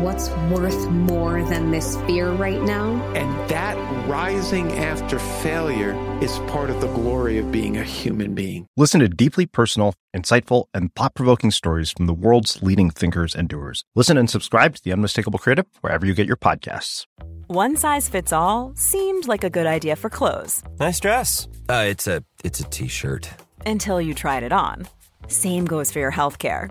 What's 0.00 0.30
worth 0.50 0.88
more 0.90 1.42
than 1.44 1.70
this 1.72 1.96
fear 2.06 2.30
right 2.30 2.62
now? 2.62 2.92
And 3.14 3.50
that 3.50 3.76
rising 4.08 4.72
after 4.78 5.18
failure 5.18 5.92
is 6.22 6.38
part 6.50 6.70
of 6.70 6.80
the 6.80 6.86
glory 6.86 7.36
of 7.38 7.52
being 7.52 7.76
a 7.76 7.84
human 7.84 8.34
being. 8.34 8.66
Listen 8.78 9.00
to 9.00 9.08
deeply 9.08 9.44
personal, 9.44 9.92
insightful, 10.16 10.64
and 10.72 10.94
thought 10.94 11.14
provoking 11.14 11.50
stories 11.50 11.90
from 11.90 12.06
the 12.06 12.14
world's 12.14 12.62
leading 12.62 12.88
thinkers 12.88 13.34
and 13.34 13.46
doers. 13.48 13.84
Listen 13.94 14.16
and 14.16 14.30
subscribe 14.30 14.74
to 14.76 14.82
The 14.82 14.92
Unmistakable 14.92 15.38
Creative 15.38 15.66
wherever 15.82 16.06
you 16.06 16.14
get 16.14 16.26
your 16.26 16.36
podcasts. 16.36 17.04
One 17.48 17.76
size 17.76 18.08
fits 18.08 18.32
all 18.32 18.72
seemed 18.76 19.28
like 19.28 19.44
a 19.44 19.50
good 19.50 19.66
idea 19.66 19.96
for 19.96 20.08
clothes 20.08 20.62
Nice 20.78 20.98
dress. 21.00 21.46
Uh, 21.68 21.84
it's 21.88 22.06
a 22.06 22.24
it's 22.42 22.60
a 22.60 22.64
t-shirt. 22.64 23.28
until 23.66 24.00
you 24.00 24.14
tried 24.14 24.44
it 24.44 24.52
on. 24.52 24.86
Same 25.26 25.64
goes 25.66 25.92
for 25.92 25.98
your 25.98 26.10
healthcare. 26.12 26.70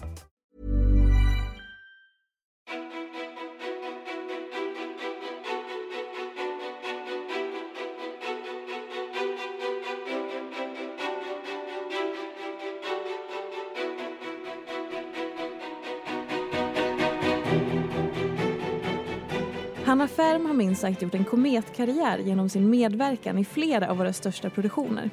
minst 20.61 20.81
sagt 20.81 21.01
gjort 21.01 21.15
en 21.15 21.25
kometkarriär 21.25 22.17
genom 22.17 22.49
sin 22.49 22.69
medverkan 22.69 23.37
i 23.37 23.45
flera 23.45 23.89
av 23.89 23.97
våra 23.97 24.13
största 24.13 24.49
produktioner. 24.49 25.09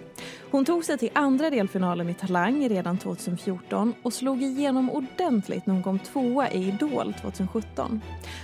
Hon 0.51 0.65
tog 0.65 0.85
sig 0.85 0.99
till 0.99 1.11
andra 1.13 1.51
delfinalen 1.51 2.09
i 2.09 2.15
Talang 2.15 2.69
redan 2.69 2.99
2014 2.99 3.95
och 4.03 4.13
slog 4.13 4.43
igenom 4.43 4.91
ordentligt 4.91 5.67
när 5.67 5.75
hon 5.75 5.83
kom 5.83 5.99
tvåa 5.99 6.51
i 6.51 6.69
Idol 6.69 7.15
2017. 7.21 8.01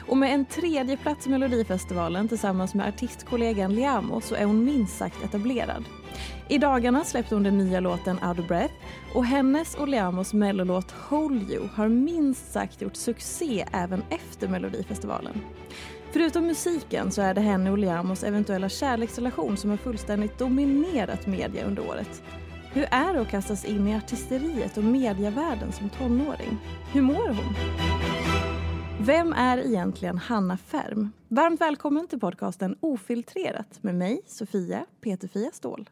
Och 0.09 0.17
med 0.17 0.35
en 0.35 0.45
tredje 0.45 0.97
plats 0.97 1.27
i 1.27 1.31
Melodifestivalen 1.31 2.29
tillsammans 2.29 2.75
med 2.75 2.89
artistkollegan 2.89 3.75
Liamo 3.75 4.21
så 4.21 4.35
är 4.35 4.45
hon 4.45 4.65
minst 4.65 4.99
sagt 4.99 5.25
etablerad. 5.25 5.85
I 6.49 6.59
dagarna 6.59 7.05
släppte 7.05 7.35
hon 7.35 7.43
den 7.43 7.59
nya 7.59 7.81
låten 7.81 8.19
Out 8.29 8.39
of 8.39 8.49
Breath 8.49 8.75
och 9.15 9.25
hennes 9.25 9.75
och 9.75 9.89
Liamos 9.89 10.35
mellolåt 10.35 10.91
Hold 10.91 11.51
You 11.51 11.69
har 11.75 11.89
minst 11.89 12.53
sagt 12.53 12.83
gjort 12.83 12.97
succé 12.97 13.65
även 13.73 14.03
efter 14.11 14.49
Melodifestivalen. 14.49 15.41
Förutom 16.15 16.47
musiken 16.47 17.11
så 17.11 17.23
är 17.23 17.35
det 17.35 17.41
henne 17.41 17.71
och 17.71 17.79
Liamos 17.79 18.25
eventuella 18.25 18.69
kärleksrelation 18.69 19.57
som 19.57 19.71
har 19.71 19.77
fullständigt 19.77 20.39
dominerat 20.39 21.27
media 21.27 21.65
under 21.65 21.89
året. 21.89 22.23
Hur 22.73 22.83
är 22.91 23.15
det 23.15 23.21
att 23.21 23.31
kastas 23.31 23.65
in 23.65 23.89
i 23.89 23.97
artisteriet 23.97 24.77
och 24.77 24.85
mediavärlden 24.85 25.73
som 25.73 25.91
tonåring? 25.91 26.59
Hur 26.93 27.03
mår 27.03 27.29
hon? 27.29 27.55
Vem 29.01 29.33
är 29.33 29.59
egentligen 29.59 30.19
Hanna 30.19 30.57
Färm? 30.57 31.13
Varmt 31.29 31.61
välkommen 31.61 32.09
till 32.09 32.21
podcasten 32.21 32.77
Ofiltrerat 32.81 33.83
med 33.83 33.95
mig, 33.95 34.21
Sofia 34.27 34.87
Peterfia 35.01 35.51
Ståhl. 35.53 35.91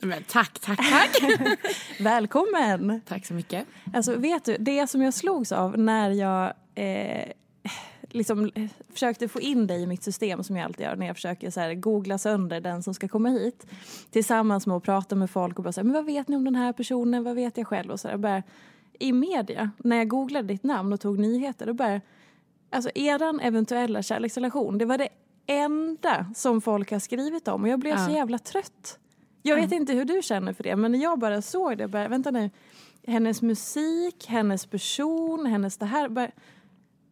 Men 0.00 0.22
tack, 0.22 0.58
tack, 0.58 0.90
tack. 0.90 1.16
Välkommen! 2.00 3.00
tack 3.08 3.26
så 3.26 3.34
mycket. 3.34 3.66
Alltså 3.94 4.16
vet 4.16 4.44
du, 4.44 4.56
det 4.60 4.86
som 4.86 5.02
jag 5.02 5.14
slogs 5.14 5.52
av 5.52 5.78
när 5.78 6.10
jag 6.10 6.52
eh, 6.74 7.32
liksom 8.10 8.50
eh, 8.54 8.70
försökte 8.92 9.28
få 9.28 9.40
in 9.40 9.66
dig 9.66 9.82
i 9.82 9.86
mitt 9.86 10.02
system 10.02 10.42
som 10.44 10.56
jag 10.56 10.64
alltid 10.64 10.86
gör 10.86 10.96
när 10.96 11.06
jag 11.06 11.16
försöker 11.16 11.50
så 11.50 11.60
här, 11.60 11.74
googla 11.74 12.18
sönder 12.18 12.60
den 12.60 12.82
som 12.82 12.94
ska 12.94 13.08
komma 13.08 13.28
hit 13.28 13.66
tillsammans 14.10 14.66
med 14.66 14.76
att 14.76 14.82
prata 14.82 15.14
med 15.16 15.30
folk 15.30 15.58
och 15.58 15.64
bara 15.64 15.72
säga 15.72 15.84
men 15.84 15.92
vad 15.94 16.04
vet 16.06 16.28
ni 16.28 16.36
om 16.36 16.44
den 16.44 16.54
här 16.54 16.72
personen, 16.72 17.24
vad 17.24 17.34
vet 17.34 17.56
jag 17.56 17.66
själv 17.66 17.90
och 17.90 18.00
så 18.00 18.08
där, 18.08 18.16
bara, 18.16 18.42
I 18.98 19.12
media, 19.12 19.70
när 19.78 19.96
jag 19.96 20.08
googlade 20.08 20.48
ditt 20.48 20.64
namn 20.64 20.92
och 20.92 21.00
tog 21.00 21.18
nyheter, 21.18 21.66
då 21.66 21.72
bara 21.74 22.00
alltså 22.70 22.90
eran 22.94 23.40
eventuella 23.40 24.02
kärleksrelation, 24.02 24.78
det 24.78 24.84
var 24.84 24.98
det 24.98 25.08
enda 25.46 26.26
som 26.36 26.60
folk 26.60 26.90
har 26.90 26.98
skrivit 26.98 27.48
om 27.48 27.62
och 27.62 27.68
jag 27.68 27.80
blev 27.80 27.92
Ja. 27.98 28.06
så 28.06 28.12
jävla 28.12 28.38
trött. 28.38 28.98
Jag 29.42 29.56
vet 29.56 29.72
inte 29.72 29.92
hur 29.92 30.04
du 30.04 30.22
känner 30.22 30.52
för 30.52 30.62
det, 30.64 30.76
men 30.76 30.92
när 30.92 30.98
jag 30.98 31.18
bara 31.18 31.42
såg 31.42 31.78
det, 31.78 31.88
bara, 31.88 32.08
vänta 32.08 32.30
nu, 32.30 32.50
hennes 33.06 33.42
musik, 33.42 34.26
hennes 34.28 34.66
person, 34.66 35.46
hennes 35.46 35.76
det 35.76 35.86
här. 35.86 36.08
Bara, 36.08 36.30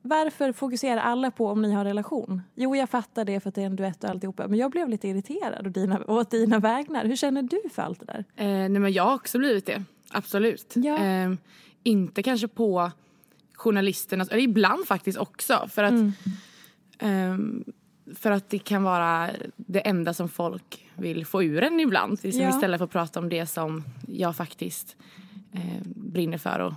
varför 0.06 0.52
fokuserar 0.52 1.00
alla 1.00 1.30
på 1.30 1.46
om 1.48 1.62
ni 1.62 1.72
har 1.72 1.84
relation? 1.84 2.42
Jo, 2.54 2.76
jag 2.76 2.90
fattar 2.90 3.24
det 3.24 3.40
för 3.40 3.48
att 3.48 3.54
det 3.54 3.62
är 3.62 3.66
en 3.66 3.76
duett 3.76 4.04
och 4.04 4.10
alltihopa, 4.10 4.48
men 4.48 4.58
jag 4.58 4.70
blev 4.70 4.88
lite 4.88 5.08
irriterad 5.08 5.66
åt 5.66 5.74
dina, 5.74 6.04
åt 6.06 6.30
dina 6.30 6.58
vägnar. 6.58 7.04
Hur 7.04 7.16
känner 7.16 7.42
du 7.42 7.60
för 7.72 7.82
allt 7.82 8.00
det 8.00 8.06
där? 8.06 8.24
Eh, 8.36 8.46
nej 8.46 8.68
men 8.68 8.92
jag 8.92 9.02
har 9.04 9.14
också 9.14 9.38
blivit 9.38 9.66
det, 9.66 9.84
absolut. 10.10 10.72
Ja. 10.76 10.98
Eh, 11.04 11.32
inte 11.82 12.22
kanske 12.22 12.48
på 12.48 12.90
journalisternas, 13.54 14.28
eller 14.28 14.42
ibland 14.42 14.86
faktiskt 14.86 15.18
också. 15.18 15.68
För 15.70 15.84
att, 15.84 15.90
Mm. 15.92 16.12
ehm, 16.98 17.64
för 18.14 18.30
att 18.30 18.50
det 18.50 18.58
kan 18.58 18.82
vara 18.82 19.30
det 19.56 19.80
enda 19.80 20.14
som 20.14 20.28
folk 20.28 20.86
vill 20.94 21.26
få 21.26 21.42
ur 21.42 21.62
en 21.62 21.80
ibland. 21.80 22.18
Liksom 22.22 22.42
Ja. 22.42 22.48
Istället 22.50 22.78
för 22.78 22.84
att 22.84 22.90
prata 22.90 23.20
om 23.20 23.28
det 23.28 23.46
som 23.46 23.84
jag 24.08 24.36
faktiskt 24.36 24.96
eh, 25.52 25.82
brinner 25.84 26.38
för. 26.38 26.58
Och, 26.58 26.72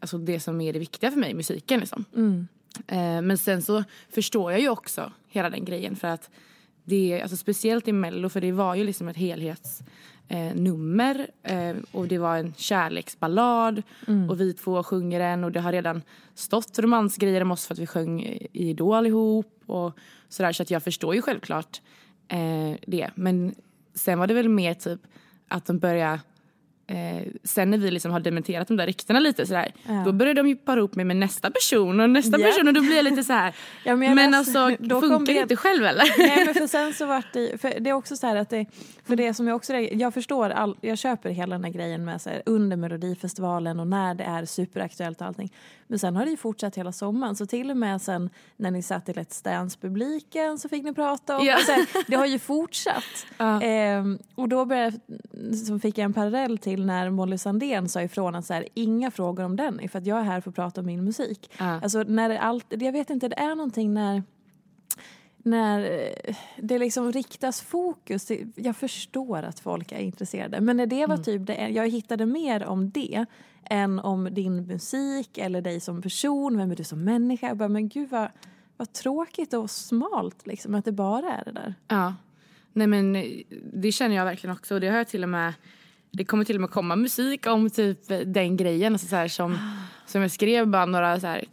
alltså 0.00 0.18
det 0.18 0.40
som 0.40 0.60
är 0.60 0.72
det 0.72 0.78
viktiga 0.78 1.10
för 1.10 1.18
mig, 1.18 1.34
musiken. 1.34 1.80
Liksom. 1.80 2.04
Mm. 2.16 2.48
Eh, 2.86 3.22
men 3.22 3.38
sen 3.38 3.62
så 3.62 3.84
förstår 4.08 4.52
jag 4.52 4.60
ju 4.60 4.68
också 4.68 5.12
hela 5.28 5.50
den 5.50 5.64
grejen 5.64 5.96
för 5.96 6.08
att 6.08 6.30
det 6.84 7.12
är, 7.12 7.22
alltså 7.22 7.36
speciellt 7.36 7.88
i 7.88 7.92
mello 7.92 8.28
för 8.28 8.40
det 8.40 8.52
var 8.52 8.74
ju 8.74 8.84
liksom 8.84 9.08
ett 9.08 9.16
helhetsnummer 9.16 11.30
eh, 11.42 11.68
eh, 11.68 11.76
och 11.92 12.08
det 12.08 12.18
var 12.18 12.36
en 12.36 12.54
kärleksballad 12.56 13.82
och 14.30 14.40
vi 14.40 14.52
två 14.52 14.82
sjunger 14.82 15.18
den 15.18 15.44
och 15.44 15.52
det 15.52 15.60
har 15.60 15.72
redan 15.72 16.02
stått 16.34 16.78
romansgrejer 16.78 17.40
om 17.40 17.50
oss 17.50 17.66
för 17.66 17.74
att 17.74 17.78
vi 17.78 17.86
sjöng 17.86 18.22
i 18.22 18.48
Idol 18.52 19.06
ihop 19.06 19.62
och 19.66 19.98
sådär 20.28 20.52
så 20.52 20.62
att 20.62 20.70
jag 20.70 20.82
förstår 20.82 21.14
ju 21.14 21.22
självklart 21.22 21.80
eh, 22.28 22.74
det 22.86 23.10
men 23.14 23.54
sen 23.94 24.18
var 24.18 24.26
det 24.26 24.34
väl 24.34 24.48
mer 24.48 24.74
typ 24.74 25.00
att 25.48 25.66
de 25.66 25.78
började 25.78 26.20
Eh, 26.90 27.22
sen 27.44 27.70
när 27.70 27.78
vi 27.78 27.90
liksom 27.90 28.12
har 28.12 28.20
dementerat 28.20 28.68
de 28.68 28.76
där 28.76 28.86
ryktena 28.86 29.20
lite 29.20 29.46
sådär, 29.46 29.72
Ja. 29.86 30.02
då 30.04 30.12
började 30.12 30.42
de 30.42 30.48
ju 30.48 30.56
para 30.56 30.78
ihop 30.78 30.94
mig 30.94 31.04
med 31.04 31.16
nästa 31.16 31.50
person 31.50 32.00
och 32.00 32.10
nästa 32.10 32.40
Ja. 32.40 32.46
person 32.46 32.68
och 32.68 32.74
då 32.74 32.80
blir 32.80 32.96
jag 32.96 33.04
lite 33.04 33.24
så 33.24 33.32
här. 33.32 33.54
Ja, 33.84 33.96
men 33.96 34.14
men 34.14 34.34
alltså 34.34 34.70
då 34.78 35.00
funkar 35.00 35.26
det 35.26 35.32
det- 35.32 35.42
inte 35.42 35.56
själv 35.56 35.84
eller? 35.84 36.04
Nej, 36.18 36.44
men 36.44 36.54
för 36.54 36.66
sen 36.66 36.94
så 36.94 37.06
vart 37.06 37.32
det, 37.32 37.60
för 37.60 37.80
det 37.80 37.90
är 37.90 37.94
också 37.94 38.16
så 38.16 38.26
här 38.26 38.36
att 38.36 38.50
det, 38.50 38.66
för 39.04 39.16
det 39.16 39.34
som 39.34 39.48
jag 39.48 39.56
också, 39.56 39.74
jag 39.74 40.14
förstår, 40.14 40.50
all, 40.50 40.76
jag 40.80 40.98
köper 40.98 41.30
hela 41.30 41.54
den 41.54 41.64
här 41.64 41.72
grejen 41.72 42.04
med 42.04 42.20
så 42.20 42.30
här, 42.30 42.42
under 42.46 42.76
melodifestivalen 42.76 43.80
och 43.80 43.86
när 43.86 44.14
det 44.14 44.24
är 44.24 44.44
superaktuellt 44.44 45.20
och 45.20 45.26
allting. 45.26 45.52
Men 45.88 45.98
sen 45.98 46.16
har 46.16 46.24
det 46.24 46.30
ju 46.30 46.36
fortsatt 46.36 46.76
hela 46.76 46.92
sommaren, 46.92 47.36
så 47.36 47.46
till 47.46 47.70
och 47.70 47.76
med 47.76 48.02
sen 48.02 48.30
när 48.56 48.70
ni 48.70 48.82
satt 48.82 49.08
i 49.08 49.12
Let's 49.12 49.44
Dance-publiken 49.44 50.58
så 50.58 50.68
fick 50.68 50.84
ni 50.84 50.94
prata 50.94 51.38
om, 51.38 51.46
Ja. 51.46 51.58
här, 51.68 52.10
det 52.10 52.16
har 52.16 52.26
ju 52.26 52.38
fortsatt. 52.38 53.04
Ja. 53.38 53.62
Ehm, 53.62 54.18
och 54.34 54.48
då 54.48 54.64
började, 54.64 54.98
så 55.66 55.78
fick 55.78 55.98
jag 55.98 56.04
en 56.04 56.12
parallell 56.12 56.58
till 56.58 56.86
när 56.86 57.10
Molly 57.10 57.38
Sandén 57.38 57.88
sa 57.88 58.02
ifrån 58.02 58.34
att 58.34 58.46
så 58.46 58.54
här, 58.54 58.68
inga 58.74 59.10
frågor 59.10 59.44
om 59.44 59.56
den, 59.56 59.88
för 59.88 59.98
att 59.98 60.06
jag 60.06 60.18
är 60.18 60.22
här 60.22 60.40
för 60.40 60.50
att 60.50 60.56
prata 60.56 60.80
om 60.80 60.86
min 60.86 61.04
musik. 61.04 61.50
Ja. 61.58 61.80
Alltså 61.82 62.02
när 62.02 62.28
det 62.28 62.40
allt, 62.40 62.66
jag 62.68 62.92
vet 62.92 63.10
inte, 63.10 63.28
det 63.28 63.38
är 63.38 63.54
någonting 63.54 63.94
när 63.94 64.22
när 65.48 66.08
det 66.56 66.78
liksom 66.78 67.12
riktas 67.12 67.60
fokus. 67.60 68.30
Jag 68.54 68.76
förstår 68.76 69.42
att 69.42 69.60
folk 69.60 69.92
är 69.92 69.98
intresserade. 69.98 70.60
Men 70.60 70.76
när 70.76 70.86
det 70.86 71.06
var 71.06 71.14
mm. 71.14 71.24
typ 71.24 71.46
det, 71.46 71.68
jag 71.68 71.88
hittade 71.88 72.26
mer 72.26 72.64
om 72.64 72.90
det 72.90 73.26
än 73.70 73.98
om 73.98 74.28
din 74.34 74.66
musik 74.66 75.38
eller 75.38 75.60
dig 75.60 75.80
som 75.80 76.02
person, 76.02 76.56
vem 76.56 76.70
är 76.70 76.76
du 76.76 76.84
som 76.84 77.04
människa? 77.04 77.48
Jag 77.48 77.56
bara, 77.56 77.68
men 77.68 77.88
gud 77.88 78.10
vad, 78.10 78.28
vad 78.76 78.92
tråkigt 78.92 79.54
och 79.54 79.70
smalt 79.70 80.46
liksom, 80.46 80.74
att 80.74 80.84
det 80.84 80.92
bara 80.92 81.32
är 81.32 81.44
det 81.44 81.52
där. 81.52 81.74
Ja. 81.88 82.14
Nej 82.72 82.86
men 82.86 83.12
det 83.72 83.92
känner 83.92 84.16
jag 84.16 84.24
verkligen 84.24 84.56
också. 84.56 84.74
Och 84.74 84.80
det 84.80 84.88
har 84.88 84.96
jag 84.96 85.08
till 85.08 85.22
och 85.22 85.28
med 85.28 85.52
det 86.10 86.24
kommer 86.24 86.44
till 86.44 86.56
och 86.56 86.60
med 86.60 86.70
komma 86.70 86.96
musik 86.96 87.46
om 87.46 87.70
typ 87.70 87.98
den 88.26 88.56
grejen. 88.56 88.92
Alltså 88.92 89.08
så 89.08 89.16
här, 89.16 89.28
som, 89.28 89.58
som 90.06 90.22
jag 90.22 90.30
skrev 90.30 90.66
bara 90.66 90.86
några 90.86 91.20
så 91.20 91.26
här, 91.26 91.44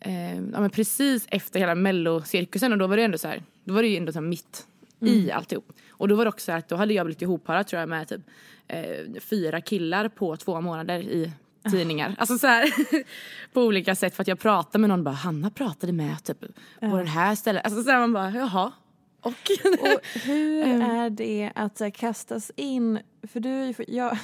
eh, 0.00 0.36
ja, 0.36 0.60
men 0.60 0.70
precis 0.70 1.26
efter 1.30 1.60
hela 1.60 1.74
mellocirkusen 1.74 2.72
och 2.72 2.78
då 2.78 2.86
var 2.86 2.96
det 2.96 3.02
ändå 3.02 3.18
så 3.18 3.28
här, 3.28 3.42
då 3.64 3.74
var 3.74 3.82
det 3.82 3.88
ju 3.88 3.96
ändå 3.96 4.12
så 4.12 4.20
mitt 4.20 4.66
mm. 5.00 5.14
i 5.14 5.30
alltihop. 5.30 5.72
Och 5.90 6.08
då 6.08 6.14
var 6.14 6.24
det 6.24 6.28
också 6.28 6.44
så 6.44 6.52
här 6.52 6.58
att 6.58 6.68
då 6.68 6.76
hade 6.76 6.94
jag 6.94 7.06
blivit 7.06 7.22
ihopparad 7.22 7.66
tror 7.66 7.80
jag 7.80 7.88
med 7.88 8.08
typ 8.08 8.20
eh, 8.68 9.20
fyra 9.20 9.60
killar 9.60 10.08
på 10.08 10.36
två 10.36 10.60
månader 10.60 10.98
i 10.98 11.32
tidningar. 11.70 12.14
Alltså 12.18 12.38
så 12.38 12.46
här, 12.46 12.72
på 13.52 13.62
olika 13.62 13.94
sätt 13.94 14.16
för 14.16 14.22
att 14.22 14.28
jag 14.28 14.38
pratade 14.38 14.78
med 14.78 14.88
någon 14.88 15.04
bara 15.04 15.14
Hanna 15.14 15.50
pratade 15.50 15.92
med 15.92 16.24
typ 16.24 16.40
på 16.80 16.96
den 16.96 17.06
här 17.06 17.34
stället. 17.34 17.64
Alltså 17.64 17.82
så 17.82 17.90
här, 17.90 17.98
man 17.98 18.12
bara 18.12 18.30
jaha. 18.30 18.72
Och, 19.20 19.28
och 19.80 20.06
hur 20.24 20.82
är 20.82 21.10
det 21.10 21.50
att 21.54 21.80
här, 21.80 21.90
kastas 21.90 22.50
in, 22.56 22.98
för 23.32 23.40
du, 23.40 23.74
jag, 23.88 24.18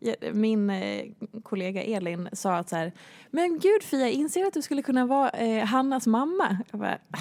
min 0.32 0.70
eh, 0.70 1.04
kollega 1.42 1.82
Elin 1.82 2.28
sa 2.32 2.56
att 2.56 2.68
så 2.68 2.76
här, 2.76 2.92
men 3.30 3.58
gud 3.58 3.82
Fia, 3.82 4.08
inser 4.08 4.46
att 4.46 4.54
du 4.54 4.62
skulle 4.62 4.82
kunna 4.82 5.06
vara 5.06 5.30
eh, 5.30 5.64
Hannas 5.64 6.06
mamma? 6.06 6.58
Jag 6.70 6.80
bara, 6.80 6.98
ah, 7.10 7.18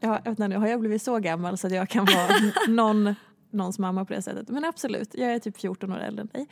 ja, 0.00 0.20
jag 0.24 0.38
nu, 0.38 0.56
har 0.56 0.66
jag 0.66 0.80
blivit 0.80 1.02
så 1.02 1.18
gammal 1.18 1.58
så 1.58 1.66
att 1.66 1.72
jag 1.72 1.88
kan 1.88 2.04
vara 2.04 2.28
någon 2.68 3.14
någons 3.54 3.78
mamma 3.78 4.04
på 4.04 4.12
det 4.12 4.22
sättet. 4.22 4.48
Men 4.48 4.64
absolut, 4.64 5.14
jag 5.14 5.32
är 5.32 5.38
typ 5.38 5.60
14 5.60 5.92
år 5.92 5.98
äldre 5.98 6.20
än 6.22 6.28
dig. 6.32 6.48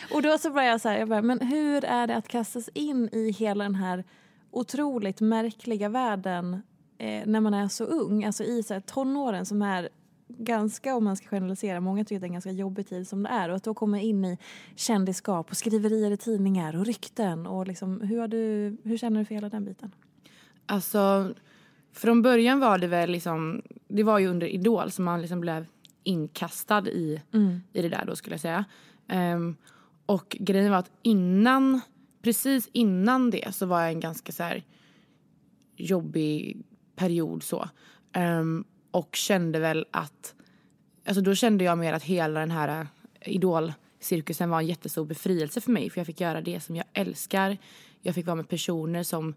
och 0.12 0.22
då 0.22 0.38
så 0.38 0.50
började 0.50 0.70
jag 0.70 0.80
så 0.80 0.88
här, 0.88 0.98
jag 0.98 1.08
bara, 1.08 1.22
men 1.22 1.40
hur 1.40 1.84
är 1.84 2.06
det 2.06 2.16
att 2.16 2.28
kastas 2.28 2.68
in 2.74 3.08
i 3.12 3.30
hela 3.30 3.64
den 3.64 3.74
här 3.74 4.04
otroligt 4.50 5.20
märkliga 5.20 5.88
världen 5.88 6.62
eh, 6.98 7.26
när 7.26 7.40
man 7.40 7.54
är 7.54 7.68
så 7.68 7.84
ung, 7.84 8.24
alltså 8.24 8.44
i 8.44 8.62
så 8.62 8.74
här, 8.74 8.80
tonåren 8.80 9.46
som 9.46 9.62
är 9.62 9.88
ganska, 10.28 10.94
om 10.94 11.04
man 11.04 11.16
ska 11.16 11.28
generalisera, 11.28 11.80
många 11.80 12.04
tycker 12.04 12.20
det 12.20 12.24
är 12.24 12.28
en 12.28 12.32
ganska 12.32 12.50
jobbig 12.50 12.88
tid 12.88 13.08
som 13.08 13.22
det 13.22 13.28
är 13.28 13.48
och 13.48 13.56
att 13.56 13.64
då 13.64 13.74
komma 13.74 14.00
in 14.00 14.24
i 14.24 14.38
kändisskap 14.76 15.50
och 15.50 15.56
skriverier 15.56 16.10
i 16.10 16.16
tidningar 16.16 16.76
och 16.76 16.86
rykten 16.86 17.46
och 17.46 17.66
liksom, 17.66 18.00
hur, 18.00 18.20
har 18.20 18.28
du, 18.28 18.76
hur 18.84 18.98
känner 18.98 19.20
du 19.20 19.24
för 19.24 19.34
hela 19.34 19.48
den 19.48 19.64
biten? 19.64 19.92
Alltså, 20.66 21.34
från 21.92 22.22
början 22.22 22.60
var 22.60 22.78
det 22.78 22.86
väl 22.86 23.10
liksom, 23.10 23.62
det 23.88 24.02
var 24.02 24.18
ju 24.18 24.26
under 24.28 24.46
Idol 24.46 24.90
som 24.90 25.04
man 25.04 25.20
liksom 25.20 25.40
blev 25.40 25.66
inkastad 26.08 26.88
i, 26.88 27.22
mm. 27.32 27.60
i 27.72 27.82
det 27.82 27.88
där 27.88 28.04
då 28.06 28.16
skulle 28.16 28.34
jag 28.34 28.40
säga. 28.40 28.64
Um, 29.12 29.56
och 30.06 30.36
grejen 30.40 30.70
var 30.70 30.78
att 30.78 30.90
innan, 31.02 31.80
precis 32.22 32.68
innan 32.72 33.30
det 33.30 33.54
så 33.54 33.66
var 33.66 33.80
jag 33.80 33.90
en 33.90 34.00
ganska 34.00 34.32
så 34.32 34.42
här 34.42 34.64
jobbig 35.76 36.62
period 36.96 37.42
så. 37.42 37.68
Um, 38.16 38.64
och 38.90 39.16
kände 39.16 39.58
väl 39.58 39.86
att, 39.90 40.34
alltså 41.06 41.20
då 41.20 41.34
kände 41.34 41.64
jag 41.64 41.78
mer 41.78 41.92
att 41.92 42.02
hela 42.02 42.40
den 42.40 42.50
här 42.50 42.80
eh, 42.80 43.32
idolcirkusen 43.34 44.50
var 44.50 44.60
en 44.60 44.66
jättestor 44.66 45.04
befrielse 45.04 45.60
för 45.60 45.70
mig 45.70 45.90
för 45.90 46.00
jag 46.00 46.06
fick 46.06 46.20
göra 46.20 46.40
det 46.40 46.60
som 46.60 46.76
jag 46.76 46.86
älskar. 46.92 47.58
Jag 48.02 48.14
fick 48.14 48.26
vara 48.26 48.36
med 48.36 48.48
personer 48.48 49.02
som 49.02 49.34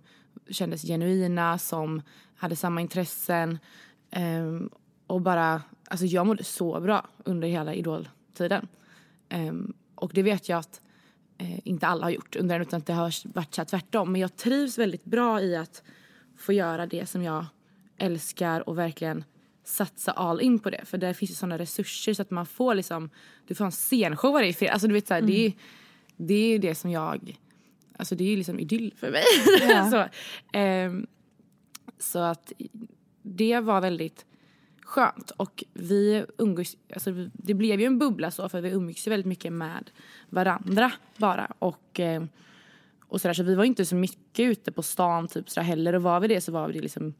kändes 0.49 0.81
genuina, 0.81 1.57
som 1.57 2.01
hade 2.35 2.55
samma 2.55 2.81
intressen. 2.81 3.59
Um, 4.15 4.69
och 5.07 5.21
bara, 5.21 5.61
alltså 5.91 6.05
jag 6.05 6.27
mådde 6.27 6.43
så 6.43 6.79
bra 6.79 7.07
under 7.25 7.47
hela 7.47 7.73
idoltiden. 7.73 8.67
Um, 9.33 9.73
och 9.95 10.11
det 10.13 10.23
vet 10.23 10.49
jag 10.49 10.59
att 10.59 10.81
uh, 11.41 11.67
inte 11.67 11.87
alla 11.87 12.05
har 12.05 12.11
gjort 12.11 12.35
under 12.35 12.55
den 12.55 12.67
utan 12.67 12.77
att 12.77 12.85
det 12.85 12.93
har 12.93 13.33
varit 13.33 13.55
så 13.55 13.65
tvärtom. 13.65 14.11
Men 14.11 14.21
jag 14.21 14.35
trivs 14.35 14.77
väldigt 14.77 15.05
bra 15.05 15.41
i 15.41 15.55
att 15.55 15.83
få 16.37 16.53
göra 16.53 16.85
det 16.85 17.05
som 17.05 17.23
jag 17.23 17.45
älskar 17.97 18.69
och 18.69 18.77
verkligen 18.77 19.23
satsa 19.63 20.11
all 20.11 20.41
in 20.41 20.59
på 20.59 20.69
det. 20.69 20.85
För 20.85 20.97
där 20.97 21.13
finns 21.13 21.31
ju 21.31 21.35
sådana 21.35 21.57
resurser 21.57 22.13
så 22.13 22.21
att 22.21 22.31
man 22.31 22.45
får 22.45 22.75
liksom, 22.75 23.09
du 23.47 23.55
får 23.55 23.65
en 23.65 23.71
scenshow 23.71 24.33
varje 24.33 24.53
fredag. 24.53 24.73
Alltså 24.73 24.87
du 24.87 24.93
vet 24.93 25.07
så 25.07 25.13
här, 25.13 25.21
mm. 25.21 25.31
det, 25.31 25.45
är, 25.45 25.53
det 26.17 26.33
är 26.33 26.59
det 26.59 26.75
som 26.75 26.91
jag, 26.91 27.39
alltså 27.97 28.15
det 28.15 28.23
är 28.23 28.29
ju 28.29 28.37
liksom 28.37 28.59
idyll 28.59 28.93
för 28.97 29.11
mig. 29.11 29.23
Ja. 29.69 29.91
så, 29.91 30.57
um, 30.59 31.07
så 31.99 32.19
att 32.19 32.53
det 33.21 33.59
var 33.59 33.81
väldigt 33.81 34.25
skönt. 34.91 35.31
Och 35.31 35.63
vi 35.73 36.25
umgås, 36.37 36.77
alltså 36.93 37.11
det 37.33 37.53
blev 37.53 37.79
ju 37.79 37.85
en 37.85 37.99
bubbla 37.99 38.31
så 38.31 38.49
för 38.49 38.61
vi 38.61 38.69
umgicks 38.69 39.07
ju 39.07 39.09
väldigt 39.09 39.25
mycket 39.25 39.53
med 39.53 39.91
varandra 40.29 40.91
bara. 41.17 41.45
Och, 41.59 41.99
eh, 41.99 42.23
och 43.07 43.21
sådär, 43.21 43.33
så 43.33 43.43
vi 43.43 43.55
var 43.55 43.63
inte 43.63 43.85
så 43.85 43.95
mycket 43.95 44.43
ute 44.43 44.71
på 44.71 44.83
stan 44.83 45.27
typ 45.27 45.49
sådär 45.49 45.65
heller. 45.65 45.95
Och 45.95 46.03
var 46.03 46.19
vi 46.19 46.27
det 46.27 46.41
så 46.41 46.51
var 46.51 46.67
vi 46.67 46.73
det 46.73 46.81
liksom 46.81 47.13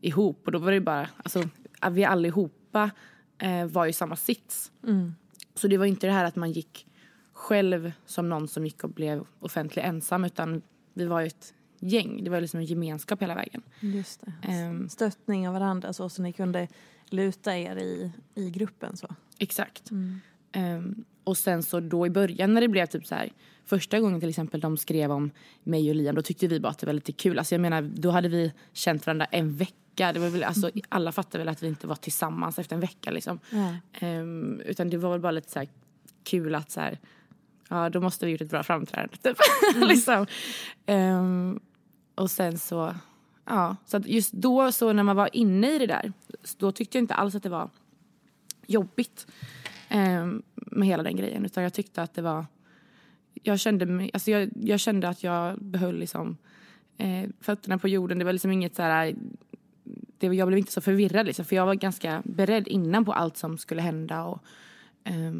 ihop. 0.00 0.42
Och 0.46 0.52
då 0.52 0.58
var 0.58 0.72
det 0.72 0.80
bara, 0.80 1.08
alltså 1.16 1.42
vi 1.90 2.04
allihopa 2.04 2.90
eh, 3.38 3.66
var 3.66 3.86
i 3.86 3.92
samma 3.92 4.16
sits. 4.16 4.72
Mm. 4.86 5.14
Så 5.54 5.68
det 5.68 5.78
var 5.78 5.86
inte 5.86 6.06
det 6.06 6.12
här 6.12 6.24
att 6.24 6.36
man 6.36 6.52
gick 6.52 6.86
själv 7.32 7.92
som 8.06 8.28
någon 8.28 8.48
som 8.48 8.64
gick 8.64 8.84
och 8.84 8.90
blev 8.90 9.26
offentlig 9.40 9.82
ensam 9.82 10.24
utan 10.24 10.62
vi 10.94 11.06
var 11.06 11.20
ju 11.20 11.26
ett 11.26 11.54
gäng. 11.80 12.24
Det 12.24 12.30
var 12.30 12.40
liksom 12.40 12.60
en 12.60 12.66
gemenskap 12.66 13.22
hela 13.22 13.34
vägen. 13.34 13.62
Just 13.80 14.20
det. 14.20 14.66
Um, 14.68 14.88
Stöttning 14.88 15.48
av 15.48 15.54
varandra 15.54 15.92
så, 15.92 16.08
så 16.08 16.22
ni 16.22 16.32
kunde 16.32 16.68
luta 17.10 17.56
er 17.56 17.76
i, 17.76 18.12
i 18.34 18.50
gruppen. 18.50 18.96
så. 18.96 19.14
Exakt. 19.38 19.90
Mm. 19.90 20.20
Um, 20.56 21.04
och 21.24 21.38
sen 21.38 21.62
så 21.62 21.80
då 21.80 22.06
i 22.06 22.10
början 22.10 22.54
när 22.54 22.60
det 22.60 22.68
blev 22.68 22.86
typ 22.86 23.06
så 23.06 23.14
här 23.14 23.32
första 23.64 24.00
gången 24.00 24.20
till 24.20 24.28
exempel 24.28 24.60
de 24.60 24.76
skrev 24.76 25.12
om 25.12 25.30
mig 25.62 25.90
och 25.90 25.94
Liam 25.94 26.14
då 26.14 26.22
tyckte 26.22 26.46
vi 26.46 26.60
bara 26.60 26.68
att 26.68 26.78
det 26.78 26.86
var 26.86 26.92
lite 26.92 27.12
kul. 27.12 27.38
Alltså 27.38 27.54
jag 27.54 27.60
menar 27.60 27.82
då 27.82 28.10
hade 28.10 28.28
vi 28.28 28.52
känt 28.72 29.06
varandra 29.06 29.24
en 29.24 29.56
vecka. 29.56 30.12
Det 30.12 30.20
var 30.20 30.28
väl, 30.28 30.44
alltså, 30.44 30.66
mm. 30.68 30.82
Alla 30.88 31.12
fattade 31.12 31.38
väl 31.38 31.48
att 31.48 31.62
vi 31.62 31.66
inte 31.66 31.86
var 31.86 31.96
tillsammans 31.96 32.58
efter 32.58 32.74
en 32.74 32.80
vecka 32.80 33.10
liksom. 33.10 33.38
Mm. 33.52 34.20
Um, 34.20 34.60
utan 34.60 34.90
det 34.90 34.96
var 34.96 35.10
väl 35.10 35.20
bara 35.20 35.32
lite 35.32 35.50
så 35.50 35.64
kul 36.24 36.54
att 36.54 36.70
så 36.70 36.80
här, 36.80 36.98
ja 37.68 37.90
då 37.90 38.00
måste 38.00 38.26
vi 38.26 38.32
gjort 38.32 38.40
ett 38.40 38.50
bra 38.50 38.62
framträdande 38.62 39.16
typ. 39.16 39.36
Mm. 39.76 39.88
liksom. 39.88 40.26
Um, 40.86 41.60
och 42.14 42.30
sen 42.30 42.58
så, 42.58 42.94
ja. 43.44 43.76
Så 43.86 43.96
att 43.96 44.06
just 44.06 44.32
då 44.32 44.72
så 44.72 44.92
när 44.92 45.02
man 45.02 45.16
var 45.16 45.28
inne 45.32 45.74
i 45.74 45.78
det 45.78 45.86
där, 45.86 46.12
då 46.58 46.72
tyckte 46.72 46.98
jag 46.98 47.02
inte 47.02 47.14
alls 47.14 47.34
att 47.34 47.42
det 47.42 47.48
var 47.48 47.70
jobbigt 48.66 49.26
eh, 49.88 50.26
med 50.54 50.88
hela 50.88 51.02
den 51.02 51.16
grejen. 51.16 51.44
Utan 51.44 51.62
jag 51.62 51.72
tyckte 51.72 52.02
att 52.02 52.14
det 52.14 52.22
var, 52.22 52.46
jag 53.42 53.60
kände, 53.60 53.86
mig, 53.86 54.10
alltså 54.12 54.30
jag, 54.30 54.50
jag 54.54 54.80
kände 54.80 55.08
att 55.08 55.22
jag 55.24 55.58
behöll 55.58 55.98
liksom 55.98 56.36
eh, 56.98 57.28
fötterna 57.40 57.78
på 57.78 57.88
jorden. 57.88 58.18
Det 58.18 58.24
var 58.24 58.32
liksom 58.32 58.50
inget 58.50 58.74
så 58.74 58.82
här, 58.82 59.14
det, 60.18 60.26
jag 60.26 60.48
blev 60.48 60.58
inte 60.58 60.72
så 60.72 60.80
förvirrad 60.80 61.26
liksom, 61.26 61.44
för 61.44 61.56
jag 61.56 61.66
var 61.66 61.74
ganska 61.74 62.22
beredd 62.24 62.68
innan 62.68 63.04
på 63.04 63.12
allt 63.12 63.36
som 63.36 63.58
skulle 63.58 63.82
hända. 63.82 64.24
Och, 64.24 64.42
eh, 65.04 65.34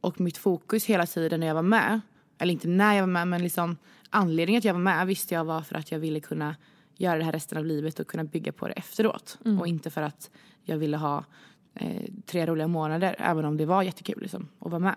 och 0.00 0.20
mitt 0.20 0.38
fokus 0.38 0.84
hela 0.84 1.06
tiden 1.06 1.40
när 1.40 1.46
jag 1.46 1.54
var 1.54 1.62
med, 1.62 2.00
eller 2.38 2.52
inte 2.52 2.68
när 2.68 2.94
jag 2.94 3.02
var 3.02 3.12
med 3.12 3.28
men 3.28 3.42
liksom 3.42 3.76
anledningen 4.10 4.58
att 4.58 4.64
jag 4.64 4.74
var 4.74 4.80
med 4.80 5.06
visste 5.06 5.34
jag 5.34 5.44
var 5.44 5.62
för 5.62 5.74
att 5.74 5.92
jag 5.92 5.98
ville 5.98 6.20
kunna 6.20 6.56
göra 6.96 7.18
det 7.18 7.24
här 7.24 7.32
resten 7.32 7.58
av 7.58 7.64
livet 7.64 8.00
och 8.00 8.06
kunna 8.06 8.24
bygga 8.24 8.52
på 8.52 8.68
det 8.68 8.72
efteråt. 8.72 9.38
Mm. 9.44 9.60
Och 9.60 9.66
inte 9.66 9.90
för 9.90 10.02
att 10.02 10.30
jag 10.62 10.76
ville 10.76 10.96
ha 10.96 11.24
eh, 11.74 12.02
tre 12.26 12.46
roliga 12.46 12.68
månader, 12.68 13.16
även 13.18 13.44
om 13.44 13.56
det 13.56 13.66
var 13.66 13.82
jättekul 13.82 14.18
liksom, 14.22 14.48
att 14.58 14.70
vara 14.70 14.78
med. 14.78 14.96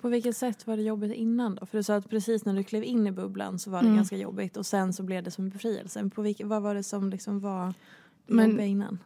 På 0.00 0.08
vilket 0.08 0.36
sätt 0.36 0.66
var 0.66 0.76
det 0.76 0.82
jobbigt 0.82 1.14
innan 1.14 1.54
då? 1.54 1.66
För 1.66 1.78
du 1.78 1.82
sa 1.82 1.94
att 1.94 2.10
precis 2.10 2.44
när 2.44 2.54
du 2.54 2.64
klev 2.64 2.84
in 2.84 3.06
i 3.06 3.12
bubblan 3.12 3.58
så 3.58 3.70
var 3.70 3.78
det 3.78 3.86
mm. 3.86 3.96
ganska 3.96 4.16
jobbigt 4.16 4.56
och 4.56 4.66
sen 4.66 4.92
så 4.92 5.02
blev 5.02 5.22
det 5.22 5.30
som 5.30 5.44
en 5.44 5.50
befrielse. 5.50 6.10
På 6.14 6.22
vilket, 6.22 6.46
vad 6.46 6.62
var 6.62 6.74
det 6.74 6.82
som 6.82 7.10
liksom 7.10 7.40
var 7.40 7.74
Men, 8.26 8.60
innan? 8.60 8.98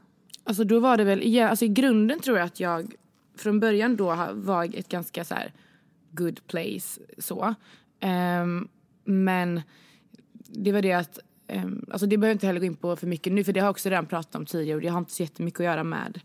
Alltså 0.44 0.64
då 0.64 0.80
var 0.80 0.96
det 0.96 1.04
väl, 1.04 1.34
ja, 1.34 1.48
alltså 1.48 1.64
i 1.64 1.68
grunden 1.68 2.20
tror 2.20 2.38
jag 2.38 2.46
att 2.46 2.60
jag 2.60 2.94
från 3.36 3.60
början 3.60 3.96
då 3.96 4.16
var 4.32 4.78
ett 4.78 4.88
ganska 4.88 5.24
så 5.24 5.34
här 5.34 5.52
good 6.10 6.46
place 6.46 7.00
så. 7.18 7.54
Um, 8.02 8.68
men 9.04 9.62
det 10.32 10.72
var 10.72 10.82
det 10.82 10.92
att, 10.92 11.18
um, 11.48 11.86
alltså 11.90 12.06
det 12.06 12.16
behöver 12.16 12.30
jag 12.30 12.34
inte 12.34 12.46
heller 12.46 12.60
gå 12.60 12.66
in 12.66 12.76
på 12.76 12.96
för 12.96 13.06
mycket 13.06 13.32
nu 13.32 13.44
för 13.44 13.52
det 13.52 13.60
har 13.60 13.66
jag 13.66 13.70
också 13.70 13.88
redan 13.88 14.06
pratat 14.06 14.34
om 14.34 14.46
tidigare 14.46 14.76
och 14.76 14.82
det 14.82 14.88
har 14.88 14.98
inte 14.98 15.12
så 15.12 15.22
jättemycket 15.22 15.60
att 15.60 15.66
göra 15.66 15.84
med, 15.84 16.20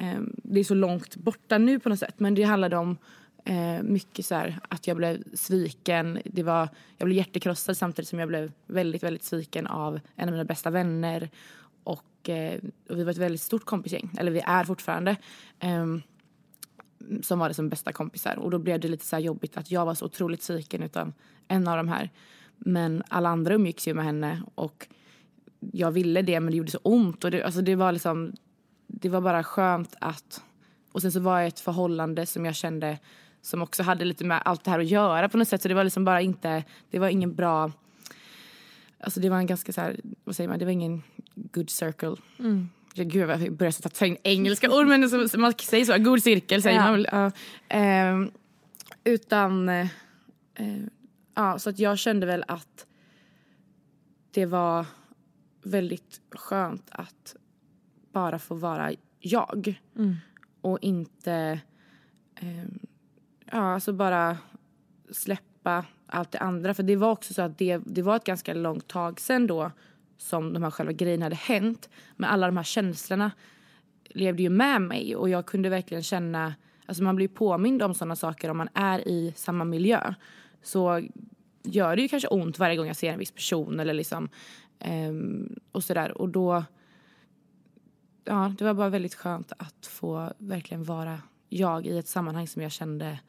um, 0.00 0.34
det 0.36 0.60
är 0.60 0.64
så 0.64 0.74
långt 0.74 1.16
borta 1.16 1.58
nu 1.58 1.78
på 1.80 1.88
något 1.88 1.98
sätt 1.98 2.14
men 2.20 2.34
det 2.34 2.42
handlade 2.42 2.76
om 2.76 2.96
uh, 3.50 3.82
mycket 3.82 4.26
så 4.26 4.34
här, 4.34 4.58
att 4.68 4.86
jag 4.86 4.96
blev 4.96 5.22
sviken, 5.34 6.18
det 6.24 6.42
var, 6.42 6.68
jag 6.96 7.06
blev 7.06 7.16
hjärtekrossad 7.16 7.76
samtidigt 7.76 8.08
som 8.08 8.18
jag 8.18 8.28
blev 8.28 8.52
väldigt, 8.66 9.02
väldigt 9.02 9.24
sviken 9.24 9.66
av 9.66 10.00
en 10.16 10.28
av 10.28 10.32
mina 10.32 10.44
bästa 10.44 10.70
vänner 10.70 11.30
och, 11.84 12.28
uh, 12.28 12.70
och 12.88 12.98
vi 12.98 13.04
var 13.04 13.10
ett 13.10 13.16
väldigt 13.16 13.42
stort 13.42 13.64
kompisgäng, 13.64 14.10
eller 14.18 14.30
vi 14.30 14.40
är 14.40 14.64
fortfarande. 14.64 15.16
Um, 15.62 16.02
som 17.22 17.38
var 17.38 17.48
det 17.48 17.54
som 17.54 17.68
bästa 17.68 17.92
kompisar. 17.92 18.36
Och 18.36 18.50
då 18.50 18.58
blev 18.58 18.80
det 18.80 18.88
lite 18.88 19.04
så 19.04 19.18
jobbigt 19.18 19.56
att 19.56 19.70
jag 19.70 19.86
var 19.86 19.94
så 19.94 20.04
otroligt 20.04 20.42
sviken 20.42 20.82
utan 20.82 21.12
en 21.48 21.68
av 21.68 21.76
de 21.76 21.88
här. 21.88 22.10
Men 22.64 23.02
alla 23.08 23.28
andra 23.28 23.54
umgicks 23.54 23.88
ju 23.88 23.94
med 23.94 24.04
henne 24.04 24.42
och 24.54 24.86
jag 25.72 25.90
ville 25.90 26.22
det 26.22 26.40
men 26.40 26.50
det 26.50 26.56
gjorde 26.56 26.70
så 26.70 26.78
ont. 26.82 27.24
Och 27.24 27.30
det, 27.30 27.42
alltså 27.42 27.60
det, 27.62 27.74
var 27.74 27.92
liksom, 27.92 28.32
det 28.86 29.08
var 29.08 29.20
bara 29.20 29.44
skönt 29.44 29.94
att... 30.00 30.42
Och 30.92 31.02
sen 31.02 31.12
så 31.12 31.20
var 31.20 31.38
jag 31.38 31.46
i 31.46 31.48
ett 31.48 31.60
förhållande 31.60 32.26
som 32.26 32.44
jag 32.44 32.54
kände 32.54 32.98
som 33.42 33.62
också 33.62 33.82
hade 33.82 34.04
lite 34.04 34.24
med 34.24 34.42
allt 34.44 34.64
det 34.64 34.70
här 34.70 34.78
att 34.78 34.86
göra 34.86 35.28
på 35.28 35.38
något 35.38 35.48
sätt. 35.48 35.62
Så 35.62 35.68
det 35.68 35.74
var 35.74 35.84
liksom 35.84 36.04
bara 36.04 36.20
inte, 36.20 36.64
det 36.90 36.98
var 36.98 37.08
ingen 37.08 37.34
bra... 37.34 37.72
Alltså 39.00 39.20
det 39.20 39.28
var 39.28 39.38
en 39.38 39.46
ganska 39.46 39.72
så 39.72 39.80
här, 39.80 40.00
vad 40.24 40.36
säger 40.36 40.48
man, 40.48 40.58
det 40.58 40.64
var 40.64 40.72
ingen 40.72 41.02
good 41.34 41.70
circle. 41.70 42.16
Mm. 42.38 42.68
Ja, 42.94 43.04
gud, 43.04 43.30
jag 43.30 43.52
börjar 43.52 43.88
ta 43.88 44.06
in 44.06 44.16
engelska 44.22 44.70
ord 44.70 44.86
men 44.86 45.28
så, 45.28 45.38
man 45.38 45.52
säger 45.52 45.84
så, 45.84 45.98
god 45.98 46.22
cirkel 46.22 46.62
säger 46.62 46.78
ja. 46.78 46.84
man 46.84 46.92
väl. 46.92 47.08
Ja. 47.12 47.30
Eh, 47.76 48.28
utan, 49.04 49.68
eh, 49.68 49.86
ja 51.34 51.58
så 51.58 51.70
att 51.70 51.78
jag 51.78 51.98
kände 51.98 52.26
väl 52.26 52.44
att 52.48 52.86
det 54.30 54.46
var 54.46 54.86
väldigt 55.62 56.20
skönt 56.30 56.86
att 56.90 57.36
bara 58.12 58.38
få 58.38 58.54
vara 58.54 58.92
jag. 59.18 59.80
Mm. 59.96 60.14
Och 60.60 60.78
inte, 60.82 61.60
eh, 62.34 62.64
ja 63.44 63.74
alltså 63.74 63.92
bara 63.92 64.38
släppa 65.10 65.84
allt 66.06 66.32
det 66.32 66.38
andra. 66.38 66.74
För 66.74 66.82
det 66.82 66.96
var 66.96 67.10
också 67.10 67.34
så 67.34 67.42
att 67.42 67.58
det, 67.58 67.80
det 67.86 68.02
var 68.02 68.16
ett 68.16 68.24
ganska 68.24 68.54
långt 68.54 68.88
tag 68.88 69.20
sen 69.20 69.46
då 69.46 69.70
som 70.16 70.52
de 70.52 70.62
här 70.62 70.70
själva 70.70 70.92
grejerna 70.92 71.24
hade 71.24 71.36
hänt. 71.36 71.88
Men 72.16 72.30
alla 72.30 72.46
de 72.46 72.56
här 72.56 72.64
känslorna 72.64 73.30
levde 74.04 74.42
ju 74.42 74.50
med 74.50 74.82
mig 74.82 75.16
och 75.16 75.28
jag 75.28 75.46
kunde 75.46 75.68
verkligen 75.68 76.02
känna, 76.02 76.54
alltså 76.86 77.02
man 77.02 77.16
blir 77.16 77.28
påmind 77.28 77.82
om 77.82 77.94
sådana 77.94 78.16
saker 78.16 78.50
om 78.50 78.56
man 78.56 78.68
är 78.74 79.08
i 79.08 79.32
samma 79.36 79.64
miljö. 79.64 80.14
Så 80.64 81.08
gör 81.62 81.96
det 81.96 82.02
ju 82.02 82.08
kanske 82.08 82.28
ont 82.28 82.58
varje 82.58 82.76
gång 82.76 82.86
jag 82.86 82.96
ser 82.96 83.12
en 83.12 83.18
viss 83.18 83.30
person 83.30 83.80
eller 83.80 83.94
liksom 83.94 84.28
um, 85.08 85.56
och 85.72 85.84
sådär 85.84 86.18
och 86.18 86.28
då 86.28 86.64
ja, 88.24 88.54
det 88.58 88.64
var 88.64 88.74
bara 88.74 88.88
väldigt 88.88 89.14
skönt 89.14 89.52
att 89.56 89.86
få 89.86 90.32
verkligen 90.38 90.84
vara 90.84 91.20
jag 91.48 91.86
i 91.86 91.98
ett 91.98 92.08
sammanhang 92.08 92.48
som 92.48 92.62
jag 92.62 92.72
kände 92.72 93.20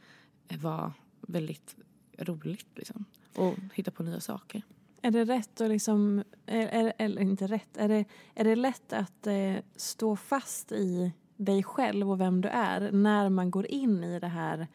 var 0.61 0.91
väldigt 1.21 1.75
roligt 2.17 2.67
liksom. 2.75 3.05
Och 3.35 3.55
hitta 3.73 3.91
på 3.91 4.03
nya 4.03 4.19
saker. 4.19 4.61
Är 5.01 5.11
det 5.11 5.25
rätt 5.25 5.61
att 5.61 5.69
liksom, 5.69 6.23
eller, 6.45 6.93
eller 6.97 7.21
inte 7.21 7.47
rätt, 7.47 7.77
är 7.77 7.87
det, 7.87 8.05
är 8.35 8.43
det 8.43 8.55
lätt 8.55 8.93
att 8.93 9.27
eh, 9.27 9.55
stå 9.75 10.15
fast 10.15 10.71
i 10.71 11.11
dig 11.37 11.63
själv 11.63 12.11
och 12.11 12.19
vem 12.19 12.41
du 12.41 12.49
är 12.49 12.91
när 12.91 13.29
man 13.29 13.51
går 13.51 13.65
in 13.65 14.03
i 14.03 14.19
det 14.19 14.27
här 14.27 14.67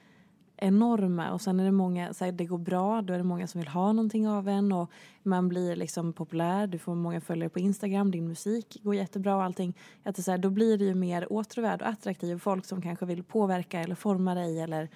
enorma 0.61 1.31
och 1.31 1.41
sen 1.41 1.61
är 1.61 1.65
det 1.65 1.73
många, 1.73 2.15
så 2.15 2.25
här, 2.25 2.33
det 2.33 2.45
går 2.45 2.59
bra, 2.59 3.03
då 3.03 3.13
är 3.13 3.19
det 3.19 3.25
många 3.25 3.47
som 3.47 3.61
vill 3.61 3.69
ha 3.69 3.93
någonting 3.93 4.29
av 4.29 4.49
en 4.49 4.73
och 4.73 4.91
man 5.23 5.49
blir 5.49 5.77
liksom 5.77 6.13
populär, 6.13 6.67
du 6.67 6.79
får 6.79 6.95
många 6.95 7.21
följare 7.21 7.49
på 7.49 7.59
Instagram, 7.59 8.11
din 8.11 8.29
musik 8.29 8.81
går 8.83 8.95
jättebra 8.95 9.37
och 9.37 9.43
allting. 9.43 9.75
Att 10.03 10.17
det 10.17 10.23
så 10.23 10.31
här, 10.31 10.39
då 10.39 10.51
blir 10.51 10.79
det 10.79 10.85
ju 10.85 10.95
mer 10.95 11.33
åtråvärd 11.33 11.83
och 11.83 11.89
attraktiv 11.89 12.39
folk 12.39 12.65
som 12.67 12.83
kanske 12.83 13.07
vill 13.07 13.23
påverka 13.23 13.81
eller 13.81 13.95
forma 13.95 14.35
dig 14.35 14.61
eller 14.61 14.89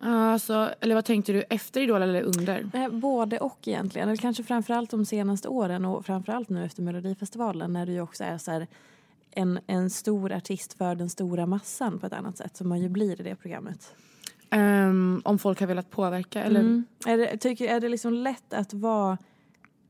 Alltså, 0.00 0.74
eller 0.80 0.94
vad 0.94 1.04
tänkte 1.04 1.32
du, 1.32 1.42
efter 1.50 1.80
Idol 1.80 2.02
eller 2.02 2.22
under? 2.22 2.70
Eh, 2.74 2.88
både 2.88 3.38
och 3.38 3.68
egentligen. 3.68 4.08
Eller 4.08 4.16
kanske 4.16 4.44
framförallt 4.44 4.90
de 4.90 5.04
senaste 5.04 5.48
åren 5.48 5.84
och 5.84 6.06
framförallt 6.06 6.48
nu 6.48 6.64
efter 6.64 6.82
Melodifestivalen 6.82 7.72
när 7.72 7.86
du 7.86 8.00
också 8.00 8.24
är 8.24 8.38
så 8.38 8.50
här, 8.50 8.66
en, 9.30 9.58
en 9.66 9.90
stor 9.90 10.32
artist 10.32 10.72
för 10.72 10.94
den 10.94 11.10
stora 11.10 11.46
massan 11.46 11.98
på 11.98 12.06
ett 12.06 12.12
annat 12.12 12.38
sätt 12.38 12.56
som 12.56 12.68
man 12.68 12.80
ju 12.80 12.88
blir 12.88 13.20
i 13.20 13.24
det 13.24 13.34
programmet. 13.34 13.94
Um, 14.50 15.22
om 15.24 15.38
folk 15.38 15.60
har 15.60 15.66
velat 15.66 15.90
påverka 15.90 16.44
eller? 16.44 16.60
Mm. 16.60 16.84
Är, 17.06 17.18
det, 17.18 17.36
tycker, 17.36 17.74
är 17.74 17.80
det 17.80 17.88
liksom 17.88 18.14
lätt 18.14 18.52
att 18.52 18.74
vara 18.74 19.18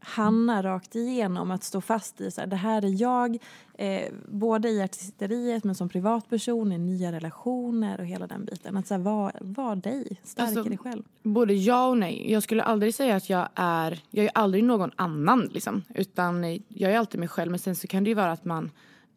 Hanna 0.09 0.63
rakt 0.63 0.95
igenom 0.95 1.51
att 1.51 1.65
stå 1.65 1.81
fast 1.81 2.21
i 2.21 2.31
så 2.31 2.41
här, 2.41 2.49
det 2.49 2.57
här 2.57 2.85
är 2.85 3.03
jag, 3.03 3.39
eh, 3.75 4.13
både 4.29 4.69
i 4.69 4.83
artisteriet 4.83 5.65
men 5.65 5.75
som 5.75 5.89
privatperson, 5.89 6.73
i 6.73 6.79
nya 6.79 7.13
relationer 7.13 8.01
och 8.01 8.07
hela 8.07 8.27
den 8.27 8.45
biten. 8.45 8.77
Att 8.77 8.87
så 8.87 8.95
här, 8.95 9.01
vara 9.01 9.33
var 9.41 9.77
dig, 9.77 10.21
stärka 10.25 10.49
alltså, 10.49 10.63
dig 10.63 10.79
själv. 10.79 11.03
Både 11.23 11.55
ja 11.55 11.89
och 11.89 11.99
nej. 11.99 12.33
Jag 12.33 12.43
skulle 12.43 12.63
aldrig 12.63 12.95
säga 12.95 13.17
att 13.17 13.31
jag 13.31 13.49
är, 13.55 14.03
jag 14.11 14.25
är 14.25 14.31
aldrig 14.35 14.65
någon 14.65 14.91
annan 14.97 15.51
liksom. 15.53 15.83
Utan 15.95 16.59
jag 16.69 16.93
är 16.93 16.99
alltid 16.99 17.21
mig 17.21 17.29
själv. 17.29 17.51
Men 17.51 17.61
sen 17.61 17.77
så 17.77 17.87
kan 17.87 18.05
det 18.05 18.11
ju 18.11 18.15
vara 18.15 18.33
att 18.33 18.45
man 18.45 18.71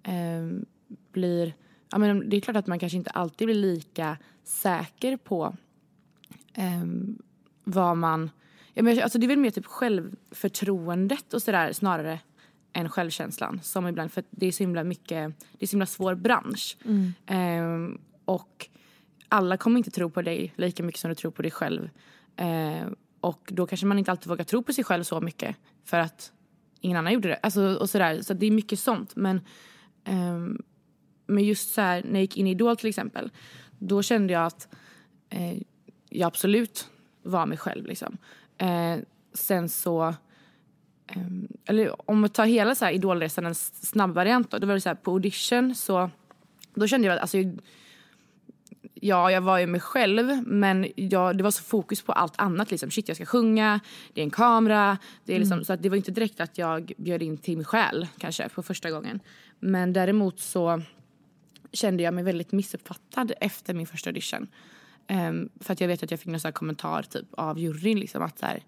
eh, 0.04 0.64
blir, 1.12 1.54
ja 1.92 1.98
men 1.98 2.30
det 2.30 2.38
är 2.38 2.42
klart 2.42 2.58
att 2.58 2.68
man 2.68 2.80
kanske 2.80 2.98
inte 2.98 3.10
alltid 3.10 3.48
blir 3.48 3.56
lika 3.56 4.18
säker 4.50 5.18
på 5.18 5.56
eh, 6.54 6.84
vad 7.64 7.98
man 7.98 8.30
Ja, 8.74 8.84
men 8.84 9.04
alltså 9.04 9.20
det 9.20 9.26
är 9.26 9.28
väl 9.28 9.38
mer 9.38 9.52
typ 9.52 9.66
självförtroendet 9.66 11.34
och 11.34 11.42
sådär 11.42 11.74
snarare 11.74 12.20
än 12.74 12.90
självkänslan. 12.90 13.60
Som 13.64 13.88
ibland, 13.88 14.12
för 14.12 14.24
det 14.30 14.46
är 14.46 14.52
så 14.52 14.64
himla 14.64 14.84
mycket, 14.84 15.34
det 15.52 15.66
är 15.66 15.68
så 15.68 15.72
himla 15.72 15.86
svår 15.86 16.16
bransch. 16.16 16.78
Mm. 16.86 17.14
Eh, 17.26 18.00
och 18.26 18.70
alla 19.30 19.58
kommer 19.58 19.78
inte 19.78 19.92
tro 19.92 20.10
på 20.10 20.22
dig 20.22 20.54
lika 20.56 20.84
mycket 20.84 21.02
som 21.02 21.10
du 21.10 21.16
tror 21.16 21.32
på 21.32 21.42
dig 21.42 21.52
själv. 21.52 21.90
Eh, 22.36 22.88
och 23.22 23.50
då 23.54 23.68
kanske 23.68 23.88
man 23.88 24.00
inte 24.00 24.12
alltid 24.12 24.28
vågar 24.28 24.44
tro 24.44 24.64
på 24.64 24.74
sig 24.74 24.84
själv 24.84 25.04
så 25.04 25.22
mycket 25.22 25.56
för 25.86 25.98
att 26.00 26.32
ingen 26.82 26.98
annan 26.98 27.14
gjorde 27.14 27.28
det. 27.28 27.36
Alltså, 27.36 27.76
och 27.76 27.90
sådär. 27.90 28.22
Så 28.22 28.34
det 28.34 28.46
är 28.46 28.52
mycket 28.52 28.80
sånt. 28.80 29.16
Men, 29.16 29.42
eh, 30.04 30.40
men 31.28 31.44
just 31.44 31.74
så 31.74 31.82
här, 31.82 32.04
när 32.04 32.14
jag 32.14 32.22
gick 32.22 32.38
in 32.38 32.48
i 32.48 32.52
Idol 32.52 32.78
till 32.78 32.90
exempel, 32.90 33.32
då 33.80 34.02
kände 34.02 34.34
jag 34.34 34.46
att 34.46 34.68
eh, 35.30 35.58
jag 36.10 36.28
absolut 36.28 36.90
var 37.24 37.46
mig 37.46 37.58
själv. 37.58 37.86
Liksom. 37.86 38.18
Eh, 38.58 38.98
sen 39.34 39.70
så... 39.70 40.08
Eh, 41.08 41.28
eller 41.66 42.10
om 42.10 42.24
vi 42.24 42.30
tar 42.30 42.46
hela 42.46 42.76
så 42.76 42.86
här 42.86 42.92
idolresan, 42.92 43.46
en 43.46 43.56
snabb 43.56 44.14
variant 44.14 44.52
då. 44.52 44.58
Det 44.58 44.66
var 44.66 44.74
det 44.74 44.82
så 44.82 44.90
här, 44.90 44.96
på 44.96 45.12
audition 45.12 45.76
så... 45.76 46.10
Då 46.74 46.88
kände 46.88 47.08
jag 47.08 47.16
att 47.16 47.22
alltså, 47.22 47.38
Ja, 49.02 49.32
jag 49.32 49.42
var 49.42 49.58
ju 49.60 49.68
mig 49.68 49.82
själv, 49.82 50.48
men 50.48 50.88
jag, 50.96 51.38
det 51.38 51.44
var 51.44 51.52
så 51.52 51.64
fokus 51.64 52.02
på 52.02 52.12
allt 52.12 52.34
annat. 52.38 52.72
Liksom. 52.72 52.92
Shit, 52.92 53.08
jag 53.08 53.18
ska 53.18 53.26
sjunga, 53.26 53.80
det 54.14 54.22
är 54.22 54.24
en 54.24 54.32
kamera. 54.32 54.98
Det, 55.26 55.36
är 55.36 55.40
liksom, 55.40 55.54
mm. 55.54 55.66
så 55.66 55.74
att 55.74 55.84
det 55.84 55.90
var 55.90 55.98
inte 55.98 56.12
direkt 56.12 56.40
att 56.40 56.58
jag 56.58 56.92
bjöd 56.98 57.22
in 57.22 57.38
till 57.38 57.58
mig 57.58 57.66
själv 57.66 58.06
kanske 58.18 58.50
på 58.50 58.64
första 58.64 58.92
gången. 58.92 59.20
Men 59.60 59.94
däremot 59.94 60.40
så 60.40 60.82
kände 61.74 62.04
jag 62.04 62.14
mig 62.14 62.24
väldigt 62.24 62.52
missuppfattad 62.52 63.32
efter 63.42 63.74
min 63.74 63.88
första 63.88 64.10
audition. 64.10 64.48
Um, 65.10 65.50
för 65.60 65.74
att 65.74 65.82
jag 65.82 65.88
vet 65.88 66.04
att 66.04 66.12
jag 66.12 66.20
fick 66.20 66.28
någon 66.28 66.52
kommentar 66.54 67.04
typ, 67.04 67.26
av 67.32 67.60
juryn. 67.60 68.00
Liksom, 68.00 68.22
att 68.22 68.40
så 68.40 68.46
här, 68.46 68.64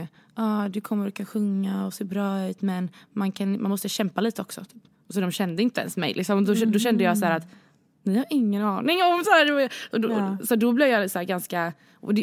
uh, 0.00 0.06
ah, 0.34 0.68
du 0.68 0.80
kommer 0.80 1.08
att 1.08 1.14
kan 1.14 1.26
sjunga 1.26 1.86
och 1.86 1.94
se 1.94 2.04
bra 2.04 2.48
ut 2.48 2.62
men 2.62 2.90
man, 3.12 3.32
kan, 3.32 3.62
man 3.62 3.70
måste 3.70 3.88
kämpa 3.88 4.20
lite 4.20 4.42
också. 4.42 4.64
Typ. 4.64 4.82
Och 5.06 5.14
så 5.14 5.20
de 5.20 5.30
kände 5.30 5.62
inte 5.62 5.80
ens 5.80 5.96
mig. 5.96 6.14
Liksom. 6.14 6.44
Då, 6.44 6.54
då 6.54 6.78
kände 6.78 7.04
jag 7.04 7.18
så 7.18 7.26
att 7.26 7.46
ni 8.02 8.16
har 8.16 8.26
ingen 8.30 8.62
aning 8.62 9.02
om 9.02 9.22
så 9.24 9.30
här. 9.30 9.70
Och 9.92 10.00
då, 10.00 10.10
ja. 10.10 10.38
Så 10.48 10.56
då 10.56 10.72
blev 10.72 10.88
jag 10.88 11.10
så 11.10 11.24
ganska... 11.24 11.72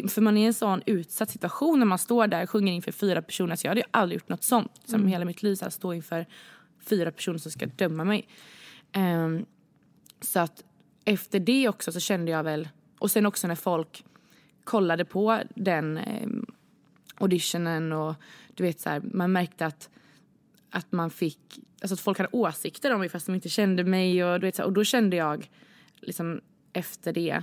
för 0.08 0.20
man 0.20 0.36
är 0.36 0.42
i 0.42 0.46
en 0.46 0.54
sån 0.54 0.82
utsatt 0.86 1.30
situation 1.30 1.78
när 1.78 1.86
man 1.86 1.98
står 1.98 2.26
där 2.26 2.42
och 2.42 2.50
sjunger 2.50 2.72
inför 2.72 2.92
fyra 2.92 3.22
personer. 3.22 3.56
Så 3.56 3.66
jag 3.66 3.70
hade 3.70 3.82
aldrig 3.90 4.20
gjort 4.20 4.28
något 4.28 4.42
sånt 4.42 4.72
som 4.84 4.94
mm. 4.94 5.08
hela 5.08 5.24
mitt 5.24 5.42
liv. 5.42 5.54
Så 5.54 5.64
här, 5.64 5.70
stå 5.70 5.94
inför 5.94 6.26
fyra 6.86 7.12
personer 7.12 7.38
som 7.38 7.52
ska 7.52 7.66
döma 7.66 8.04
mig. 8.04 8.28
Um, 8.96 9.46
så 10.20 10.40
att 10.40 10.64
efter 11.04 11.40
det 11.40 11.68
också 11.68 11.92
så 11.92 12.00
kände 12.00 12.30
jag 12.30 12.44
väl 12.44 12.68
och 12.98 13.10
sen 13.10 13.26
också 13.26 13.46
när 13.46 13.54
folk 13.54 14.04
kollade 14.64 15.04
på 15.04 15.40
den 15.54 15.96
eh, 15.96 16.28
auditionen 17.14 17.92
och 17.92 18.14
du 18.54 18.62
vet 18.62 18.80
så 18.80 18.90
här, 18.90 19.00
man 19.00 19.32
märkte 19.32 19.66
att, 19.66 19.90
att 20.70 20.92
man 20.92 21.10
fick, 21.10 21.38
alltså 21.80 21.94
att 21.94 22.00
folk 22.00 22.18
hade 22.18 22.30
åsikter 22.32 22.92
om 22.92 23.00
mig 23.00 23.08
fast 23.08 23.26
de 23.26 23.34
inte 23.34 23.48
kände 23.48 23.84
mig 23.84 24.24
och 24.24 24.40
du 24.40 24.46
vet 24.46 24.56
så 24.56 24.62
här, 24.62 24.66
och 24.66 24.72
då 24.72 24.84
kände 24.84 25.16
jag 25.16 25.50
liksom 26.00 26.40
efter 26.72 27.12
det, 27.12 27.42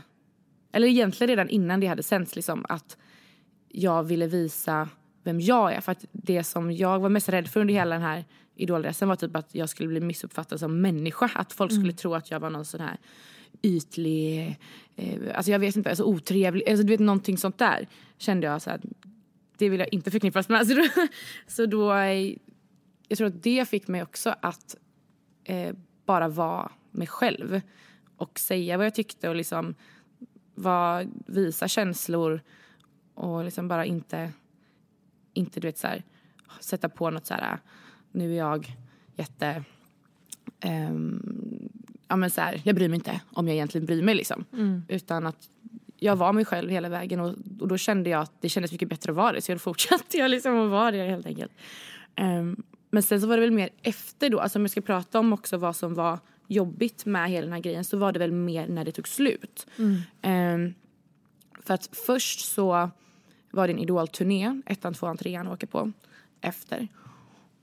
eller 0.72 0.88
egentligen 0.88 1.30
redan 1.30 1.50
innan 1.50 1.80
det 1.80 1.88
hade 1.88 2.04
sänts 2.04 2.36
liksom 2.36 2.66
att 2.70 2.98
jag 3.70 4.04
ville 4.04 4.28
visa 4.28 4.90
vem 5.24 5.40
jag 5.40 5.74
är. 5.74 5.82
För 5.82 5.92
att 5.92 6.06
det 6.12 6.44
som 6.44 6.72
jag 6.72 7.00
var 7.00 7.10
mest 7.10 7.30
rädd 7.30 7.48
för 7.48 7.60
under 7.60 7.74
hela 7.74 7.96
den 7.96 8.04
här 8.04 8.26
idolresan 8.56 9.10
var 9.10 9.16
typ 9.16 9.36
att 9.36 9.56
jag 9.56 9.70
skulle 9.70 9.90
bli 9.90 10.00
missuppfattad 10.00 10.60
som 10.60 10.82
människa. 10.82 11.32
Att 11.36 11.54
folk 11.54 11.72
skulle 11.72 11.84
mm. 11.84 11.96
tro 11.96 12.14
att 12.14 12.32
jag 12.32 12.40
var 12.40 12.50
någon 12.50 12.66
sån 12.66 12.82
här 12.82 12.98
ytlig, 13.62 14.58
eh, 14.96 15.36
alltså 15.36 15.52
jag 15.52 15.60
vet 15.60 15.76
inte, 15.76 15.90
alltså 15.90 16.04
otrevlig, 16.04 16.70
alltså 16.70 16.84
du 16.86 16.94
vet 16.94 17.00
någonting 17.00 17.38
sånt 17.38 17.58
där 17.58 17.88
kände 18.18 18.48
jag 18.48 18.62
så 18.62 18.70
här, 18.70 18.82
det 19.58 19.70
vill 19.70 19.80
jag 19.80 19.94
inte 19.94 20.12
förknippas 20.12 20.50
med. 20.50 20.68
Så 20.68 20.74
då, 20.74 20.88
så 21.48 21.66
då 21.66 21.94
jag 23.08 23.18
tror 23.18 23.28
att 23.28 23.44
det 23.44 23.70
fick 23.70 23.88
mig 23.88 24.04
också 24.04 24.36
att 24.42 24.76
eh, 25.44 25.76
bara 26.06 26.28
vara 26.28 26.72
mig 26.92 27.08
själv 27.08 27.62
och 28.18 28.40
säga 28.40 28.78
vad 28.78 28.86
jag 28.86 28.96
tyckte 28.96 29.30
och 29.30 29.36
liksom 29.36 29.76
var, 30.56 31.08
visa 31.28 31.68
känslor 31.68 32.42
och 33.14 33.44
liksom 33.44 33.68
bara 33.68 33.86
inte, 33.86 34.32
inte 35.34 35.60
du 35.60 35.68
vet 35.68 35.78
så 35.78 35.88
här, 35.88 36.04
sätta 36.60 36.90
på 36.90 37.10
något 37.10 37.26
så 37.26 37.34
här, 37.34 37.60
nu 38.16 38.34
är 38.34 38.38
jag 38.38 38.76
jätte 39.16 39.64
um, 40.66 41.70
ja, 42.08 42.16
men 42.16 42.30
så 42.30 42.42
här, 42.42 42.62
jag 42.64 42.76
bryr 42.76 42.88
mig 42.88 42.96
inte 42.96 43.22
om 43.34 43.48
jag 43.48 43.56
egentligen 43.56 43.86
bryr 43.86 44.02
mig. 44.02 44.16
Liksom. 44.16 44.46
Mm. 44.54 44.84
Utan 44.88 45.26
att 45.26 45.50
jag 45.98 46.16
var 46.16 46.34
mig 46.34 46.46
själv 46.46 46.70
hela 46.70 46.90
vägen 46.90 47.20
och, 47.20 47.34
och, 47.60 47.68
då 47.68 47.78
kände 47.78 48.10
jag 48.10 48.22
att 48.22 48.32
det 48.42 48.50
kändes 48.50 48.72
mycket 48.72 48.90
bättre 48.90 49.12
att 49.12 49.16
vara 49.16 49.34
det. 49.34 49.42
Så 49.42 49.52
jag 49.52 49.62
fortsatte 49.70 50.18
jag 50.18 50.32
liksom 50.32 50.60
att 50.60 50.72
vara 50.72 50.92
det 50.92 51.08
helt 51.08 51.26
enkelt. 51.26 51.52
Um, 52.22 52.64
men 52.90 53.04
sen 53.04 53.22
så 53.22 53.28
var 53.28 53.38
det 53.38 53.42
väl 53.42 53.52
mer 53.52 53.70
efter 53.82 54.30
då, 54.30 54.40
alltså 54.40 54.60
om 54.60 54.64
jag 54.64 54.72
ska 54.72 54.82
prata 54.82 55.20
om 55.20 55.34
också 55.34 55.58
vad 55.58 55.76
som 55.76 55.94
var 55.94 56.20
jobbigt 56.48 57.06
med 57.06 57.30
hela 57.30 57.46
den 57.46 57.54
här 57.54 57.60
grejen 57.60 57.84
så 57.84 57.98
var 57.98 58.12
det 58.12 58.20
väl 58.20 58.32
mer 58.32 58.68
när 58.68 58.86
det 58.86 58.92
tog 58.92 59.08
slut. 59.08 59.68
Mm. 59.78 60.64
Um, 60.64 60.74
för 61.64 61.74
att 61.74 61.90
först 62.06 62.40
så 62.40 62.90
var 63.52 63.68
det 63.68 63.74
en 63.74 63.80
idolturné, 63.80 64.62
ettan, 64.66 64.94
tvåan, 64.94 65.18
trean 65.18 65.48
åker 65.48 65.68
på 65.68 65.92
efter. 66.42 66.88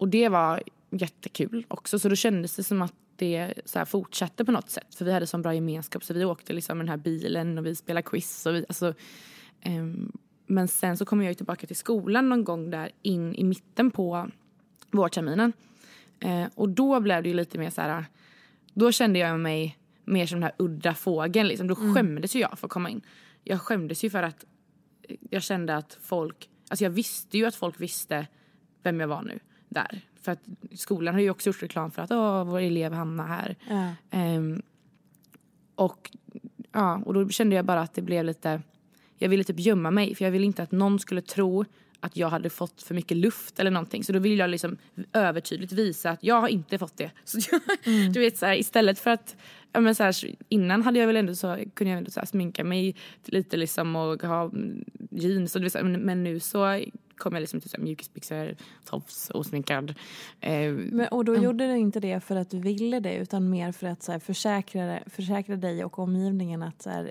Och 0.02 0.08
det 0.08 0.28
var 0.28 0.62
jättekul 0.90 1.66
också 1.68 1.98
så 1.98 2.08
då 2.08 2.16
kändes 2.16 2.56
det 2.56 2.62
som 2.62 2.82
att 2.82 2.94
det 3.16 3.54
så 3.64 3.86
fortsatte 3.86 4.44
på 4.44 4.52
något 4.52 4.70
sätt. 4.70 4.94
För 4.94 5.04
vi 5.04 5.12
hade 5.12 5.26
så 5.26 5.38
bra 5.38 5.54
gemenskap 5.54 6.04
så 6.04 6.14
vi 6.14 6.24
åkte 6.24 6.52
liksom 6.52 6.78
med 6.78 6.86
den 6.86 6.90
här 6.90 6.96
bilen 6.96 7.58
och 7.58 7.66
vi 7.66 7.74
spelade 7.74 8.02
quiz. 8.02 8.46
Och 8.46 8.54
vi, 8.54 8.64
alltså, 8.68 8.94
um, 9.66 10.12
men 10.46 10.68
sen 10.68 10.96
så 10.96 11.04
kom 11.04 11.22
jag 11.22 11.36
tillbaka 11.36 11.66
till 11.66 11.76
skolan 11.76 12.28
någon 12.28 12.44
gång 12.44 12.70
där 12.70 12.90
in 13.02 13.34
i 13.34 13.44
mitten 13.44 13.90
på 13.90 14.30
vårterminen. 14.90 15.52
Uh, 16.24 16.46
och 16.54 16.68
då 16.68 17.00
blev 17.00 17.22
det 17.22 17.28
ju 17.28 17.34
lite 17.34 17.58
mer 17.58 17.70
så 17.70 17.80
här, 17.80 18.04
då 18.74 18.92
kände 18.92 19.18
jag 19.18 19.40
mig 19.40 19.78
mer 20.04 20.26
som 20.26 20.40
den 20.40 20.42
här 20.42 20.54
udda 20.58 20.94
fågeln. 20.94 21.48
Liksom. 21.48 21.66
Då 21.66 21.74
mm. 21.74 21.94
skämdes 21.94 22.36
ju 22.36 22.40
jag 22.40 22.58
för 22.58 22.66
att 22.66 22.72
komma 22.72 22.90
in. 22.90 23.00
Jag 23.44 23.60
skämdes 23.60 24.04
ju 24.04 24.10
för 24.10 24.22
att 24.22 24.44
jag 25.30 25.42
kände 25.42 25.76
att 25.76 25.98
folk, 26.02 26.50
alltså 26.68 26.84
jag 26.84 26.90
visste 26.90 27.38
ju 27.38 27.46
att 27.46 27.54
folk 27.54 27.80
visste 27.80 28.26
vem 28.82 29.00
jag 29.00 29.08
var 29.08 29.22
nu 29.22 29.38
där. 29.72 30.00
För 30.22 30.32
att 30.32 30.40
skolan 30.74 31.14
har 31.14 31.20
ju 31.20 31.30
också 31.30 31.48
gjort 31.48 31.62
reklam 31.62 31.90
för 31.90 32.02
att 32.02 32.10
Åh, 32.10 32.44
vår 32.44 32.60
elev 32.60 32.92
Hanna 32.92 33.26
här. 33.26 33.56
Ja. 33.68 33.90
Um, 34.36 34.62
och, 35.74 36.10
ja, 36.72 37.02
och 37.04 37.14
då 37.14 37.28
kände 37.28 37.56
jag 37.56 37.64
bara 37.64 37.80
att 37.80 37.94
det 37.94 38.02
blev 38.02 38.24
lite... 38.24 38.62
Jag 39.18 39.28
ville 39.28 39.44
typ 39.44 39.58
gömma 39.58 39.90
mig 39.90 40.14
för 40.14 40.24
jag 40.24 40.32
ville 40.32 40.46
inte 40.46 40.62
att 40.62 40.72
någon 40.72 40.98
skulle 40.98 41.22
tro 41.22 41.64
att 42.02 42.16
jag 42.16 42.28
hade 42.28 42.50
fått 42.50 42.82
för 42.82 42.94
mycket 42.94 43.16
luft 43.16 43.60
eller 43.60 43.70
någonting. 43.70 44.04
Så 44.04 44.12
då 44.12 44.18
ville 44.18 44.36
jag 44.36 44.50
liksom 44.50 44.76
övertydligt 45.12 45.72
visa 45.72 46.10
att 46.10 46.24
jag 46.24 46.40
har 46.40 46.48
inte 46.48 46.78
fått 46.78 46.96
det. 46.96 47.10
Så 47.24 47.38
jag, 47.50 47.60
mm. 47.84 48.12
du 48.12 48.20
vet, 48.20 48.36
så 48.36 48.46
här, 48.46 48.56
istället 48.56 48.98
för 48.98 49.10
att 49.10 49.36
ja, 49.72 49.80
men 49.80 49.94
så 49.94 50.02
här, 50.02 50.14
innan 50.48 50.82
hade 50.82 50.98
jag 50.98 51.06
väl 51.06 51.16
ändå 51.16 51.34
så, 51.34 51.58
kunde 51.74 51.90
jag 51.90 51.98
ändå 51.98 52.10
så 52.10 52.20
här, 52.20 52.26
sminka 52.26 52.64
mig 52.64 52.96
lite 53.24 53.56
liksom 53.56 53.96
och 53.96 54.22
ha 54.22 54.50
jeans. 55.10 55.56
Och, 55.56 55.62
men, 55.84 55.92
men 55.92 56.24
nu 56.24 56.40
så 56.40 56.80
kom 57.16 57.34
jag 57.34 57.40
liksom 57.40 57.60
till 57.60 57.80
mjukisbyxor, 57.80 58.56
tofs, 58.84 59.30
osminkad. 59.30 59.94
Eh, 60.40 60.72
men, 60.72 61.08
och 61.08 61.24
då 61.24 61.32
mm. 61.32 61.44
gjorde 61.44 61.66
du 61.66 61.76
inte 61.76 62.00
det 62.00 62.20
för 62.20 62.36
att 62.36 62.50
du 62.50 62.58
ville 62.58 63.00
det 63.00 63.14
utan 63.14 63.50
mer 63.50 63.72
för 63.72 63.86
att 63.86 64.02
så 64.02 64.12
här, 64.12 64.18
försäkra, 64.18 64.98
försäkra 65.06 65.56
dig 65.56 65.84
och 65.84 65.98
omgivningen 65.98 66.62
att 66.62 66.82
så 66.82 66.90
här, 66.90 67.10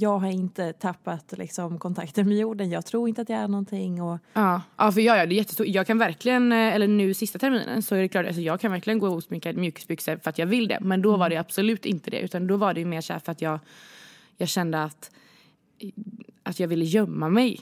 jag 0.00 0.18
har 0.18 0.28
inte 0.28 0.72
tappat 0.72 1.34
liksom, 1.38 1.78
kontakten 1.78 2.28
med 2.28 2.38
jorden. 2.38 2.70
Jag 2.70 2.86
tror 2.86 3.08
inte 3.08 3.22
att 3.22 3.28
jag 3.28 3.38
är 3.38 3.48
någonting. 3.48 4.02
Och... 4.02 4.18
Ja, 4.32 4.62
ja, 4.76 4.92
för 4.92 5.00
jag, 5.00 5.18
ja, 5.18 5.26
det 5.26 5.34
är 5.34 5.36
jättestort. 5.36 5.66
Jag 5.66 5.86
kan 5.86 5.98
verkligen, 5.98 6.52
eh, 6.52 6.74
eller 6.74 6.88
nu 6.88 7.14
sista 7.14 7.38
terminen 7.38 7.82
så 7.82 7.94
är 7.94 8.00
det 8.00 8.08
klart, 8.08 8.26
alltså, 8.26 8.40
jag 8.40 8.60
kan 8.60 8.72
verkligen 8.72 8.98
gå 8.98 9.08
osminkad 9.08 9.56
mjukisbyxor 9.56 10.16
för 10.16 10.30
att 10.30 10.38
jag 10.38 10.46
vill 10.46 10.68
det. 10.68 10.78
Men 10.80 11.02
då 11.02 11.08
mm. 11.08 11.20
var 11.20 11.30
det 11.30 11.36
absolut 11.36 11.86
inte 11.86 12.10
det. 12.10 12.20
Utan 12.20 12.46
då 12.46 12.56
var 12.56 12.74
det 12.74 12.84
mer 12.84 13.00
så 13.00 13.14
för 13.24 13.32
att 13.32 13.42
jag, 13.42 13.58
jag 14.36 14.48
kände 14.48 14.82
att, 14.82 15.10
att 16.42 16.60
jag 16.60 16.68
ville 16.68 16.84
gömma 16.84 17.28
mig 17.28 17.60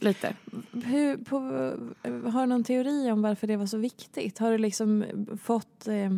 lite. 0.00 0.34
Hur, 0.84 1.16
på, 1.16 1.38
har 2.30 2.40
du 2.40 2.46
någon 2.46 2.64
teori 2.64 3.10
om 3.10 3.22
varför 3.22 3.46
det 3.46 3.56
var 3.56 3.66
så 3.66 3.78
viktigt? 3.78 4.38
Har 4.38 4.50
du 4.50 4.58
liksom 4.58 5.04
fått, 5.42 5.88
eh, 5.88 6.10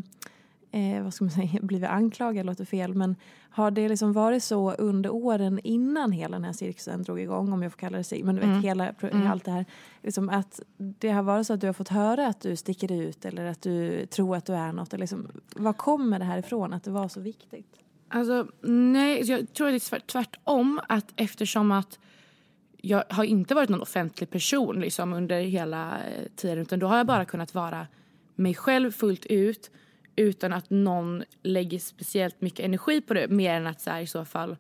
eh, 0.73 1.03
vad 1.03 1.15
ska 1.15 1.25
man 1.25 1.31
säga, 1.31 1.59
blivit 1.63 1.89
anklagad 1.89 2.47
låter 2.47 2.65
fel, 2.65 2.95
men 2.95 3.17
har 3.51 3.71
det 3.71 3.89
liksom 3.89 4.13
varit 4.13 4.45
så 4.45 4.73
under 4.73 5.11
åren 5.11 5.61
innan 5.65 6.13
hela 6.13 6.37
den 6.37 6.45
här 6.45 6.53
cirkusen 6.53 7.03
drog 7.03 7.21
igång, 7.21 7.53
om 7.53 7.63
jag 7.63 7.73
får 7.73 7.79
kalla 7.79 7.99
det 7.99 8.05
så, 8.05 8.17
men 8.25 8.35
du 8.35 8.41
vet 8.41 8.51
mm. 8.51 8.63
hela, 8.63 8.89
mm. 8.89 9.27
allt 9.27 9.45
det 9.45 9.51
här, 9.51 9.65
liksom 10.03 10.29
att 10.29 10.61
det 10.77 11.11
har 11.11 11.23
varit 11.23 11.47
så 11.47 11.53
att 11.53 11.61
du 11.61 11.67
har 11.67 11.75
fått 11.75 11.89
höra 11.89 12.27
att 12.27 12.41
du 12.41 12.57
sticker 12.57 12.93
ut 12.93 13.25
eller 13.25 13.45
att 13.45 13.63
du 13.63 14.07
tror 14.07 14.37
att 14.37 14.47
du 14.47 14.53
är 14.53 14.73
något, 14.73 14.95
eller 14.95 15.03
liksom, 15.03 15.29
vad 15.57 15.77
kommer 15.77 16.19
det 16.19 16.25
här 16.25 16.39
ifrån 16.39 16.73
att 16.73 16.85
det 16.85 16.91
var 16.91 17.09
så 17.09 17.21
viktigt? 17.21 17.67
Alltså, 18.09 18.47
nej, 18.93 19.31
jag 19.31 19.53
tror 19.53 19.67
att 19.67 19.91
det 19.91 19.97
är 19.97 20.01
tvärtom, 20.01 20.81
att 20.89 21.13
eftersom 21.17 21.73
att 21.73 21.99
jag 22.85 23.05
har 23.09 23.25
inte 23.25 23.55
varit 23.55 23.69
någon 23.69 23.83
offentlig 23.83 24.31
person 24.31 24.81
liksom, 24.81 25.13
under 25.13 25.41
hela 25.41 25.91
eh, 25.91 26.27
tiden 26.37 26.59
utan 26.59 26.79
då 26.79 26.87
har 26.87 26.97
jag 26.97 27.07
bara 27.07 27.25
kunnat 27.25 27.55
vara 27.55 27.87
mig 28.35 28.55
själv 28.55 28.91
fullt 28.91 29.27
ut 29.27 29.71
utan 30.17 30.53
att 30.53 30.71
någon 30.71 31.23
lägger 31.43 31.79
speciellt 31.79 32.41
mycket 32.41 32.65
energi 32.65 33.01
på 33.01 33.15
det 33.15 33.29
mer 33.29 33.55
än 33.55 33.67
att 33.67 33.81
så 33.81 33.91
här, 33.91 34.01
i 34.01 34.07
så 34.07 34.25
fall 34.25 34.57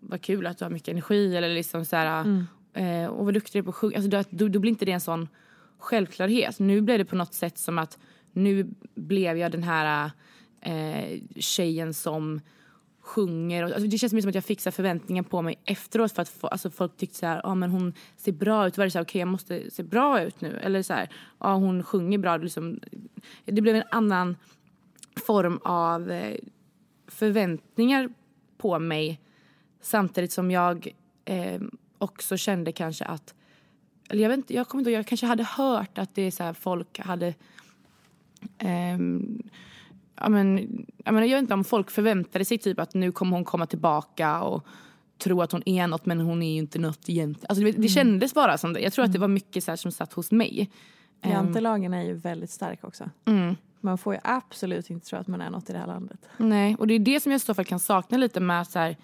vad 0.00 0.22
kul 0.22 0.46
att 0.46 0.58
du 0.58 0.64
har 0.64 0.70
mycket 0.70 0.88
energi 0.88 1.36
eller 1.36 1.48
liksom 1.48 1.84
så 1.84 1.96
här, 1.96 2.20
mm. 2.20 2.46
eh, 2.72 3.10
och 3.10 3.24
vad 3.24 3.34
duktig 3.34 3.52
du 3.52 3.58
är 3.58 3.62
på 3.62 3.70
att 3.70 3.76
sjunga. 3.76 3.96
Alltså, 3.96 4.22
då, 4.30 4.48
då 4.48 4.58
blir 4.58 4.70
inte 4.70 4.84
det 4.84 4.92
en 4.92 5.00
sån 5.00 5.28
självklarhet. 5.78 6.58
Nu 6.58 6.80
blev 6.80 6.98
det 6.98 7.04
på 7.04 7.16
något 7.16 7.34
sätt 7.34 7.58
som 7.58 7.78
att 7.78 7.98
nu 8.32 8.66
blev 8.94 9.38
jag 9.38 9.52
den 9.52 9.62
här 9.62 10.10
eh, 10.60 11.20
tjejen 11.36 11.94
som 11.94 12.40
sjunger. 13.00 13.64
Och, 13.64 13.70
alltså 13.70 13.88
det 13.88 13.98
känns 13.98 14.10
som 14.10 14.28
att 14.28 14.34
jag 14.34 14.60
så 14.60 14.70
förväntningar 14.70 15.22
på 15.22 15.42
mig 15.42 15.58
efteråt 15.64 16.12
för 16.12 16.22
att 16.22 16.28
få, 16.28 16.46
alltså 16.46 16.70
folk 16.70 16.96
tyckte 16.96 17.18
så 17.18 17.26
här, 17.26 17.40
ah, 17.44 17.54
men 17.54 17.70
hon 17.70 17.92
ser 18.16 18.32
bra 18.32 18.66
ut. 18.66 18.78
Var 18.78 18.84
det 18.84 18.90
så 18.90 18.98
här, 18.98 19.04
okej 19.04 19.10
okay, 19.10 19.20
jag 19.20 19.28
måste 19.28 19.70
se 19.70 19.82
bra 19.82 20.22
ut 20.22 20.40
nu. 20.40 20.58
Eller 20.62 20.82
så 20.82 20.92
här, 20.92 21.08
ah, 21.38 21.54
hon 21.54 21.82
sjunger 21.82 22.18
bra. 22.18 22.36
Liksom, 22.36 22.80
det 23.44 23.62
blev 23.62 23.76
en 23.76 23.82
annan 23.90 24.36
form 25.18 25.60
av 25.64 26.10
eh, 26.10 26.36
förväntningar 27.06 28.08
på 28.58 28.78
mig 28.78 29.20
samtidigt 29.80 30.32
som 30.32 30.50
jag 30.50 30.94
eh, 31.24 31.60
också 31.98 32.36
kände 32.36 32.72
kanske 32.72 33.04
att 33.04 33.34
eller 34.08 34.22
jag, 34.22 34.28
vet 34.28 34.36
inte, 34.36 34.54
jag 34.54 34.68
kommer 34.68 34.80
inte 34.80 34.90
jag 34.90 35.06
kanske 35.06 35.26
hade 35.26 35.44
hört 35.44 35.98
att 35.98 36.14
det 36.14 36.22
är 36.22 36.30
så 36.30 36.42
här, 36.42 36.52
folk 36.52 36.98
hade 36.98 37.26
eh, 38.58 38.98
ja, 40.16 40.28
men, 40.28 40.58
jag, 41.04 41.14
menar, 41.14 41.26
jag 41.26 41.36
vet 41.36 41.42
inte 41.42 41.54
om 41.54 41.64
folk 41.64 41.90
förväntade 41.90 42.44
sig 42.44 42.58
typ 42.58 42.80
att 42.80 42.94
nu 42.94 43.12
kommer 43.12 43.36
hon 43.36 43.44
komma 43.44 43.66
tillbaka 43.66 44.42
och 44.42 44.66
tro 45.18 45.42
att 45.42 45.52
hon 45.52 45.62
är 45.66 45.86
något 45.86 46.06
men 46.06 46.20
hon 46.20 46.42
är 46.42 46.52
ju 46.52 46.58
inte 46.58 46.78
något 46.78 47.08
egentligen. 47.08 47.46
Alltså, 47.48 47.64
det, 47.64 47.70
det 47.70 47.76
mm. 47.76 47.88
kändes 47.88 48.34
bara 48.34 48.58
som 48.58 48.72
det. 48.72 48.80
Jag 48.80 48.92
tror 48.92 49.02
mm. 49.02 49.10
att 49.10 49.12
det 49.12 49.18
var 49.18 49.28
mycket 49.28 49.64
så 49.64 49.76
som 49.76 49.92
satt 49.92 50.12
hos 50.12 50.30
mig. 50.30 50.70
Jantelagen 51.22 51.94
är 51.94 52.02
ju 52.02 52.14
väldigt 52.14 52.50
stark 52.50 52.84
också. 52.84 53.10
Mm. 53.24 53.56
Man 53.80 53.98
får 53.98 54.14
ju 54.14 54.20
absolut 54.24 54.90
inte 54.90 55.06
tro 55.06 55.18
att 55.18 55.26
man 55.26 55.40
är 55.40 55.50
något 55.50 55.70
i 55.70 55.72
det 55.72 55.78
här 55.78 55.86
landet. 55.86 56.28
Nej, 56.36 56.76
och 56.78 56.86
det 56.86 56.94
är 56.94 56.98
det 56.98 57.20
som 57.20 57.32
jag 57.32 57.36
i 57.36 57.40
så 57.40 57.54
fall 57.54 57.64
kan 57.64 57.80
sakna 57.80 58.18
lite 58.18 58.40
med 58.40 58.60
att 58.60 58.70
så 58.70 58.78
här, 58.78 58.96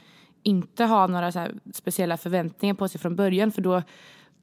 inte 0.42 0.84
ha 0.84 1.06
några 1.06 1.32
så 1.32 1.38
här, 1.38 1.54
speciella 1.72 2.16
förväntningar 2.16 2.74
på 2.74 2.88
sig 2.88 3.00
från 3.00 3.16
början. 3.16 3.52
För 3.52 3.62
då, 3.62 3.82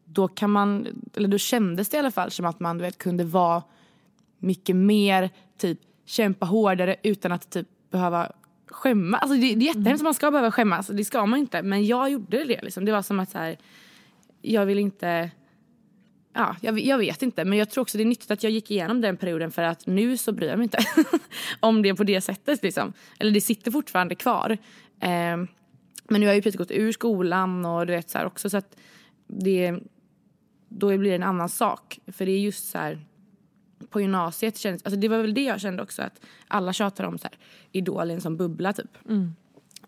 då 0.05 0.27
kan 0.27 0.51
man, 0.51 0.87
eller 1.15 1.27
då 1.27 1.37
kändes 1.37 1.89
det 1.89 1.97
i 1.97 1.99
alla 1.99 2.11
fall 2.11 2.31
som 2.31 2.45
att 2.45 2.59
man 2.59 2.77
vet, 2.77 2.97
kunde 2.97 3.23
vara 3.23 3.63
mycket 4.39 4.75
mer 4.75 5.29
typ 5.57 5.79
kämpa 6.05 6.45
hårdare 6.45 6.95
utan 7.03 7.31
att 7.31 7.49
typ 7.49 7.67
behöva 7.89 8.31
skämmas. 8.67 9.21
Alltså 9.21 9.35
det, 9.35 9.55
det 9.55 9.65
är 9.65 9.67
jättehemskt 9.67 10.01
mm. 10.01 10.03
man 10.03 10.13
ska 10.13 10.31
behöva 10.31 10.51
skämmas. 10.51 10.87
Det 10.87 11.05
ska 11.05 11.25
man 11.25 11.39
inte. 11.39 11.61
Men 11.61 11.85
jag 11.85 12.09
gjorde 12.09 12.43
det. 12.43 12.61
Liksom. 12.61 12.85
Det 12.85 12.91
var 12.91 13.01
som 13.01 13.19
att 13.19 13.29
så 13.29 13.37
här, 13.37 13.57
jag 14.41 14.65
vill 14.65 14.79
inte... 14.79 15.31
Ja, 16.33 16.55
jag, 16.61 16.79
jag, 16.79 16.97
vet 16.97 17.21
inte. 17.21 17.45
Men 17.45 17.57
jag 17.57 17.69
tror 17.69 17.81
också 17.81 17.97
det 17.97 18.03
är 18.03 18.05
nyttigt 18.05 18.31
att 18.31 18.43
jag 18.43 18.51
gick 18.51 18.71
igenom 18.71 19.01
den 19.01 19.17
perioden 19.17 19.51
för 19.51 19.61
att 19.61 19.87
nu 19.87 20.17
så 20.17 20.31
bryr 20.31 20.47
jag 20.47 20.57
mig 20.57 20.63
inte 20.63 20.77
om 21.59 21.81
det 21.81 21.95
på 21.95 22.03
det 22.03 22.21
sättet. 22.21 22.63
Liksom. 22.63 22.93
Eller 23.19 23.31
det 23.31 23.41
sitter 23.41 23.71
fortfarande 23.71 24.15
kvar. 24.15 24.57
Eh, 24.99 25.37
men 26.07 26.21
nu 26.21 26.25
har 26.25 26.25
jag 26.25 26.35
ju 26.35 26.41
precis 26.41 26.57
gått 26.57 26.71
ur 26.71 26.91
skolan 26.91 27.65
och 27.65 27.87
du 27.87 27.93
vet 27.93 28.09
så 28.09 28.25
också 28.25 28.49
så 28.49 28.57
att 28.57 28.75
det, 29.27 29.79
då 30.69 30.97
blir 30.97 31.09
det 31.09 31.15
en 31.15 31.23
annan 31.23 31.49
sak. 31.49 31.99
För 32.07 32.25
det 32.25 32.31
är 32.31 32.39
just 32.39 32.71
så 32.71 32.77
här, 32.77 32.99
på 33.89 34.01
gymnasiet 34.01 34.57
kändes, 34.57 34.83
alltså 34.83 34.99
det 34.99 35.07
var 35.07 35.17
väl 35.17 35.33
det 35.33 35.43
jag 35.43 35.61
kände 35.61 35.83
också 35.83 36.01
att 36.01 36.21
alla 36.47 36.73
tjatar 36.73 37.03
om 37.03 37.17
så 37.17 37.27
här, 37.27 37.37
Idol 37.71 38.21
som 38.21 38.37
bubbla 38.37 38.73
typ. 38.73 38.97
Mm. 39.09 39.33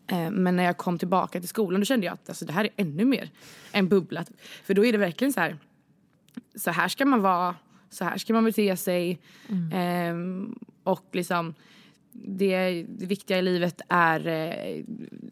Eh, 0.08 0.32
men 0.32 0.56
när 0.56 0.64
jag 0.64 0.78
kom 0.78 1.00
tillbaka 1.00 1.40
till 1.40 1.50
skolan 1.50 1.82
då 1.82 1.86
kände 1.86 2.06
jag 2.06 2.14
att 2.14 2.30
alltså, 2.30 2.46
det 2.46 2.54
här 2.54 2.64
är 2.64 2.70
ännu 2.76 3.06
mer 3.06 3.30
en 3.72 3.88
bubbla. 3.88 4.24
Typ. 4.24 4.36
För 4.64 4.74
då 4.74 4.86
är 4.86 4.92
det 4.92 4.98
verkligen 4.98 5.34
så 5.34 5.40
här, 5.40 5.58
så 6.56 6.72
här 6.72 6.88
ska 6.88 7.06
man 7.06 7.22
vara, 7.22 7.56
så 7.90 8.06
här 8.06 8.18
ska 8.18 8.34
man 8.34 8.44
bete 8.44 8.78
sig. 8.78 9.20
Mm. 9.50 9.72
Eh, 9.72 10.50
och 10.84 11.06
liksom 11.12 11.54
det, 12.14 12.86
det, 12.90 13.06
viktiga 13.06 13.40
i 13.40 13.42
livet 13.42 13.82
är 13.90 14.28
eh, 14.28 14.84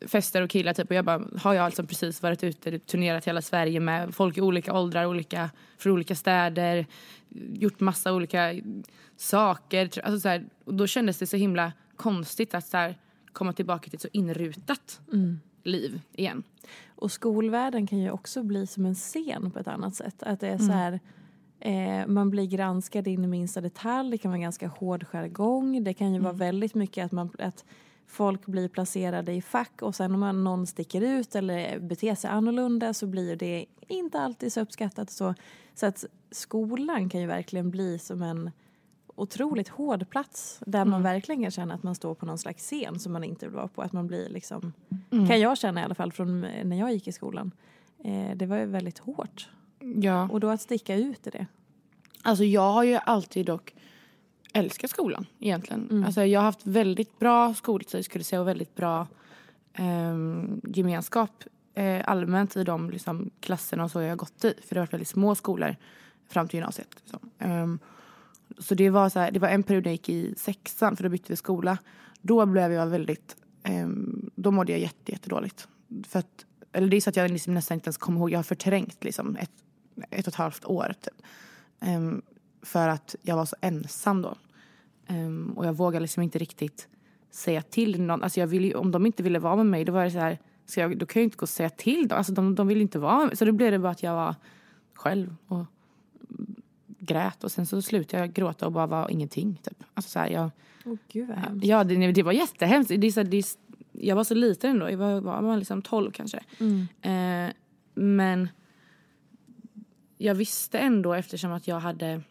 fester 0.08 0.42
och 0.42 0.50
killar. 0.50 0.74
Typ. 0.74 0.90
Och 0.90 0.96
jag 0.96 1.06
bara, 1.06 1.24
har 1.38 1.54
jag 1.54 1.66
alltså 1.66 1.84
precis 1.84 2.22
varit 2.22 2.44
ute 2.44 2.76
och 2.76 2.86
turnerat 2.86 3.28
hela 3.28 3.42
Sverige 3.42 3.80
med 3.80 4.16
folk 4.16 4.38
i 4.38 4.42
olika 4.42 4.74
åldrar, 4.74 5.06
olika, 5.06 5.50
från 5.78 5.94
olika 5.94 6.16
städer. 6.16 6.86
Gjort 7.54 7.80
massa 7.80 8.14
olika 8.14 8.56
saker. 9.18 9.90
Alltså, 10.04 10.20
så 10.20 10.30
här, 10.30 10.46
och 10.64 10.74
då 10.74 10.88
kändes 10.88 11.18
det 11.18 11.28
så 11.28 11.38
himla 11.38 11.72
konstigt 11.96 12.54
att 12.54 12.68
så 12.68 12.78
här, 12.78 12.98
komma 13.34 13.54
tillbaka 13.54 13.90
till 13.90 13.96
ett 13.96 14.02
så 14.02 14.10
inrutat 14.14 15.02
mm. 15.14 15.40
liv 15.64 16.02
igen. 16.14 16.44
Och 17.02 17.12
skolvärlden 17.12 17.88
kan 17.88 18.00
ju 18.00 18.12
också 18.12 18.44
bli 18.44 18.68
som 18.68 18.86
en 18.86 18.96
scen 18.96 19.52
på 19.52 19.60
ett 19.60 19.68
annat 19.68 19.96
sätt. 19.96 20.24
Att 20.24 20.40
det 20.40 20.48
är 20.48 20.58
så 20.58 20.64
mm. 20.64 20.78
här 20.78 21.00
Eh, 21.64 22.08
man 22.08 22.30
blir 22.30 22.46
granskad 22.46 23.08
in 23.08 23.24
i 23.24 23.28
minsta 23.28 23.62
detalj. 23.62 24.12
Det 24.12 24.18
kan 24.18 24.32
vara 24.32 24.42
ganska 24.42 24.68
hård 24.68 25.06
jargong. 25.08 25.84
Det 25.84 25.94
kan 25.94 26.08
ju 26.08 26.16
mm. 26.16 26.24
vara 26.24 26.34
väldigt 26.34 26.76
mycket 26.76 27.06
att, 27.06 27.12
man, 27.12 27.30
att 27.40 27.66
folk 28.08 28.46
blir 28.46 28.68
placerade 28.68 29.34
i 29.34 29.42
fack 29.42 29.82
och 29.82 29.96
sen 29.96 30.14
om 30.14 30.20
man, 30.20 30.44
någon 30.44 30.68
sticker 30.68 31.02
ut 31.02 31.36
eller 31.36 31.80
beter 31.80 32.16
sig 32.16 32.30
annorlunda 32.30 32.94
så 32.94 33.08
blir 33.08 33.36
det 33.36 33.66
inte 33.88 34.20
alltid 34.20 34.54
så 34.54 34.62
uppskattat. 34.62 35.10
Så, 35.10 35.34
så 35.76 35.86
att 35.86 36.06
skolan 36.32 37.10
kan 37.10 37.22
ju 37.22 37.28
verkligen 37.28 37.72
bli 37.72 38.00
som 38.00 38.22
en 38.22 38.52
otroligt 39.22 39.68
hård 39.68 40.10
plats 40.10 40.60
där 40.66 40.86
man 40.86 41.04
verkligen 41.04 41.42
kan 41.42 41.52
känna 41.52 41.74
att 41.74 41.84
man 41.84 41.96
står 41.96 42.16
på 42.16 42.26
någon 42.26 42.38
slags 42.38 42.64
scen 42.64 43.00
som 43.00 43.14
man 43.14 43.24
inte 43.24 43.46
vill 43.46 43.56
vara 43.56 43.68
på. 43.68 43.82
Att 43.82 43.94
man 43.94 44.08
blir 44.08 44.30
liksom, 44.30 44.74
kan 45.10 45.40
jag 45.40 45.58
känna 45.58 45.82
i 45.82 45.84
alla 45.84 45.96
fall 45.96 46.12
från 46.12 46.42
när 46.42 46.80
jag 46.80 46.94
gick 46.94 47.08
i 47.08 47.12
skolan. 47.12 47.52
Eh, 48.04 48.36
det 48.36 48.46
var 48.46 48.58
ju 48.58 48.66
väldigt 48.66 49.00
hårt. 49.00 49.50
Ja. 49.80 50.30
Och 50.32 50.40
då 50.40 50.50
att 50.50 50.62
sticka 50.62 50.96
ut 50.96 51.28
i 51.28 51.30
det. 51.30 51.46
Alltså 52.22 52.44
jag 52.44 52.72
har 52.72 52.84
ju 52.84 52.96
alltid 52.96 53.46
dock 53.46 53.76
älskat 54.54 54.90
skolan 54.90 55.26
egentligen. 55.40 56.04
Alltså 56.06 56.26
jag 56.26 56.40
har 56.40 56.46
haft 56.46 56.66
väldigt 56.66 57.20
bra 57.20 57.54
skoltid 57.54 58.06
skulle 58.06 58.20
jag 58.20 58.26
säga 58.26 58.42
och 58.42 58.48
väldigt 58.48 58.76
bra 58.76 59.08
ehm, 59.74 60.62
gemenskap 60.64 61.44
eh, 61.74 62.02
allmänt 62.06 62.56
i 62.56 62.64
de 62.64 62.90
liksom, 62.90 63.30
klasserna 63.40 63.84
och 63.84 63.92
så 63.92 64.02
jag 64.02 64.10
har 64.10 64.16
gått 64.16 64.46
i. 64.46 64.54
För 64.68 64.76
det 64.76 64.80
har 64.80 64.86
varit 64.86 64.94
väldigt 64.94 65.08
små 65.08 65.36
skolor 65.36 65.76
fram 66.30 66.48
till 66.48 66.58
gymnasiet. 66.58 66.96
Liksom. 66.96 67.30
Ehm, 67.40 67.80
så 68.58 68.76
det 68.76 68.90
var, 68.90 69.10
så 69.10 69.20
här, 69.20 69.32
det 69.32 69.40
var 69.40 69.48
en 69.50 69.64
period 69.64 69.86
jag 69.86 69.92
gick 69.92 70.10
i 70.10 70.34
sexan 70.38 70.96
för 70.96 71.04
då 71.04 71.10
bytte 71.10 71.26
vi 71.34 71.36
skola. 71.36 71.78
Då 72.22 72.46
blev 72.46 72.72
jag 72.72 72.88
väldigt, 72.88 73.36
eh, 73.64 73.88
då 74.36 74.52
mådde 74.52 74.72
jag 74.72 74.82
jätte, 74.82 75.12
jättedåligt. 75.12 75.68
För 76.08 76.20
att, 76.20 76.46
eller 76.72 76.88
det 76.88 76.98
är 76.98 77.02
så 77.02 77.10
att 77.10 77.16
jag 77.16 77.32
liksom 77.32 77.54
nästan 77.54 77.76
inte 77.76 77.88
ens 77.88 77.98
kommer 77.98 78.20
ihåg, 78.20 78.32
jag 78.32 78.38
har 78.38 78.44
förträngt 78.44 79.04
liksom 79.04 79.36
ett, 79.36 79.52
ett 80.10 80.28
och 80.28 80.34
ett 80.34 80.36
halvt 80.36 80.66
år 80.66 80.94
typ. 81.02 81.26
Eh, 81.82 82.12
för 82.62 82.88
att 82.88 83.16
jag 83.22 83.36
var 83.36 83.46
så 83.46 83.56
ensam 83.62 84.22
då. 84.22 84.36
Eh, 85.08 85.56
och 85.56 85.66
jag 85.66 85.74
vågade 85.74 86.02
liksom 86.02 86.24
inte 86.24 86.40
riktigt 86.40 86.88
säga 87.32 87.62
till 87.62 88.02
någon. 88.02 88.24
Alltså 88.24 88.40
jag 88.40 88.48
ville, 88.48 88.68
ju- 88.68 88.74
om 88.76 88.92
de 88.92 89.06
inte 89.06 89.24
ville 89.24 89.40
vara 89.40 89.56
med 89.56 89.66
mig 89.66 89.86
då 89.86 89.92
var 89.94 90.04
det 90.04 90.12
så 90.12 90.20
här, 90.20 90.38
så 90.66 90.80
jag, 90.80 90.98
då 90.98 91.06
kan 91.06 91.22
jag 91.22 91.28
inte 91.28 91.38
gå 91.38 91.44
och 91.44 91.50
säga 91.50 91.70
till 91.70 92.08
dem. 92.08 92.18
Alltså 92.18 92.34
de, 92.34 92.56
de 92.56 92.68
ville 92.68 92.82
inte 92.82 93.00
vara 93.00 93.18
med 93.18 93.28
mig. 93.28 93.38
Så 93.38 93.46
då 93.46 93.52
blev 93.52 93.72
det 93.72 93.80
bara 93.80 93.92
att 93.92 94.04
jag 94.04 94.14
var 94.16 94.36
själv 94.94 95.36
och 95.48 95.66
grät. 97.02 97.44
Och 97.44 97.52
sen 97.52 97.66
så 97.66 97.82
slutade 97.82 98.24
jag 98.24 98.34
gråta 98.34 98.66
och 98.66 98.72
bara 98.72 98.88
var 98.88 99.10
ingenting. 99.12 99.60
Typ. 99.64 99.84
Alltså 99.94 100.12
så 100.12 100.20
här, 100.20 100.30
jag, 100.30 100.50
Åh 100.86 100.96
gud 101.08 101.28
vad 101.28 101.38
hemskt. 101.38 101.66
ja, 101.66 101.84
det, 101.84 102.12
det 102.12 102.24
var 102.24 102.32
jättehemskt. 102.32 102.92
Det 102.98 103.08
är 103.08 103.12
så 103.12 103.24
det 103.24 103.38
är, 103.38 103.46
jag 103.92 104.16
var 104.16 104.24
så 104.24 104.34
liten 104.34 104.70
ändå. 104.70 104.90
Jag 104.90 104.98
var, 104.98 105.22
var, 105.22 105.42
var 105.42 105.58
liksom 105.58 105.82
12 105.82 106.12
kanske. 106.12 106.40
Eh, 107.02 107.54
men 107.94 108.50
jag 110.18 110.36
visste 110.36 110.80
ändå 110.80 111.14
eftersom 111.14 111.52
att 111.52 111.68
jag 111.68 111.80
hade 111.80 112.22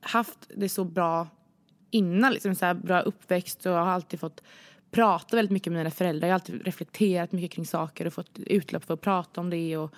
haft 0.00 0.50
det 0.56 0.68
så 0.68 0.84
bra 0.84 1.28
innan. 1.90 2.32
Liksom, 2.32 2.54
så 2.54 2.66
här 2.66 2.74
bra 2.74 3.00
uppväxt 3.00 3.66
och 3.66 3.72
jag 3.72 3.78
har 3.78 3.90
alltid 3.92 4.20
fått 4.20 4.42
prata 4.90 5.36
väldigt 5.36 5.52
mycket 5.52 5.72
med 5.72 5.80
mina 5.80 5.90
föräldrar. 5.90 6.28
Jag 6.28 6.32
har 6.32 6.40
alltid 6.40 6.62
reflekterat 6.64 7.32
mycket 7.32 7.50
kring 7.50 7.66
saker 7.66 8.06
och 8.06 8.12
fått 8.12 8.38
utlopp 8.38 8.84
för 8.84 8.94
att 8.94 9.00
prata 9.00 9.40
om 9.40 9.50
det. 9.50 9.76
Och, 9.76 9.92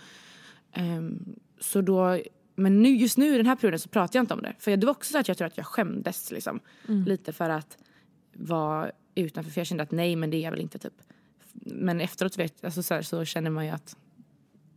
ehm, 0.73 1.37
så 1.61 1.81
då, 1.81 2.19
men 2.59 2.83
nu, 2.83 2.89
just 2.89 3.19
nu 3.19 3.35
i 3.35 3.37
den 3.37 3.47
här 3.47 3.57
perioden 3.57 3.79
så 3.79 3.89
pratar 3.89 4.19
jag 4.19 4.23
inte 4.23 4.35
om 4.35 4.43
det. 4.43 4.55
För 4.59 4.77
det 4.77 4.87
var 4.87 4.91
också 4.91 5.13
så 5.13 5.19
att 5.19 5.29
jag 5.29 5.37
tror 5.37 5.47
att 5.47 5.57
jag 5.57 5.67
skämdes 5.67 6.31
liksom, 6.31 6.61
lite 7.07 7.33
för 7.33 7.51
att 7.51 7.79
vara 8.33 8.91
utanför. 9.15 9.51
För 9.51 9.61
jag 9.61 9.67
kände 9.67 9.83
att 9.83 9.91
nej 9.91 10.17
men 10.17 10.31
det 10.31 10.37
är 10.37 10.41
jag 10.41 10.51
väl 10.51 10.61
inte 10.61 10.79
typ. 10.79 10.93
Men 11.53 12.01
efteråt 12.01 12.39
vet, 12.39 12.65
alltså 12.65 12.83
så, 12.83 12.95
här, 12.95 13.03
så 13.03 13.25
känner 13.25 13.51
man 13.51 13.65
ju 13.65 13.71
att 13.71 13.97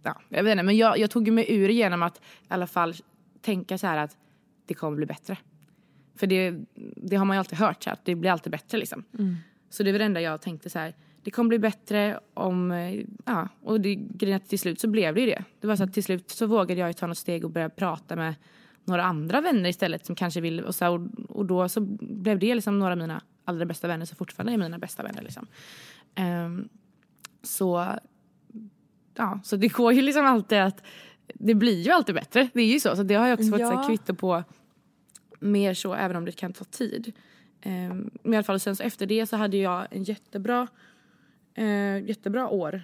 ja, 0.04 0.22
jag 0.30 0.44
vet 0.44 0.52
inte, 0.52 0.64
men 0.64 0.78
jag, 0.78 0.98
jag 0.98 1.12
tog 1.12 1.32
mig 1.32 1.46
ur 1.50 1.70
genom 1.70 2.04
att 2.04 2.18
i 2.18 2.22
alla 2.48 2.68
fall 2.68 2.96
tänka 3.42 3.78
så 3.78 3.88
här 3.88 3.98
att 3.98 4.18
det 4.66 4.74
kommer 4.74 4.98
bli 4.98 5.06
bättre. 5.06 5.38
För 6.16 6.28
det, 6.28 6.56
det 6.96 7.16
har 7.16 7.26
man 7.26 7.36
ju 7.36 7.40
alltid 7.40 7.58
hört, 7.58 7.84
så 7.84 7.90
här, 7.90 7.94
att 7.94 8.06
det 8.06 8.16
blir 8.16 8.32
alltid 8.32 8.52
bättre 8.52 8.78
liksom. 8.78 9.04
Så 9.70 9.84
det 9.84 9.92
var 9.92 10.00
det 10.00 10.06
enda 10.06 10.22
jag 10.22 10.42
tänkte 10.42 10.70
så 10.70 10.80
här, 10.80 10.96
det 11.24 11.32
kommer 11.32 11.48
bli 11.48 11.60
bättre 11.60 12.20
om, 12.34 12.72
eh, 12.72 13.06
ja, 13.26 13.48
och 13.62 13.82
det, 13.82 14.40
till 14.40 14.60
slut 14.60 14.80
så 14.80 14.88
blev 14.88 15.16
det 15.16 15.22
ju 15.22 15.28
det. 15.28 15.44
Det 15.60 15.68
var 15.68 15.76
så 15.76 15.84
att 15.84 15.94
till 15.94 16.04
slut 16.04 16.30
så 16.30 16.46
vågade 16.46 16.82
jag 16.82 16.90
ju 16.90 16.94
ta 16.94 17.08
något 17.08 17.18
steg 17.18 17.46
och 17.46 17.52
börja 17.52 17.70
prata 17.70 18.16
med 18.16 18.36
några 18.86 19.04
andra 19.04 19.42
vänner 19.42 19.70
istället 19.70 20.06
som 20.06 20.16
kanske 20.16 20.42
vill, 20.42 20.60
och, 20.60 20.76
så 20.76 20.96
och, 20.96 21.02
och 21.30 21.46
då 21.46 21.70
så 21.70 21.82
blev 22.02 22.40
det 22.40 22.56
liksom 22.56 22.80
några 22.80 22.92
av 22.92 22.98
mina 22.98 23.22
allra 23.46 23.66
bästa 23.66 23.88
vänner 23.88 24.06
som 24.06 24.18
fortfarande 24.18 24.54
är 24.54 24.58
mina 24.58 24.80
bästa 24.80 25.04
vänner 25.04 25.22
liksom. 25.22 25.48
Ehm, 26.16 26.70
så 27.44 27.88
ja, 29.16 29.40
så 29.44 29.56
det 29.56 29.68
går 29.68 29.94
ju 29.94 30.02
liksom 30.02 30.26
alltid 30.26 30.60
att 30.60 30.84
det 31.34 31.56
blir 31.56 31.82
ju 31.82 31.92
alltid 31.92 32.16
bättre. 32.16 32.50
Det 32.54 32.62
är 32.62 32.74
ju 32.74 32.80
så. 32.80 32.96
Så 32.96 33.04
det 33.04 33.16
har 33.16 33.28
jag 33.28 33.40
också 33.40 33.52
fått 33.52 33.60
så 33.68 33.74
Ja. 33.74 33.88
kvitto 33.88 34.16
på 34.16 34.44
mer 35.40 35.74
så 35.74 35.94
även 35.94 36.18
om 36.18 36.26
det 36.26 36.32
kan 36.32 36.54
ta 36.54 36.66
tid. 36.66 37.14
Um, 37.66 38.12
men 38.24 38.34
i 38.34 38.36
alla 38.36 38.44
fall 38.44 38.60
sen 38.60 38.76
så 38.76 38.84
efter 38.84 39.06
det 39.06 39.26
så 39.26 39.38
hade 39.38 39.58
jag 39.58 39.88
en 39.92 40.04
jättebra, 40.04 40.68
eh, 41.54 42.04
jättebra 42.06 42.50
år 42.50 42.84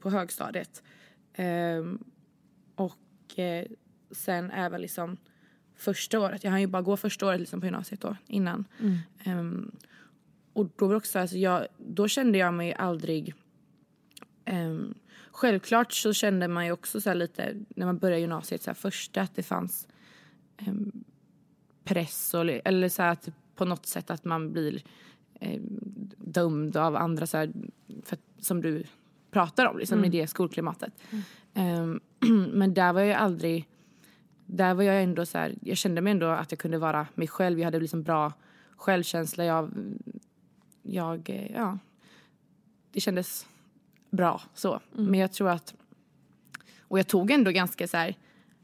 på 0.00 0.10
högstadiet. 0.10 0.82
Ehm, 1.34 1.98
och 2.74 3.38
eh, 3.38 3.66
sen 4.10 4.50
även 4.50 4.80
liksom 4.80 5.16
första 5.76 6.20
året. 6.20 6.44
Jag 6.44 6.50
hann 6.50 6.60
ju 6.60 6.66
bara 6.66 6.82
gå 6.82 6.96
första 6.96 7.26
året 7.26 7.40
liksom 7.40 7.60
på 7.60 7.66
gymnasiet 7.66 8.00
då 8.00 8.16
innan. 8.26 8.64
Ehm, 9.24 9.72
och 10.52 10.70
då 10.76 10.86
var 10.86 10.94
också 10.94 11.18
alltså 11.18 11.36
jag, 11.36 11.66
då 11.76 12.08
kände 12.08 12.38
jag 12.38 12.54
mig 12.54 12.74
aldrig 12.74 13.34
Ehm, 14.48 14.94
självklart 15.30 15.92
så 15.92 16.12
kände 16.12 16.48
man 16.48 16.66
ju 16.66 16.72
också 16.72 17.00
så 17.00 17.14
lite 17.14 17.54
när 17.68 17.86
man 17.86 17.98
började 17.98 18.20
gymnasiet 18.20 18.62
så 18.62 18.74
första 18.74 19.20
att 19.20 19.36
det 19.36 19.42
fanns 19.42 19.88
ehm, 20.56 21.04
press 21.84 22.34
och, 22.34 22.44
eller 22.64 22.88
så 22.88 23.02
att 23.02 23.28
på 23.54 23.64
något 23.64 23.86
sätt 23.86 24.10
att 24.10 24.24
man 24.24 24.52
blir 24.52 24.82
eh, 25.40 25.60
dömd 26.16 26.76
av 26.76 26.96
andra 26.96 27.26
så 27.26 27.36
här, 27.36 27.52
för, 28.04 28.18
som 28.38 28.62
du 28.62 28.84
pratar 29.30 29.66
om 29.66 29.78
liksom, 29.78 30.04
i 30.04 30.08
det 30.08 30.26
skolklimatet. 30.26 30.92
Ehm, 31.54 32.00
men 32.52 32.74
där 32.74 32.92
var 32.92 33.00
jag 33.00 33.18
aldrig 33.18 33.68
där 34.50 34.74
var 34.74 34.82
jag 34.82 35.02
ändå 35.02 35.26
så 35.26 35.38
här, 35.38 35.54
jag 35.60 35.76
kände 35.76 36.00
mig 36.00 36.10
ändå 36.10 36.26
att 36.26 36.52
jag 36.52 36.58
kunde 36.58 36.78
vara 36.78 37.06
mig 37.14 37.28
själv. 37.28 37.58
Jag 37.58 37.64
hade 37.64 37.80
liksom 37.80 38.02
bra 38.02 38.32
självkänsla. 38.76 39.44
Jag, 39.44 39.70
jag 40.82 41.30
eh, 41.30 41.52
ja, 41.54 41.78
det 42.92 43.00
kändes 43.00 43.46
bra 44.10 44.42
så. 44.54 44.80
Men 44.92 45.20
jag 45.20 45.32
tror 45.32 45.48
att, 45.48 45.74
och 46.80 46.98
jag 46.98 47.06
tog 47.06 47.30
ändå 47.30 47.50
ganska 47.50 47.88
så 47.88 47.96
här 47.96 48.16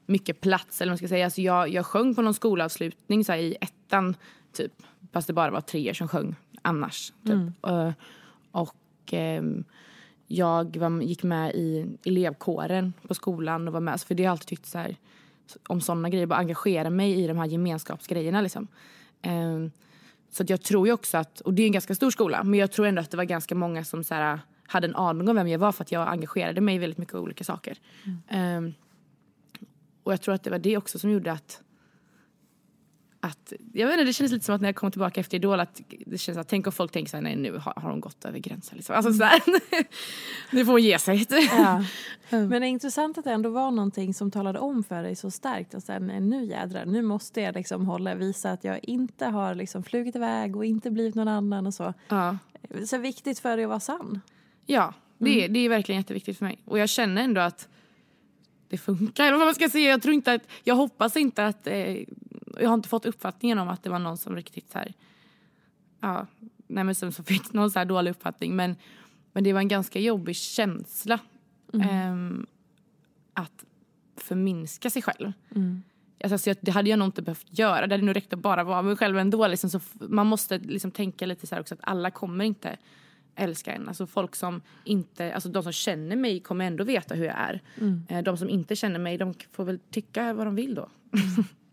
mycket 0.06 0.40
plats 0.40 0.80
eller 0.80 0.90
man 0.90 0.98
ska 0.98 1.08
säga. 1.08 1.24
Alltså 1.24 1.40
jag, 1.40 1.68
jag 1.68 1.86
sjöng 1.86 2.14
på 2.14 2.22
någon 2.22 2.34
skolavslutning 2.34 3.24
så 3.24 3.32
här, 3.32 3.38
i 3.38 3.56
ettan 3.60 4.16
typ. 4.52 4.72
Fast 5.12 5.26
det 5.26 5.32
bara 5.32 5.50
var 5.50 5.60
tre 5.60 5.94
som 5.94 6.08
sjöng 6.08 6.36
annars. 6.64 7.12
Typ. 7.26 7.66
Eh, 7.66 7.92
och 8.52 8.76
ehm, 9.12 9.64
jag 10.26 10.76
var, 10.76 11.02
gick 11.02 11.22
med 11.22 11.54
i 11.54 11.86
elevkåren 12.04 12.92
på 13.08 13.14
skolan 13.14 13.68
och 13.68 13.74
var 13.74 13.80
med. 13.80 14.00
För 14.00 14.14
det 14.14 14.22
har 14.22 14.26
jag 14.26 14.32
alltid 14.32 14.48
tyckt 14.48 14.66
så 14.66 14.78
här, 14.78 14.96
om 15.68 15.80
sådana 15.80 16.08
grejer. 16.08 16.26
Bara 16.26 16.38
engagera 16.38 16.90
mig 16.90 17.24
i 17.24 17.26
de 17.26 17.38
här 17.38 17.46
gemenskapsgrejerna 17.46 18.40
liksom. 18.40 18.68
Ehm, 19.22 19.70
så 20.30 20.44
jag 20.46 20.62
tror 20.62 20.86
ju 20.86 20.92
också 20.92 21.18
att, 21.18 21.40
och 21.40 21.54
det 21.54 21.62
är 21.62 21.66
en 21.66 21.72
ganska 21.72 21.94
stor 21.94 22.10
skola, 22.10 22.44
men 22.44 22.60
jag 22.60 22.72
tror 22.72 22.86
ändå 22.86 23.00
att 23.02 23.10
det 23.10 23.16
var 23.16 23.24
ganska 23.24 23.54
många 23.54 23.84
som 23.84 24.04
så 24.04 24.14
här, 24.14 24.40
hade 24.66 24.86
en 24.86 24.96
aning 24.96 25.28
om 25.28 25.36
vem 25.36 25.48
jag 25.48 25.58
var 25.58 25.72
för 25.72 25.84
att 25.84 25.92
jag 25.92 26.08
engagerade 26.08 26.60
mig 26.60 26.74
i 26.74 26.78
väldigt 26.78 26.98
mycket 26.98 27.14
olika 27.14 27.44
saker. 27.44 27.78
Ehm, 28.28 28.74
och 30.02 30.12
jag 30.12 30.20
tror 30.20 30.34
att 30.34 30.42
det 30.42 30.50
var 30.50 30.58
det 30.58 30.76
också 30.76 30.98
som 30.98 31.10
gjorde 31.10 31.32
att 31.32 31.62
att, 33.24 33.52
jag 33.72 33.86
vet 33.86 33.94
inte, 33.94 34.04
det 34.04 34.12
kändes 34.12 34.32
lite 34.32 34.44
som 34.44 34.54
att 34.54 34.60
när 34.60 34.68
jag 34.68 34.76
kom 34.76 34.90
tillbaka 34.90 35.20
efter 35.20 35.36
Idol 35.36 35.60
att 35.60 35.80
det 36.06 36.18
känns 36.18 36.38
att 36.38 36.48
tänk 36.48 36.66
om 36.66 36.72
folk 36.72 36.92
tänker 36.92 37.10
så 37.10 37.16
här, 37.16 37.22
nej 37.24 37.36
nu 37.36 37.52
har, 37.58 37.72
har 37.76 37.90
de 37.90 38.00
gått 38.00 38.24
över 38.24 38.38
gränsen 38.38 38.76
liksom. 38.76 38.96
Alltså 38.96 39.12
så 39.12 39.24
här, 39.24 39.40
det 40.56 40.64
får 40.64 40.80
ge 40.80 40.98
sig. 40.98 41.26
Ja. 41.30 41.84
Men 42.30 42.50
det 42.50 42.56
är 42.56 42.62
intressant 42.64 43.18
att 43.18 43.24
det 43.24 43.30
ändå 43.30 43.50
var 43.50 43.70
någonting 43.70 44.14
som 44.14 44.30
talade 44.30 44.58
om 44.58 44.84
för 44.84 45.02
dig 45.02 45.16
så 45.16 45.30
starkt. 45.30 45.74
Och 45.74 45.82
sen, 45.82 46.06
"Nej, 46.06 46.20
nu 46.20 46.44
jädrar, 46.44 46.84
nu 46.86 47.02
måste 47.02 47.40
jag 47.40 47.54
liksom 47.54 47.86
hålla, 47.86 48.14
visa 48.14 48.50
att 48.50 48.64
jag 48.64 48.80
inte 48.82 49.26
har 49.26 49.54
liksom 49.54 49.82
flugit 49.82 50.16
iväg 50.16 50.56
och 50.56 50.64
inte 50.64 50.90
blivit 50.90 51.14
någon 51.14 51.28
annan 51.28 51.66
och 51.66 51.74
så. 51.74 51.94
Ja. 52.08 52.36
Så 52.86 52.98
viktigt 52.98 53.38
för 53.38 53.56
dig 53.56 53.64
att 53.64 53.68
vara 53.68 53.80
sann. 53.80 54.20
Ja, 54.66 54.94
det, 55.18 55.48
det 55.48 55.58
är 55.60 55.68
verkligen 55.68 56.00
jätteviktigt 56.00 56.38
för 56.38 56.44
mig. 56.44 56.58
Och 56.64 56.78
jag 56.78 56.88
känner 56.88 57.22
ändå 57.22 57.40
att 57.40 57.68
det 58.68 58.78
funkar. 58.78 59.24
Eller 59.24 59.36
vad 59.38 59.46
man 59.46 59.54
ska 59.54 59.68
säga. 59.68 59.90
Jag, 59.90 60.02
tror 60.02 60.14
inte 60.14 60.32
att, 60.32 60.42
jag 60.64 60.74
hoppas 60.74 61.16
inte 61.16 61.46
att... 61.46 61.66
Eh, 61.66 61.96
jag 62.60 62.68
har 62.68 62.74
inte 62.74 62.88
fått 62.88 63.06
uppfattningen 63.06 63.58
om 63.58 63.68
att 63.68 63.82
det 63.82 63.90
var 63.90 63.98
någon 63.98 64.16
som 64.18 64.36
riktigt 64.36 64.70
så 64.72 64.78
här... 64.78 64.92
Ja, 66.00 66.26
nej 66.66 66.84
men 66.84 66.94
som, 66.94 67.12
som 67.12 67.24
fick 67.24 67.52
någon 67.52 67.70
så 67.70 67.78
här 67.78 67.86
dålig 67.86 68.10
uppfattning. 68.10 68.56
Men, 68.56 68.76
men 69.32 69.44
det 69.44 69.52
var 69.52 69.60
en 69.60 69.68
ganska 69.68 69.98
jobbig 70.00 70.36
känsla. 70.36 71.18
ehm, 71.82 72.46
att 73.32 73.64
förminska 74.16 74.90
sig 74.90 75.02
själv. 75.02 75.32
Alltså, 76.24 76.38
så 76.38 76.50
jag, 76.50 76.56
det 76.60 76.70
hade 76.70 76.90
jag 76.90 76.98
nog 76.98 77.08
inte 77.08 77.22
behövt 77.22 77.58
göra. 77.58 77.86
Det 77.86 77.94
hade 77.94 78.04
nog 78.06 78.16
räckt 78.16 78.32
att 78.32 78.38
bara 78.38 78.64
vara 78.64 78.82
mig 78.82 78.96
själv 78.96 79.18
ändå. 79.18 79.46
Liksom, 79.46 79.70
så 79.70 79.80
man 79.92 80.26
måste 80.26 80.58
liksom 80.58 80.90
tänka 80.90 81.26
lite 81.26 81.46
så 81.46 81.54
här 81.54 81.60
också 81.62 81.74
att 81.74 81.80
alla 81.82 82.10
kommer 82.10 82.44
inte 82.44 82.76
älska 83.34 83.72
en. 83.74 83.88
Alltså 83.88 84.06
folk 84.06 84.36
som 84.36 84.62
inte, 84.84 85.34
alltså 85.34 85.48
de 85.48 85.62
som 85.62 85.72
känner 85.72 86.16
mig 86.16 86.40
kommer 86.40 86.64
ändå 86.64 86.84
veta 86.84 87.14
hur 87.14 87.24
jag 87.24 87.34
är. 87.38 87.60
Eh, 88.08 88.22
De 88.22 88.36
som 88.36 88.48
inte 88.48 88.76
känner 88.76 88.98
mig, 88.98 89.18
de 89.18 89.34
får 89.52 89.64
väl 89.64 89.78
tycka 89.90 90.32
vad 90.34 90.46
de 90.46 90.54
vill 90.54 90.74
då. 90.74 90.88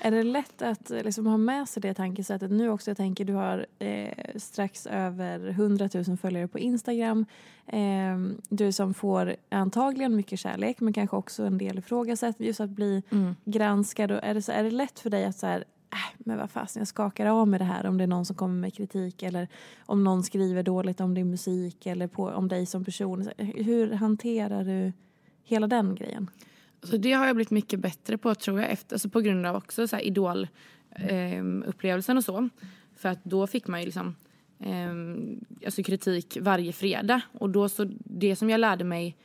Är 0.00 0.10
det 0.10 0.22
lätt 0.22 0.62
att 0.62 0.90
eh, 0.90 1.02
liksom 1.02 1.26
ha 1.26 1.36
med 1.36 1.68
sig 1.68 1.80
det 1.80 1.94
tankesättet 1.94 2.50
nu 2.50 2.70
också? 2.70 2.90
Jag 2.90 2.96
tänker 2.96 3.24
du 3.24 3.32
har 3.32 3.66
eh, 3.78 4.08
strax 4.36 4.86
över 4.86 5.48
100 5.48 5.88
000 5.94 6.16
följare 6.16 6.48
på 6.48 6.58
Instagram. 6.58 7.26
Eh, 7.66 8.18
du 8.48 8.72
som 8.72 8.94
får 8.94 9.36
antagligen 9.48 10.16
mycket 10.16 10.38
kärlek 10.38 10.80
men 10.80 10.92
kanske 10.92 11.16
också 11.16 11.44
en 11.44 11.58
del 11.58 11.78
ifrågasätt. 11.78 12.36
Just 12.38 12.60
att 12.60 12.70
bli 12.70 13.02
granskad. 13.44 14.10
Och 14.10 14.20
är, 14.22 14.34
det 14.34 14.42
så, 14.42 14.52
är 14.52 14.64
det 14.64 14.70
lätt 14.70 15.00
för 15.00 15.10
dig 15.10 15.24
att 15.24 15.38
så 15.38 15.46
här, 15.46 15.64
äh, 15.92 16.14
men 16.18 16.38
vad 16.38 16.50
fasen 16.50 16.80
jag 16.80 16.88
skakar 16.88 17.26
av 17.26 17.48
med 17.48 17.60
det 17.60 17.64
här 17.64 17.86
om 17.86 17.98
det 17.98 18.04
är 18.04 18.08
någon 18.08 18.26
som 18.26 18.36
kommer 18.36 18.60
med 18.60 18.74
kritik 18.74 19.22
eller 19.22 19.48
om 19.86 20.04
någon 20.04 20.22
skriver 20.22 20.62
dåligt 20.62 21.00
om 21.00 21.14
din 21.14 21.30
musik 21.30 21.86
eller 21.86 22.06
på, 22.06 22.28
om 22.28 22.48
dig 22.48 22.66
som 22.66 22.84
person. 22.84 23.30
Hur 23.38 23.92
hanterar 23.92 24.64
du 24.64 24.92
hela 25.44 25.66
den 25.66 25.94
grejen? 25.94 26.30
Så 26.86 26.96
det 26.96 27.12
har 27.12 27.26
jag 27.26 27.36
blivit 27.36 27.50
mycket 27.50 27.80
bättre 27.80 28.18
på 28.18 28.34
tror 28.34 28.60
jag 28.60 28.70
efter, 28.70 28.94
alltså 28.94 29.08
på 29.08 29.20
grund 29.20 29.46
av 29.46 29.56
också 29.56 29.88
så 29.88 29.96
här 29.96 30.02
idol 30.02 30.48
eh, 30.90 31.44
upplevelsen 31.66 32.16
och 32.16 32.24
så. 32.24 32.48
För 32.96 33.08
att 33.08 33.24
då 33.24 33.46
fick 33.46 33.66
man 33.66 33.80
ju 33.80 33.86
liksom 33.86 34.16
eh, 34.58 34.90
alltså 35.64 35.82
kritik 35.82 36.38
varje 36.40 36.72
fredag 36.72 37.20
och 37.32 37.50
då 37.50 37.68
så 37.68 37.90
det 37.98 38.36
som 38.36 38.50
jag 38.50 38.60
lärde 38.60 38.84
mig 38.84 39.16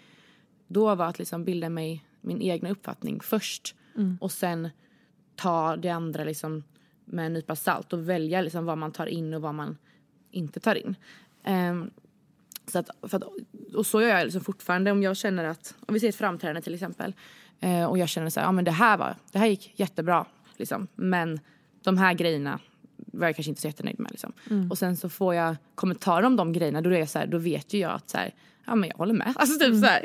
då 0.68 0.96
var 0.96 1.06
att 1.06 1.20
liksom 1.20 1.46
bilda 1.46 1.70
mig 1.70 2.06
min 2.22 2.42
egna 2.42 2.70
uppfattning 2.70 3.20
först 3.20 3.76
mm. 3.96 4.18
och 4.22 4.32
sen 4.32 4.70
ta 5.36 5.76
det 5.76 5.90
andra 5.90 6.24
liksom 6.24 6.64
med 7.06 7.26
en 7.26 7.34
nypa 7.34 7.56
salt 7.56 7.94
och 7.94 8.10
välja 8.10 8.42
liksom 8.42 8.66
vad 8.66 8.78
man 8.78 8.92
tar 8.92 9.06
in 9.06 9.34
och 9.34 9.42
vad 9.42 9.56
man 9.56 9.78
inte 10.32 10.60
tar 10.60 10.76
in. 10.76 10.96
Um, 11.48 11.92
så 12.68 12.80
att, 12.80 13.14
att, 13.14 13.24
och 13.76 13.86
så 13.86 14.02
gör 14.02 14.10
jag 14.10 14.24
liksom 14.24 14.42
fortfarande 14.42 14.92
om 14.92 15.04
jag 15.04 15.18
känner 15.18 15.44
att, 15.44 15.76
om 15.88 15.94
vi 15.94 16.00
ser 16.00 16.10
ett 16.10 16.16
framträdande 16.16 16.62
till 16.62 16.74
exempel 16.74 17.14
uh, 17.66 17.86
och 17.86 17.98
jag 17.98 18.10
känner 18.10 18.30
så 18.30 18.40
här, 18.40 18.48
ja 18.48 18.52
men 18.52 18.66
det 18.66 18.72
här 18.72 18.98
var, 18.98 19.16
det 19.32 19.40
här 19.40 19.48
gick 19.48 19.80
jättebra 19.80 20.26
liksom, 20.58 20.88
men 20.96 21.40
de 21.84 21.98
här 21.98 22.14
grejerna 22.14 22.60
var 22.96 23.28
jag 23.28 23.36
kanske 23.36 23.50
inte 23.50 23.62
så 23.62 23.68
jättenöjd 23.68 24.00
med 24.00 24.12
liksom. 24.12 24.34
Mm. 24.50 24.72
Och 24.72 24.78
sen 24.78 24.98
så 24.98 25.10
får 25.10 25.36
jag 25.36 25.56
kommentarer 25.76 26.26
om 26.26 26.36
de 26.36 26.54
grejerna 26.54 26.82
då, 26.82 26.94
är 26.94 27.06
så 27.06 27.20
här, 27.20 27.28
då 27.28 27.38
vet 27.38 27.74
ju 27.74 27.80
jag 27.80 27.92
att 27.92 28.10
så 28.10 28.18
här, 28.18 28.34
ja 28.66 28.76
men 28.76 28.90
jag 28.90 28.98
håller 28.98 29.14
med. 29.14 29.34
Alltså 29.36 29.60
typ 29.60 29.68
mm. 29.68 29.82
så 29.82 29.88
här, 29.88 30.02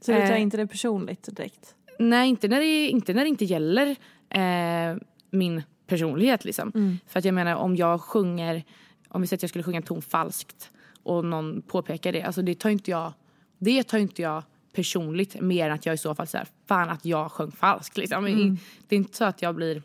Så 0.00 0.12
du 0.12 0.18
tar 0.18 0.34
uh, 0.34 0.42
inte 0.42 0.56
det 0.56 0.66
personligt 0.66 1.36
direkt? 1.36 1.74
Nej, 1.98 2.28
inte 2.28 2.48
när 2.48 2.60
det 2.60 2.88
inte, 2.88 3.14
när 3.14 3.22
det 3.22 3.28
inte 3.28 3.44
gäller 3.44 3.96
eh, 4.30 4.96
min 5.30 5.62
personlighet. 5.86 6.44
Liksom. 6.44 6.72
Mm. 6.74 6.98
För 7.06 7.18
att 7.18 7.24
jag 7.24 7.34
menar 7.34 7.54
om 7.54 7.76
jag 7.76 8.00
sjunger, 8.00 8.64
om 9.08 9.20
vi 9.20 9.26
säger 9.26 9.38
att 9.38 9.42
jag 9.42 9.50
skulle 9.50 9.64
sjunga 9.64 9.76
en 9.76 9.82
ton 9.82 10.02
falskt 10.02 10.70
och 11.02 11.24
någon 11.24 11.62
påpekar 11.62 12.12
det, 12.12 12.22
alltså 12.22 12.42
det 12.42 12.54
tar 12.58 12.70
inte 12.70 12.90
jag, 12.90 13.12
det 13.58 13.82
tar 13.82 13.98
inte 13.98 14.22
jag 14.22 14.42
personligt 14.76 15.40
mer 15.40 15.66
än 15.66 15.72
att 15.72 15.86
jag 15.86 15.94
i 15.94 15.98
så 15.98 16.14
fall 16.14 16.26
säger 16.26 16.46
fan 16.66 16.88
att 16.88 17.04
jag 17.04 17.32
sjöng 17.32 17.50
falskt. 17.50 17.96
Liksom. 17.96 18.26
Mm. 18.26 18.56
Det 18.88 18.96
är 18.96 18.98
inte 18.98 19.16
så 19.16 19.24
att 19.24 19.42
jag 19.42 19.54
blir, 19.54 19.82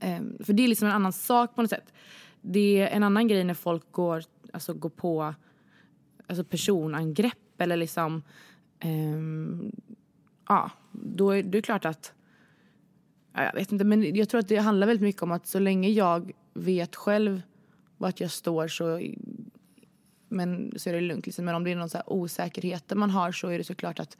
eh, 0.00 0.20
för 0.44 0.52
det 0.52 0.62
är 0.62 0.68
liksom 0.68 0.88
en 0.88 0.94
annan 0.94 1.12
sak 1.12 1.54
på 1.54 1.62
något 1.62 1.70
sätt. 1.70 1.92
Det 2.40 2.80
är 2.80 2.86
en 2.86 3.02
annan 3.02 3.28
grej 3.28 3.44
när 3.44 3.54
folk 3.54 3.92
går, 3.92 4.22
alltså, 4.52 4.74
går 4.74 4.88
på 4.88 5.34
alltså 6.26 6.44
personangrepp 6.44 7.60
eller 7.60 7.76
liksom 7.76 8.22
eh, 8.80 9.20
ja, 10.48 10.70
då 10.92 11.30
är 11.30 11.42
det 11.42 11.62
klart 11.62 11.84
att 11.84 12.12
jag 13.34 13.54
vet 13.54 13.72
inte, 13.72 13.84
men 13.84 14.16
jag 14.16 14.28
tror 14.28 14.38
att 14.38 14.48
det 14.48 14.56
handlar 14.56 14.86
väldigt 14.86 15.02
mycket 15.02 15.22
om 15.22 15.32
att 15.32 15.46
så 15.46 15.58
länge 15.58 15.88
jag 15.88 16.32
vet 16.54 16.96
själv 16.96 17.42
vart 17.96 18.20
jag 18.20 18.30
står 18.30 18.68
så, 18.68 19.00
men, 20.32 20.72
så 20.76 20.90
är 20.90 20.94
det 20.94 21.00
lugnt. 21.00 21.26
Liksom. 21.26 21.44
Men 21.44 21.54
om 21.54 21.64
det 21.64 21.70
är 21.70 21.76
någon 21.76 21.88
så 21.88 22.02
osäkerhet 22.06 22.92
man 22.94 23.10
har 23.10 23.32
så 23.32 23.48
är 23.48 23.58
det 23.58 23.64
såklart 23.64 24.00
att 24.00 24.16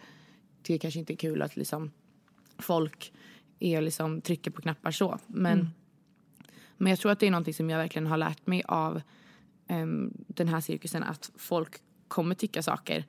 det 0.62 0.79
kanske 0.79 1.01
inte 1.01 1.12
är 1.12 1.16
kul 1.16 1.42
att 1.42 1.57
liksom, 1.57 1.90
folk 2.59 3.12
är 3.59 3.81
liksom, 3.81 4.20
trycker 4.20 4.51
på 4.51 4.62
knappar 4.62 4.90
så. 4.90 5.18
Men, 5.27 5.53
mm. 5.53 5.66
men 6.77 6.90
jag 6.90 6.98
tror 6.98 7.12
att 7.12 7.20
det 7.20 7.27
är 7.27 7.31
någonting 7.31 7.55
som 7.55 7.70
jag 7.70 7.79
verkligen 7.79 8.07
har 8.07 8.16
lärt 8.16 8.46
mig 8.46 8.62
av 8.68 9.01
um, 9.68 10.12
den 10.27 10.48
här 10.48 10.61
cirkusen. 10.61 11.03
Att 11.03 11.31
folk 11.37 11.77
kommer 12.09 12.35
tycka 12.35 12.62
saker. 12.62 13.05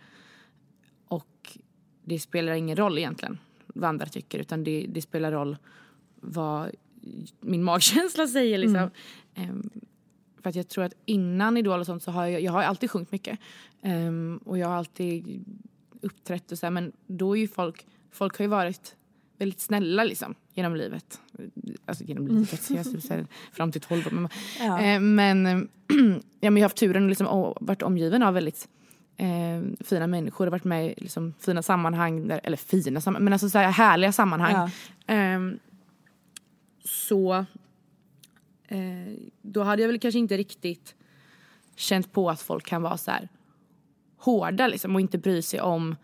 Och 1.05 1.57
det 2.03 2.19
spelar 2.19 2.53
ingen 2.53 2.75
roll 2.75 2.97
egentligen 2.97 3.37
vad 3.67 3.89
andra 3.89 4.05
tycker 4.05 4.39
utan 4.39 4.63
det, 4.63 4.85
det 4.89 5.01
spelar 5.01 5.31
roll 5.31 5.57
vad 6.15 6.71
min 7.39 7.63
magkänsla 7.63 8.27
säger. 8.27 8.57
Liksom. 8.57 8.89
Mm. 9.35 9.49
Um, 9.49 9.69
för 10.43 10.49
att 10.49 10.55
jag 10.55 10.67
tror 10.67 10.83
att 10.83 10.93
innan 11.05 11.57
Idol 11.57 11.79
och 11.79 11.85
sånt 11.85 12.03
så 12.03 12.11
har 12.11 12.27
jag, 12.27 12.41
jag 12.41 12.51
har 12.51 12.63
alltid 12.63 12.91
sjungit 12.91 13.11
mycket. 13.11 13.39
Um, 13.81 14.37
och 14.37 14.57
jag 14.57 14.67
har 14.67 14.75
alltid 14.75 15.45
uppträtt 16.01 16.51
och 16.51 16.57
så 16.57 16.65
här, 16.65 16.71
men 16.71 16.91
då 17.07 17.37
är 17.37 17.41
ju 17.41 17.47
folk, 17.47 17.85
folk 18.11 18.37
har 18.37 18.43
ju 18.43 18.49
varit 18.49 18.95
väldigt 19.37 19.59
snälla 19.59 20.03
liksom 20.03 20.35
genom 20.53 20.75
livet. 20.75 21.21
Alltså 21.85 22.03
genom 22.03 22.23
mm. 22.23 22.37
livet, 22.37 22.69
jag 22.69 23.03
säga, 23.03 23.25
fram 23.51 23.71
till 23.71 23.81
12 23.81 24.07
år. 24.07 24.11
Men, 24.11 24.29
ja. 24.59 24.95
uh, 24.95 25.01
men, 25.01 25.45
ja, 26.39 26.51
men 26.51 26.57
jag 26.57 26.61
har 26.61 26.61
haft 26.61 26.77
turen 26.77 27.03
att 27.03 27.09
liksom, 27.09 27.53
varit 27.61 27.81
omgiven 27.81 28.23
av 28.23 28.33
väldigt 28.33 28.67
eh, 29.17 29.85
fina 29.85 30.07
människor, 30.07 30.47
varit 30.47 30.63
med 30.63 30.85
i 30.85 30.93
liksom, 30.97 31.33
fina 31.39 31.61
sammanhang, 31.61 32.27
där, 32.27 32.41
eller 32.43 32.57
fina 32.57 33.01
sammanhang, 33.01 33.23
men 33.23 33.33
alltså 33.33 33.49
så 33.49 33.57
här, 33.57 33.71
härliga 33.71 34.11
sammanhang. 34.11 34.69
Ja. 35.05 35.13
Eh, 35.13 35.39
så 36.85 37.33
eh, 37.33 37.43
då 39.41 39.63
hade 39.63 39.81
jag 39.81 39.89
väl 39.89 39.99
kanske 39.99 40.19
inte 40.19 40.37
riktigt 40.37 40.95
känt 41.75 42.11
på 42.11 42.29
att 42.29 42.41
folk 42.41 42.65
kan 42.65 42.81
vara 42.81 42.97
så 42.97 43.11
här 43.11 43.29
hårda 44.17 44.67
liksom, 44.67 44.95
och 44.95 45.01
inte 45.01 45.17
bry 45.17 45.41
sig 45.41 45.61
om 45.61 45.95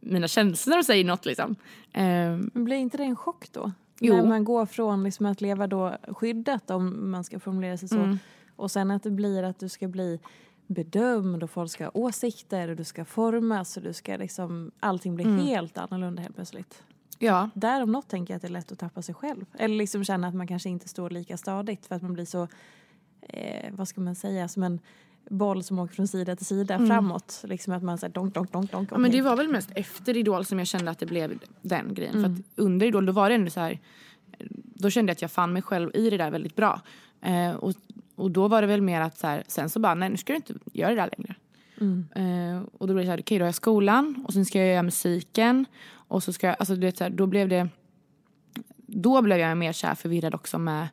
mina 0.00 0.28
känslor 0.28 0.78
och 0.78 0.84
säger 0.84 1.04
något. 1.04 1.26
Liksom. 1.26 1.56
Um, 1.94 2.64
blir 2.64 2.76
inte 2.76 2.96
det 2.96 3.04
en 3.04 3.16
chock 3.16 3.52
då? 3.52 3.72
Jo. 4.00 4.16
När 4.16 4.26
man 4.26 4.44
går 4.44 4.66
från 4.66 5.04
liksom 5.04 5.26
att 5.26 5.40
leva 5.40 5.66
då 5.66 5.96
skyddat, 6.08 6.70
om 6.70 7.10
man 7.10 7.24
ska 7.24 7.40
formulera 7.40 7.76
sig 7.76 7.88
så, 7.88 7.98
mm. 7.98 8.18
och 8.56 8.70
sen 8.70 8.90
att 8.90 9.02
det 9.02 9.10
blir 9.10 9.42
att 9.42 9.58
du 9.58 9.68
ska 9.68 9.88
bli 9.88 10.20
bedömd 10.66 11.42
och 11.42 11.50
folk 11.50 11.70
ska 11.70 11.84
ha 11.84 11.90
åsikter 11.94 12.68
och 12.68 12.76
du 12.76 12.84
ska 12.84 13.04
formas 13.04 13.76
och 13.76 13.82
du 13.82 13.92
ska 13.92 14.16
liksom, 14.16 14.70
allting 14.80 15.14
blir 15.14 15.26
mm. 15.26 15.38
helt 15.38 15.78
annorlunda 15.78 16.22
helt 16.22 16.34
plötsligt. 16.34 16.82
Ja. 17.18 17.50
Där 17.54 17.82
om 17.82 17.92
något 17.92 18.08
tänker 18.08 18.34
jag 18.34 18.36
att 18.36 18.42
det 18.42 18.48
är 18.48 18.52
lätt 18.52 18.72
att 18.72 18.78
tappa 18.78 19.02
sig 19.02 19.14
själv. 19.14 19.44
Eller 19.58 19.76
liksom 19.76 20.04
känna 20.04 20.28
att 20.28 20.34
man 20.34 20.46
kanske 20.46 20.68
inte 20.68 20.88
står 20.88 21.10
lika 21.10 21.36
stadigt 21.36 21.86
för 21.86 21.94
att 21.94 22.02
man 22.02 22.12
blir 22.12 22.24
så, 22.24 22.48
eh, 23.20 23.70
vad 23.72 23.88
ska 23.88 24.00
man 24.00 24.14
säga, 24.14 24.48
som 24.48 24.62
en 24.62 24.80
boll 25.30 25.62
som 25.62 25.78
åker 25.78 25.94
från 25.94 26.08
sida 26.08 26.36
till 26.36 26.46
sida 26.46 26.74
mm. 26.74 26.88
framåt. 26.88 27.42
Liksom 27.44 27.72
att 27.72 27.82
man 27.82 27.98
säger 27.98 28.14
donk, 28.14 28.34
donk, 28.34 28.52
donk, 28.52 28.72
donk. 28.72 28.88
Ja, 28.92 28.98
men 28.98 29.10
det 29.10 29.22
var 29.22 29.36
väl 29.36 29.48
mest 29.48 29.70
efter 29.74 30.16
Idol 30.16 30.44
som 30.44 30.58
jag 30.58 30.68
kände 30.68 30.90
att 30.90 30.98
det 30.98 31.06
blev 31.06 31.38
den 31.62 31.94
grejen. 31.94 32.14
Mm. 32.14 32.36
För 32.36 32.42
att 32.42 32.46
under 32.56 32.86
Idol 32.86 33.06
då 33.06 33.12
var 33.12 33.28
det 33.28 33.34
ändå 33.34 33.50
så 33.50 33.60
här, 33.60 33.80
då 34.64 34.90
kände 34.90 35.10
jag 35.10 35.14
att 35.14 35.22
jag 35.22 35.30
fann 35.30 35.52
mig 35.52 35.62
själv 35.62 35.90
i 35.94 36.10
det 36.10 36.16
där 36.16 36.30
väldigt 36.30 36.56
bra. 36.56 36.80
Eh, 37.20 37.50
och 37.50 37.74
och 38.16 38.30
då 38.30 38.48
var 38.48 38.60
det 38.60 38.66
väl 38.66 38.82
mer 38.82 39.00
att 39.00 39.18
så 39.18 39.26
här, 39.26 39.42
sen 39.46 39.70
så 39.70 39.80
bara, 39.80 39.94
nej 39.94 40.08
nu 40.08 40.16
ska 40.16 40.32
du 40.32 40.36
inte 40.36 40.54
göra 40.72 40.90
det 40.90 40.96
där 40.96 41.10
längre. 41.18 41.35
Mm. 41.80 42.08
Uh, 42.16 42.62
och 42.72 42.86
då 42.86 42.94
blev 42.94 42.96
det 42.96 43.06
så 43.06 43.10
här, 43.10 43.16
okej 43.16 43.22
okay, 43.22 43.38
då 43.38 43.42
har 43.42 43.48
jag 43.48 43.54
skolan 43.54 44.24
och 44.26 44.32
sen 44.32 44.44
ska 44.44 44.58
jag 44.58 44.68
göra 44.68 44.82
musiken. 44.82 45.66
Och 45.92 46.22
så 46.22 46.32
ska 46.32 46.46
jag, 46.46 46.56
alltså 46.58 46.74
du 46.74 46.80
vet 46.80 46.96
så 46.96 47.04
här, 47.04 47.10
då 47.10 47.26
blev 47.26 47.48
det, 47.48 47.68
då 48.76 49.22
blev 49.22 49.38
jag 49.38 49.58
mer 49.58 49.72
så 49.72 49.86
här 49.86 49.94
förvirrad 49.94 50.34
också 50.34 50.58
med, 50.58 50.88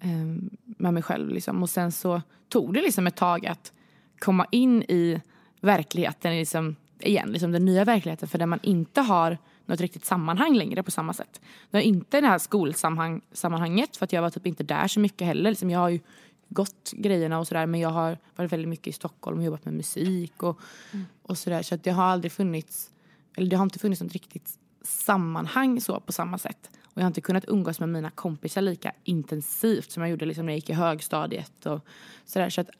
eh, 0.00 0.42
med 0.64 0.94
mig 0.94 1.02
själv 1.02 1.28
liksom. 1.28 1.62
Och 1.62 1.70
sen 1.70 1.92
så 1.92 2.22
tog 2.48 2.74
det 2.74 2.82
liksom 2.82 3.06
ett 3.06 3.16
tag 3.16 3.46
att 3.46 3.72
komma 4.18 4.46
in 4.50 4.82
i 4.82 5.20
verkligheten, 5.60 6.36
liksom, 6.36 6.76
igen, 7.00 7.32
liksom 7.32 7.52
den 7.52 7.64
nya 7.64 7.84
verkligheten 7.84 8.28
för 8.28 8.38
där 8.38 8.46
man 8.46 8.60
inte 8.62 9.00
har 9.00 9.38
något 9.66 9.80
riktigt 9.80 10.04
sammanhang 10.04 10.54
längre 10.54 10.82
på 10.82 10.90
samma 10.90 11.12
sätt. 11.12 11.40
Det 11.70 11.78
är 11.78 11.82
inte 11.82 12.20
det 12.20 12.26
här 12.26 12.38
skolsammanhanget 12.38 13.96
för 13.96 14.04
att 14.04 14.12
jag 14.12 14.22
var 14.22 14.30
typ 14.30 14.46
inte 14.46 14.64
där 14.64 14.88
så 14.88 15.00
mycket 15.00 15.26
heller. 15.26 15.50
Liksom 15.50 15.70
jag 15.70 15.78
har 15.80 15.88
ju 15.88 16.00
gått 16.48 16.92
grejerna 16.92 17.38
och 17.38 17.48
sådär 17.48 17.66
men 17.66 17.80
jag 17.80 17.90
har 17.90 18.18
varit 18.36 18.52
väldigt 18.52 18.68
mycket 18.68 18.86
i 18.86 18.92
Stockholm 18.92 19.38
och 19.38 19.44
jobbat 19.44 19.64
med 19.64 19.74
musik 19.74 20.42
och, 20.42 20.60
mm. 20.92 21.06
och 21.22 21.38
sådär 21.38 21.62
så 21.62 21.74
att 21.74 21.84
det 21.84 21.90
har 21.90 22.04
aldrig 22.04 22.32
funnits, 22.32 22.90
eller 23.36 23.50
det 23.50 23.56
har 23.56 23.64
inte 23.64 23.78
funnits 23.78 24.02
något 24.02 24.12
riktigt 24.12 24.58
sammanhang 24.82 25.80
så 25.80 26.00
på 26.00 26.12
samma 26.12 26.38
sätt. 26.38 26.70
Och 26.82 27.00
jag 27.00 27.02
har 27.02 27.08
inte 27.08 27.20
kunnat 27.20 27.44
umgås 27.48 27.80
med 27.80 27.88
mina 27.88 28.10
kompisar 28.10 28.62
lika 28.62 28.92
intensivt 29.04 29.90
som 29.90 30.02
jag 30.02 30.10
gjorde 30.10 30.26
liksom 30.26 30.46
när 30.46 30.52
jag 30.52 30.58
gick 30.58 30.70
i 30.70 30.72
högstadiet 30.72 31.66
och 31.66 31.80
sådär. 32.24 32.50
Så 32.50 32.60
att, 32.60 32.70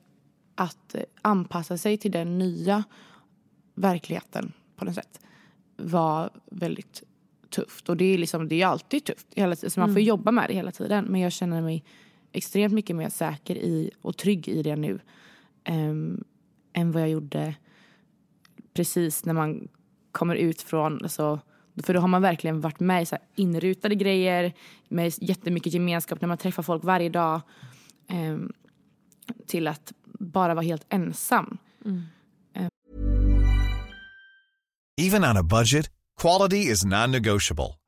att 0.55 0.95
anpassa 1.23 1.79
sig 1.79 1.97
till 1.97 2.11
den 2.11 2.39
nya 2.39 2.85
verkligheten 3.75 4.53
på 4.77 4.85
något 4.85 4.95
sätt 4.95 5.21
var 5.77 6.31
väldigt 6.51 7.03
tufft. 7.51 7.89
Och 7.89 7.97
det 7.97 8.05
är, 8.05 8.19
liksom, 8.19 8.49
det 8.49 8.63
är 8.63 8.67
alltid 8.67 9.05
tufft. 9.05 9.27
Hela, 9.35 9.57
så 9.57 9.81
man 9.81 9.89
får 9.89 10.01
mm. 10.01 10.05
jobba 10.05 10.31
med 10.31 10.49
det 10.49 10.55
hela 10.55 10.71
tiden. 10.71 11.05
Men 11.05 11.21
jag 11.21 11.33
känner 11.33 11.63
mig 11.63 11.85
extremt 12.33 12.75
mycket 12.75 12.97
mer 12.97 13.09
säker 13.09 13.57
i 13.57 13.91
och 14.03 14.17
trygg 14.17 14.49
i 14.49 14.62
det 14.62 14.77
nu 14.77 15.01
um, 15.69 16.25
än 16.73 16.93
vad 16.93 17.03
jag 17.03 17.09
gjorde 17.09 17.55
precis 18.75 19.25
när 19.25 19.35
man 19.35 19.69
kommer 20.12 20.35
ut 20.35 20.62
från... 20.62 21.03
Alltså, 21.03 21.41
för 21.83 21.95
då 21.95 22.01
har 22.01 22.09
man 22.09 22.23
verkligen 22.23 22.61
varit 22.61 22.81
med 22.81 23.03
i 23.03 23.07
så 23.07 23.17
inrutade 23.35 23.95
grejer 23.95 24.53
med 24.88 25.12
jättemycket 25.21 25.73
gemenskap 25.73 26.21
när 26.21 26.29
man 26.29 26.38
träffar 26.38 26.62
folk 26.62 26.85
varje 26.85 27.09
dag 27.09 27.41
um, 28.12 28.53
till 29.47 29.69
att 29.69 29.93
bara 30.19 30.55
vara 30.55 30.64
helt 30.64 30.87
ensam. 30.88 31.59
Mm. 31.85 32.03
Um. 32.57 32.69
Even 35.01 35.25
on 35.25 35.37
a 35.37 35.43
budget, 35.43 35.91
quality 36.21 36.57
is 36.57 36.85
non-negotiable. 36.85 37.78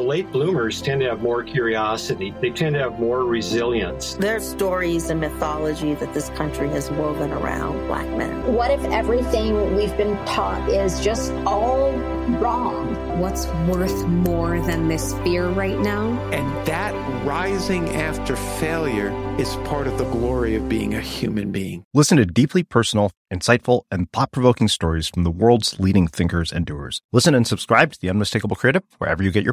Late 0.00 0.32
bloomers 0.32 0.80
tend 0.80 1.02
to 1.02 1.10
have 1.10 1.20
more 1.20 1.42
curiosity. 1.44 2.34
They 2.40 2.48
tend 2.48 2.74
to 2.74 2.80
have 2.80 2.98
more 2.98 3.22
resilience. 3.22 4.14
There's 4.14 4.48
stories 4.48 5.10
and 5.10 5.20
mythology 5.20 5.92
that 5.94 6.14
this 6.14 6.30
country 6.30 6.70
has 6.70 6.90
woven 6.92 7.30
around 7.32 7.86
black 7.86 8.08
men. 8.16 8.54
What 8.54 8.70
if 8.70 8.82
everything 8.86 9.76
we've 9.76 9.94
been 9.98 10.16
taught 10.24 10.70
is 10.70 11.04
just 11.04 11.32
all 11.44 11.92
wrong? 12.38 13.20
What's 13.20 13.46
worth 13.68 14.06
more 14.06 14.58
than 14.60 14.88
this 14.88 15.12
fear 15.18 15.48
right 15.50 15.78
now? 15.78 16.18
And 16.32 16.66
that 16.66 16.94
rising 17.26 17.90
after 17.90 18.36
failure 18.36 19.10
is 19.38 19.54
part 19.66 19.86
of 19.86 19.98
the 19.98 20.04
glory 20.04 20.54
of 20.54 20.68
being 20.68 20.94
a 20.94 21.00
human 21.00 21.52
being. 21.52 21.84
Listen 21.92 22.16
to 22.16 22.24
deeply 22.24 22.62
personal, 22.62 23.10
insightful, 23.32 23.82
and 23.90 24.10
thought 24.12 24.32
provoking 24.32 24.68
stories 24.68 25.08
from 25.08 25.24
the 25.24 25.30
world's 25.30 25.78
leading 25.78 26.06
thinkers 26.06 26.50
and 26.50 26.64
doers. 26.64 27.02
Listen 27.12 27.34
and 27.34 27.46
subscribe 27.46 27.92
to 27.92 28.00
The 28.00 28.08
Unmistakable 28.08 28.56
Creative 28.56 28.82
wherever 28.96 29.22
you 29.22 29.30
get 29.30 29.44
your 29.44 29.52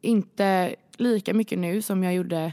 Inte 0.00 0.76
lika 0.96 1.34
mycket 1.34 1.58
nu 1.58 1.82
som 1.82 2.02
jag 2.02 2.14
gjorde 2.14 2.52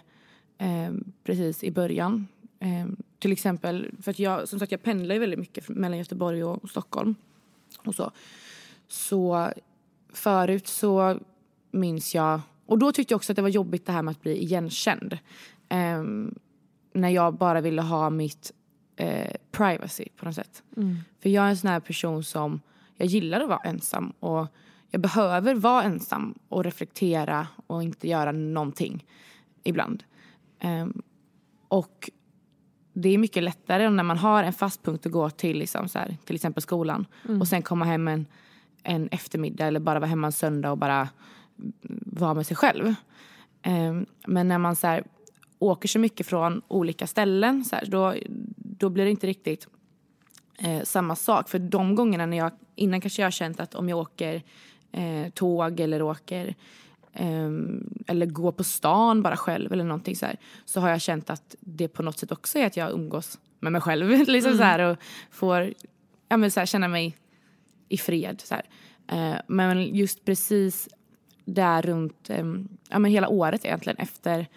eh, 0.58 0.94
precis 1.24 1.64
i 1.64 1.72
början. 1.72 2.28
Eh, 2.60 2.86
till 3.20 3.32
exempel, 3.32 3.92
för 4.02 4.12
att 4.12 4.20
jag, 4.20 4.48
som 4.48 4.60
sagt, 4.60 4.72
jag 4.72 4.84
pendlar 4.84 5.16
ju 5.16 5.20
väldigt 5.20 5.40
mycket 5.40 5.70
mellan 5.70 5.98
Göteborg 5.98 6.44
och 6.44 6.70
Stockholm. 6.70 7.16
Och 7.86 7.96
så. 7.96 8.12
så 8.88 9.52
förut 10.14 10.68
så 10.68 11.20
minns 11.72 12.16
jag, 12.16 12.42
och 12.66 12.78
då 12.80 12.92
tyckte 12.92 13.14
jag 13.14 13.18
också 13.18 13.32
att 13.32 13.36
det 13.36 13.42
var 13.42 13.50
jobbigt 13.50 13.86
det 13.86 13.92
här 13.92 14.02
med 14.02 14.12
att 14.12 14.22
bli 14.22 14.44
igenkänd. 14.44 15.18
Eh, 15.70 16.04
när 16.94 17.10
jag 17.10 17.34
bara 17.34 17.62
ville 17.62 17.82
ha 17.82 18.10
mitt 18.10 18.52
eh, 18.96 19.36
privacy 19.52 20.06
på 20.18 20.26
något 20.26 20.36
sätt. 20.36 20.64
Mm. 20.78 20.98
För 21.20 21.30
jag 21.30 21.46
är 21.46 21.50
en 21.50 21.58
sån 21.58 21.70
här 21.70 21.80
person 21.80 22.24
som, 22.24 22.62
jag 22.96 23.08
gillar 23.08 23.42
att 23.42 23.50
vara 23.50 23.60
ensam 23.60 24.14
och 24.20 24.48
jag 24.94 25.02
behöver 25.02 25.56
vara 25.56 25.84
ensam 25.84 26.36
och 26.50 26.64
reflektera 26.64 27.48
och 27.68 27.84
inte 27.84 28.08
göra 28.08 28.32
någonting 28.32 29.06
ibland. 29.64 30.04
Um, 30.64 31.02
och 31.68 32.10
det 32.94 33.10
är 33.10 33.18
mycket 33.18 33.44
lättare 33.44 33.90
när 33.90 34.04
man 34.04 34.18
har 34.18 34.44
en 34.44 34.54
fast 34.54 34.84
punkt 34.84 35.06
att 35.06 35.12
gå 35.12 35.30
till, 35.30 35.58
liksom 35.58 35.88
så 35.88 36.00
här, 36.00 36.18
till 36.26 36.36
exempel 36.36 36.64
skolan. 36.64 37.06
Mm. 37.26 37.42
Och 37.42 37.48
sen 37.48 37.62
komma 37.62 37.86
hem 37.86 38.08
en, 38.08 38.26
en 38.84 39.08
eftermiddag 39.08 39.68
eller 39.68 39.80
bara 39.80 40.00
vara 40.00 40.10
hemma 40.10 40.28
en 40.28 40.32
söndag 40.32 40.72
och 40.72 40.78
bara 40.78 41.10
vara 42.06 42.34
med 42.34 42.48
sig 42.48 42.58
själv. 42.58 42.96
Um, 43.66 44.06
men 44.28 44.48
när 44.48 44.58
man 44.58 44.76
så 44.76 44.88
här, 44.88 45.04
åker 45.60 45.88
så 45.88 46.00
mycket 46.00 46.28
från 46.28 46.62
olika 46.68 47.08
ställen 47.08 47.66
så 47.66 47.76
här, 47.76 47.86
då, 47.86 48.16
då 48.56 48.90
blir 48.90 49.04
det 49.04 49.12
inte 49.12 49.28
riktigt 49.28 49.68
eh, 50.60 50.84
samma 50.84 51.16
sak. 51.16 51.50
För 51.50 51.60
de 51.60 51.96
gångerna 51.96 52.26
när 52.26 52.38
jag, 52.38 52.52
innan 52.76 53.02
kanske 53.02 53.22
jag 53.22 53.26
har 53.26 53.32
känt 53.32 53.60
att 53.60 53.76
om 53.76 53.90
jag 53.90 54.00
åker 54.00 54.44
eh, 54.94 55.30
tåg 55.34 55.80
eller 55.80 56.02
åker 56.02 56.56
eh, 57.14 57.50
eller 58.08 58.26
går 58.26 58.52
på 58.52 58.64
stan 58.64 59.22
bara 59.22 59.38
själv 59.38 59.74
eller 59.74 59.84
någonting 59.84 60.16
så 60.16 60.26
här, 60.26 60.38
så 60.66 60.80
har 60.80 60.90
jag 60.90 61.02
känt 61.02 61.30
att 61.30 61.56
det 61.60 61.88
på 61.88 62.04
något 62.04 62.18
sätt 62.20 62.32
också 62.32 62.60
är 62.60 62.66
att 62.66 62.78
jag 62.78 62.92
umgås 62.92 63.40
med 63.60 63.72
mig 63.72 63.82
själv 63.82 64.10
liksom 64.28 64.52
Mm. 64.52 64.58
så 64.58 64.64
här, 64.64 64.80
och 64.80 64.98
får 65.32 65.74
ja, 66.30 66.38
men 66.38 66.52
så 66.52 66.60
här, 66.60 66.68
känna 66.68 66.88
mig 66.88 67.16
i 67.90 67.98
fred. 67.98 68.42
Så. 68.42 68.56
Eh, 69.08 69.36
men 69.48 69.96
just 69.96 70.26
precis 70.26 70.90
där 71.46 71.82
runt 71.82 72.30
eh, 72.30 72.46
ja, 72.90 73.00
men 73.00 73.12
hela 73.12 73.28
året 73.28 73.66
egentligen 73.66 73.98
efter 73.98 74.48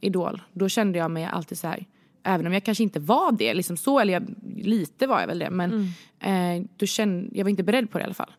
Idol, 0.00 0.42
då 0.52 0.68
kände 0.68 0.98
jag 0.98 1.10
mig 1.10 1.24
alltid 1.24 1.58
så 1.58 1.66
här 1.66 1.84
Även 2.28 2.46
om 2.46 2.52
jag 2.52 2.64
kanske 2.64 2.82
inte 2.84 3.00
var 3.00 3.32
det, 3.32 3.54
liksom 3.54 3.76
så, 3.76 3.98
eller 4.00 4.12
jag, 4.12 4.34
lite 4.56 5.06
var 5.06 5.20
jag 5.20 5.26
väl 5.26 5.38
det. 5.38 5.50
Men 5.50 5.92
eh, 6.20 6.64
då 6.76 6.86
kände, 6.86 7.38
jag 7.38 7.44
var 7.44 7.50
inte 7.50 7.62
beredd 7.62 7.90
på 7.90 7.98
det 7.98 8.02
i 8.02 8.04
alla 8.04 8.14
fall. 8.14 8.32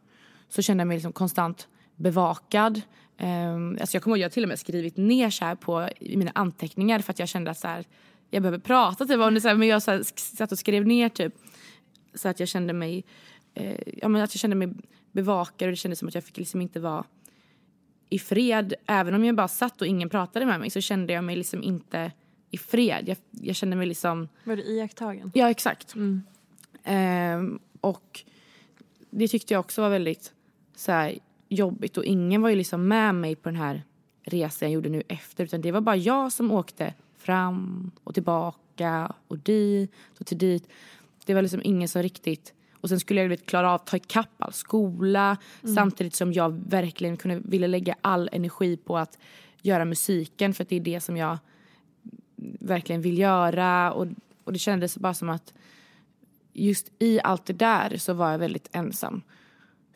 Så 0.50 0.62
kände 0.62 0.82
jag 0.82 0.88
mig 0.88 0.98
liksom 0.98 1.14
konstant 1.14 1.68
bevakad. 1.96 2.82
Eh, 3.18 3.56
alltså 3.56 3.96
jag 3.96 4.04
kommer 4.04 4.18
ihåg, 4.18 4.26
jag 4.26 4.32
till 4.32 4.44
och 4.44 4.50
med 4.50 4.60
skrivit 4.60 4.98
ner 4.98 5.30
så 5.30 5.46
här 5.46 5.56
på 5.56 5.90
i 6.00 6.18
mina 6.18 6.32
anteckningar 6.36 7.00
för 7.00 7.12
att 7.12 7.20
jag 7.20 7.30
kände 7.30 7.52
att 7.52 7.60
så 7.60 7.68
här, 7.68 7.86
jag 8.30 8.42
behöver 8.42 8.60
prata 8.60 9.06
typ 9.06 9.20
om 9.20 9.34
det. 9.34 9.42
Så 9.42 9.48
här, 9.48 9.56
men 9.56 9.68
jag 9.68 9.84
så 9.84 9.92
här, 9.92 10.04
satt 10.36 10.52
och 10.52 10.60
skrev 10.60 10.88
ner 10.88 11.10
typ 11.10 11.34
så 12.14 12.30
att 12.30 12.40
jag 12.40 12.50
kände 12.50 12.74
mig, 12.74 13.06
eh, 13.54 13.80
ja, 14.02 14.08
men 14.08 14.22
att 14.22 14.36
jag 14.36 14.40
kände 14.40 14.56
mig 14.56 14.74
bevakad 15.12 15.66
och 15.68 15.72
det 15.72 15.76
kändes 15.76 16.00
som 16.00 16.08
att 16.08 16.16
jag 16.16 16.24
fick 16.24 16.38
liksom 16.38 16.62
inte 16.62 16.80
vara 16.80 17.06
i 18.10 18.20
fred. 18.20 18.74
Även 18.86 19.14
om 19.14 19.26
jag 19.26 19.36
bara 19.36 19.48
satt 19.48 19.82
och 19.82 19.88
ingen 19.88 20.10
pratade 20.10 20.46
med 20.46 20.60
mig 20.60 20.70
så 20.70 20.82
kände 20.82 21.14
jag 21.14 21.24
mig 21.24 21.36
liksom 21.36 21.64
inte 21.64 22.12
i 22.52 22.58
fred. 22.58 23.04
Jag, 23.08 23.18
jag 23.32 23.56
kände 23.56 23.76
mig 23.76 23.88
liksom... 23.88 24.28
Var 24.44 24.56
du 24.56 24.64
iakttagen? 24.64 25.32
Ja, 25.34 25.50
exakt. 25.50 25.96
Mm. 25.96 26.24
Ehm, 26.84 27.60
och 27.82 28.24
det 29.10 29.28
tyckte 29.28 29.54
jag 29.54 29.60
också 29.60 29.82
var 29.82 29.90
väldigt 29.90 30.34
så 30.78 30.92
här, 30.92 31.20
jobbigt 31.50 31.98
och 31.98 32.06
ingen 32.06 32.42
var 32.42 32.50
ju 32.50 32.56
liksom 32.56 32.88
med 32.88 33.16
mig 33.16 33.36
på 33.36 33.50
den 33.50 33.56
här 33.56 33.84
resan 34.24 34.68
jag 34.70 34.74
gjorde 34.74 34.90
nu 34.90 35.04
efter 35.08 35.44
utan 35.44 35.62
det 35.62 35.72
var 35.72 35.82
bara 35.82 35.96
jag 35.96 36.32
som 36.32 36.52
åkte 36.52 36.94
fram 37.18 37.92
och 38.04 38.14
tillbaka 38.14 39.14
och 39.28 39.38
dit 39.38 39.92
och 40.20 40.26
till 40.26 40.38
dit. 40.38 40.70
Det 41.26 41.34
var 41.34 41.42
liksom 41.42 41.62
ingen 41.64 41.88
som 41.88 42.02
riktigt 42.04 42.54
och 42.74 42.90
sen 42.90 43.00
skulle 43.00 43.22
jag 43.22 43.30
vet, 43.30 43.46
klara 43.46 43.70
av 43.70 43.76
att 43.76 43.86
ta 43.86 43.98
ikapp 43.98 44.30
all 44.38 44.54
skola 44.54 45.38
Mm. 45.64 45.76
samtidigt 45.76 46.16
som 46.16 46.34
jag 46.34 46.50
verkligen 46.70 47.18
kunde, 47.18 47.42
ville 47.46 47.68
lägga 47.68 47.96
all 48.02 48.30
energi 48.32 48.78
på 48.78 48.98
att 48.98 49.18
göra 49.62 49.86
musiken 49.86 50.54
för 50.54 50.66
det 50.70 50.76
är 50.76 50.80
det 50.80 51.00
som 51.00 51.18
jag 51.18 51.38
verkligen 52.60 53.02
vill 53.02 53.18
göra 53.18 53.94
och, 53.94 54.08
och 54.44 54.54
det 54.54 54.60
kändes 54.60 54.98
bara 54.98 55.14
som 55.14 55.30
att 55.30 55.54
just 56.54 56.92
i 57.00 57.20
allt 57.24 57.46
det 57.46 57.54
där 57.54 57.98
så 57.98 58.14
var 58.14 58.32
jag 58.32 58.40
väldigt 58.40 58.70
ensam. 58.72 59.22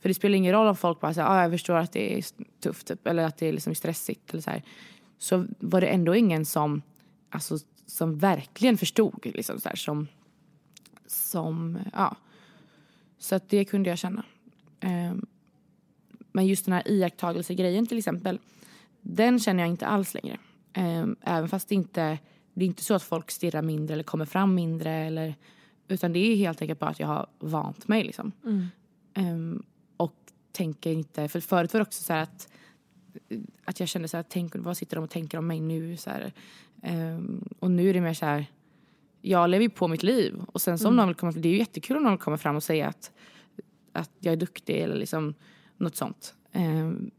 För 0.02 0.10
det 0.10 0.14
spelar 0.14 0.36
ingen 0.36 0.54
roll 0.54 0.68
om 0.68 0.76
folk 0.76 1.00
bara 1.00 1.14
säger 1.14 1.28
ah, 1.28 1.42
jag 1.42 1.52
förstår 1.52 1.76
att 1.76 1.92
det 1.92 2.18
är 2.18 2.26
tufft 2.60 2.88
typ, 2.88 3.08
eller 3.08 3.24
att 3.24 3.38
det 3.38 3.48
är 3.48 3.54
liksom 3.54 3.76
stressigt 3.76 4.30
eller 4.30 4.42
så 4.42 4.50
här. 4.50 4.64
Så 5.18 5.46
var 5.60 5.82
det 5.82 5.88
ändå 5.88 6.16
ingen 6.16 6.46
som, 6.46 6.82
alltså, 7.30 7.58
som 7.86 8.18
verkligen 8.18 8.78
förstod 8.78 9.26
liksom 9.26 9.60
så 9.60 9.70
här, 9.70 9.76
som, 9.76 10.08
som, 11.08 11.80
ja. 11.94 12.16
Så 13.18 13.36
att 13.36 13.50
det 13.50 13.66
kunde 13.66 13.90
jag 13.90 14.00
känna. 14.00 14.24
Ehm, 14.80 15.26
men 16.32 16.48
just 16.48 16.66
den 16.66 16.74
här 16.74 16.88
iakttagelsegrejen 16.88 17.88
till 17.88 17.98
exempel, 17.98 18.40
den 19.02 19.40
känner 19.40 19.64
jag 19.64 19.70
inte 19.70 19.88
alls 19.88 20.14
längre. 20.14 20.38
Ehm, 20.74 21.16
även 21.22 21.50
fast 21.50 21.70
det 21.70 21.76
inte, 21.76 22.20
det 22.54 22.66
är 22.66 22.68
inte 22.68 22.84
så 22.84 22.94
att 22.94 23.04
folk 23.04 23.32
stirrar 23.32 23.62
mindre 23.62 23.94
eller 23.94 24.04
kommer 24.04 24.26
fram 24.26 24.56
mindre 24.56 24.92
eller 24.92 25.36
utan 25.88 26.14
det 26.14 26.20
är 26.20 26.36
helt 26.36 26.62
enkelt 26.62 26.80
bara 26.80 26.90
att 26.90 27.00
jag 27.00 27.08
har 27.08 27.28
vant 27.40 27.88
mig 27.88 28.04
liksom. 28.04 28.32
Mm. 28.44 28.68
Ehm, 29.14 29.64
och 30.02 30.16
tänker 30.52 30.92
inte, 30.92 31.28
för 31.28 31.40
förut 31.40 31.74
var 31.74 31.80
det 31.80 31.86
också 31.88 32.04
så 32.04 32.14
att, 32.14 32.48
att 33.66 33.80
jag 33.80 33.90
kände 33.90 34.08
så 34.08 34.18
här, 34.18 34.26
tänk, 34.30 34.56
vad 34.56 34.78
sitter 34.78 34.96
de 34.96 35.04
och 35.04 35.10
tänker 35.10 35.38
om 35.38 35.48
mig 35.48 35.60
nu? 35.60 35.98
Så 35.98 36.10
Ehm, 36.84 37.50
och 37.60 37.72
nu 37.72 37.90
är 37.90 37.94
det 37.94 38.02
mer 38.02 38.14
så 38.14 38.26
här, 38.26 38.46
jag 39.22 39.50
lever 39.50 39.64
ju 39.64 39.70
på 39.70 39.88
mitt 39.88 40.04
liv. 40.04 40.42
Och 40.48 40.62
sen 40.62 40.80
så 40.80 40.88
om 40.88 40.94
Mm. 40.94 40.98
någon 40.98 41.08
vill 41.08 41.16
komma, 41.16 41.32
det 41.32 41.50
är 41.50 41.52
ju 41.54 41.58
jättekul 41.60 41.98
om 41.98 42.04
någon 42.04 42.18
kommer 42.18 42.38
fram 42.38 42.56
och 42.56 42.64
säger 42.64 42.88
att, 42.88 43.12
att 43.92 44.12
jag 44.20 44.32
är 44.32 44.38
duktig 44.38 44.78
eller 44.82 44.96
liksom 44.96 45.34
något 45.78 45.96
sånt. 45.96 46.36
Ehm, 46.52 47.12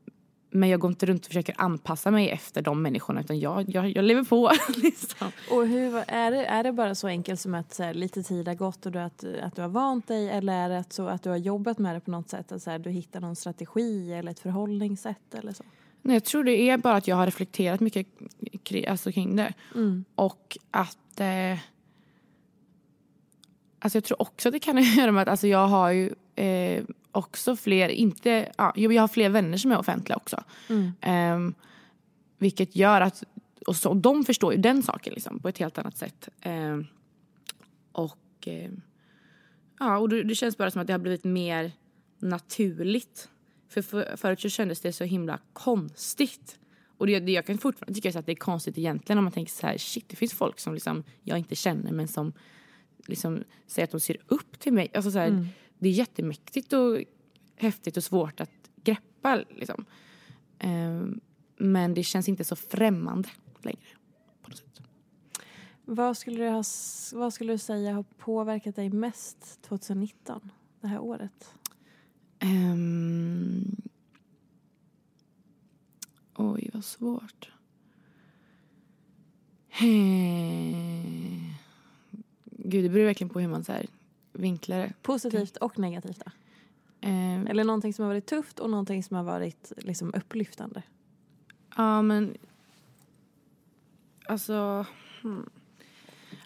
men 0.52 0.68
jag 0.68 0.80
går 0.80 0.90
inte 0.90 1.06
runt 1.06 1.20
och 1.20 1.26
försöker 1.26 1.54
anpassa 1.58 2.10
mig 2.10 2.30
efter 2.30 2.62
de 2.62 2.82
människorna 2.82 3.20
utan 3.20 3.40
jag, 3.40 3.64
jag, 3.68 3.96
jag 3.96 4.04
lever 4.04 4.24
på. 4.24 4.52
Liksom. 4.82 5.30
Och 5.50 5.66
hur, 5.66 6.04
är, 6.06 6.30
det, 6.30 6.46
är 6.46 6.62
det 6.62 6.72
bara 6.72 6.94
så 6.94 7.08
enkelt 7.08 7.40
som 7.40 7.54
att 7.54 7.78
här, 7.78 7.94
lite 7.94 8.22
tid 8.22 8.48
har 8.48 8.54
gått 8.54 8.86
och 8.86 8.92
du, 8.92 8.98
att, 8.98 9.24
att 9.42 9.56
du 9.56 9.62
har 9.62 9.68
vant 9.68 10.08
dig 10.08 10.28
eller 10.30 10.52
är 10.52 10.68
det 10.68 10.84
så 10.88 11.06
att 11.06 11.22
du 11.22 11.30
har 11.30 11.36
jobbat 11.36 11.78
med 11.78 11.96
det 11.96 12.00
på 12.00 12.10
något 12.10 12.28
sätt? 12.28 12.52
Att 12.52 12.62
så 12.62 12.70
här, 12.70 12.78
du 12.78 12.90
hittar 12.90 13.20
någon 13.20 13.36
strategi 13.36 14.12
eller 14.12 14.30
ett 14.30 14.40
förhållningssätt 14.40 15.34
eller 15.34 15.52
så? 15.52 15.64
Nej, 16.02 16.16
jag 16.16 16.24
tror 16.24 16.44
det 16.44 16.70
är 16.70 16.78
bara 16.78 16.96
att 16.96 17.08
jag 17.08 17.16
har 17.16 17.26
reflekterat 17.26 17.80
mycket 17.80 18.06
kring, 18.62 18.86
alltså 18.86 19.12
kring 19.12 19.36
det. 19.36 19.54
Mm. 19.74 20.04
Och 20.14 20.58
att... 20.70 21.20
Eh, 21.20 21.58
alltså 23.78 23.96
jag 23.96 24.04
tror 24.04 24.22
också 24.22 24.48
att 24.48 24.52
det 24.52 24.58
kan 24.58 24.82
göra 24.96 25.12
med 25.12 25.22
att 25.22 25.28
alltså 25.28 25.46
jag 25.46 25.66
har 25.66 25.90
ju 25.90 26.14
eh, 26.36 26.84
också 27.12 27.56
fler, 27.56 27.88
inte, 27.88 28.52
ja, 28.58 28.72
jag 28.76 29.00
har 29.02 29.08
fler 29.08 29.28
vänner 29.28 29.58
som 29.58 29.72
är 29.72 29.78
offentliga 29.78 30.16
också. 30.16 30.44
Mm. 30.68 30.92
Eh, 31.00 31.54
vilket 32.38 32.76
gör 32.76 33.00
att, 33.00 33.24
och, 33.66 33.76
så, 33.76 33.90
och 33.90 33.96
de 33.96 34.24
förstår 34.24 34.54
ju 34.54 34.60
den 34.60 34.82
saken 34.82 35.12
liksom, 35.12 35.38
på 35.38 35.48
ett 35.48 35.58
helt 35.58 35.78
annat 35.78 35.96
sätt. 35.96 36.28
Eh, 36.40 36.78
och 37.92 38.48
eh, 38.48 38.70
ja, 39.78 39.98
och 39.98 40.08
det, 40.08 40.22
det 40.22 40.34
känns 40.34 40.56
bara 40.56 40.70
som 40.70 40.80
att 40.80 40.86
det 40.86 40.92
har 40.92 40.98
blivit 40.98 41.24
mer 41.24 41.72
naturligt. 42.18 43.28
För, 43.68 43.82
för 43.82 44.16
förut 44.16 44.40
så 44.40 44.48
kändes 44.48 44.80
det 44.80 44.92
så 44.92 45.04
himla 45.04 45.38
konstigt. 45.52 46.58
Och 46.98 47.06
det, 47.06 47.20
det, 47.20 47.32
jag 47.32 47.46
kan 47.46 47.58
fortfarande 47.58 48.00
tycka 48.00 48.18
att 48.18 48.26
det 48.26 48.32
är 48.32 48.36
konstigt 48.36 48.78
egentligen 48.78 49.18
om 49.18 49.24
man 49.24 49.32
tänker 49.32 49.52
så 49.52 49.66
här, 49.66 49.78
shit 49.78 50.08
det 50.08 50.16
finns 50.16 50.32
folk 50.32 50.58
som 50.58 50.74
liksom 50.74 51.04
jag 51.22 51.38
inte 51.38 51.54
känner 51.54 51.92
men 51.92 52.08
som 52.08 52.32
liksom 53.06 53.44
säger 53.66 53.84
att 53.84 53.90
de 53.90 54.00
ser 54.00 54.16
upp 54.26 54.58
till 54.58 54.72
mig. 54.72 54.90
Alltså 54.94 55.10
så 55.10 55.18
här, 55.18 55.28
Mm. 55.28 55.46
Det 55.82 55.88
är 55.88 55.92
jättemäktigt 55.92 56.72
och 56.72 57.04
häftigt 57.56 57.96
och 57.96 58.04
svårt 58.04 58.40
att 58.40 58.50
greppa. 58.84 59.44
Liksom. 59.50 59.84
Ehm, 60.58 61.20
men 61.56 61.94
det 61.94 62.02
känns 62.02 62.28
inte 62.28 62.44
så 62.44 62.56
främmande 62.56 63.28
längre. 63.62 63.88
Vad 65.84 66.16
skulle, 66.16 66.44
du 66.44 66.50
ha, 66.50 66.62
vad 67.12 67.34
skulle 67.34 67.52
du 67.52 67.58
säga 67.58 67.94
har 67.94 68.02
påverkat 68.02 68.76
dig 68.76 68.90
mest 68.90 69.62
2019, 69.62 70.52
det 70.80 70.86
här 70.86 70.98
året? 70.98 71.54
Ehm, 72.38 73.76
oj, 76.34 76.70
vad 76.72 76.84
svårt. 76.84 77.50
Eh, 79.70 79.82
Gud, 82.44 82.84
det 82.84 82.88
beror 82.88 83.04
verkligen 83.04 83.28
på 83.30 83.40
hur 83.40 83.48
man 83.48 83.64
så 83.64 83.72
här 83.72 83.86
vinklar 84.42 84.78
det. 84.78 84.92
Positivt 85.02 85.56
och 85.56 85.78
negativt 85.78 86.22
då? 86.24 86.30
Ehm, 87.00 87.46
Eller 87.46 87.64
någonting 87.64 87.94
som 87.94 88.02
har 88.02 88.10
varit 88.12 88.26
tufft 88.26 88.58
och 88.58 88.70
någonting 88.70 89.02
som 89.02 89.16
har 89.16 89.24
varit 89.24 89.72
liksom 89.76 90.14
upplyftande? 90.14 90.82
Ja, 91.76 92.02
men... 92.02 92.36
Alltså... 94.26 94.86
Hmm. 95.22 95.50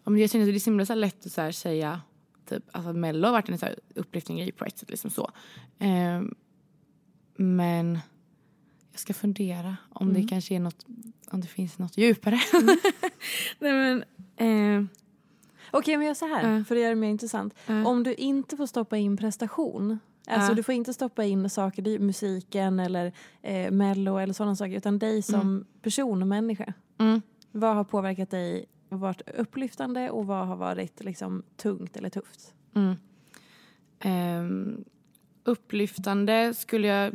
Ja, 0.05 0.11
men 0.11 0.20
jag 0.20 0.30
känner 0.30 0.44
att 0.44 0.53
det 0.53 0.57
är 0.57 0.61
så 0.61 0.70
himla 0.70 0.86
så 0.86 0.94
lätt 0.94 1.26
att 1.26 1.32
så 1.32 1.53
säga... 1.53 2.01
Typ, 2.49 2.64
alltså 2.72 2.92
Mello 2.92 3.26
har 3.26 3.32
varit 3.32 3.49
en 3.49 3.59
så 3.59 3.66
här 3.66 3.78
upplyftande 3.94 4.42
grej 4.42 4.53
på 4.53 4.64
ett 4.64 4.78
sätt. 4.78 4.90
Liksom 4.90 5.11
så. 5.11 5.30
Ehm, 5.78 6.34
men 7.36 7.99
jag 8.92 9.01
ska 9.01 9.14
fundera 9.14 9.76
om 9.90 10.09
Mm. 10.11 10.22
det 10.22 10.28
kanske 10.28 10.55
är 10.55 10.61
något... 10.61 10.86
Om 11.30 11.40
det 11.40 11.47
finns 11.47 11.78
något 11.78 11.97
djupare. 11.99 12.40
Nej, 13.59 13.72
men... 13.72 14.05
ehm, 14.36 14.88
Okej, 15.79 15.97
men 15.97 16.07
jag 16.07 16.16
så 16.16 16.27
här, 16.27 16.64
för 16.64 16.74
att 16.77 16.81
göra 16.83 16.91
det 16.91 16.97
mer 17.01 17.09
intressant. 17.09 17.55
Om 17.87 18.03
du 18.03 18.14
inte 18.14 18.57
får 18.57 18.66
stoppa 18.66 18.97
in 18.97 19.16
prestation, 19.16 19.99
alltså 20.27 20.55
du 20.55 20.62
får 20.62 20.74
inte 20.74 20.95
stoppa 20.95 21.24
in 21.24 21.51
saker, 21.51 21.89
i 21.89 21.99
musiken 21.99 22.81
eller 22.81 23.12
eh, 23.43 23.70
mello 23.70 24.16
eller 24.18 24.35
sådana 24.35 24.57
saker, 24.57 24.77
utan 24.77 24.99
dig 24.99 25.22
som 25.22 25.41
Mm. 25.41 25.66
person 25.83 26.22
och 26.22 26.29
människa. 26.29 26.72
Mm. 26.99 27.22
Vad 27.53 27.74
har 27.74 27.85
påverkat 27.85 28.31
dig 28.31 28.64
och 28.89 29.01
varit 29.01 29.22
upplyftande 29.39 30.11
och 30.11 30.27
vad 30.27 30.47
har 30.47 30.57
varit 30.57 31.05
liksom 31.05 31.43
tungt 31.57 31.97
eller 31.97 32.11
tufft? 32.11 32.55
Mm. 32.74 32.95
Ehm, 34.01 34.85
upplyftande 35.45 36.55
skulle 36.55 36.87
jag 36.89 37.14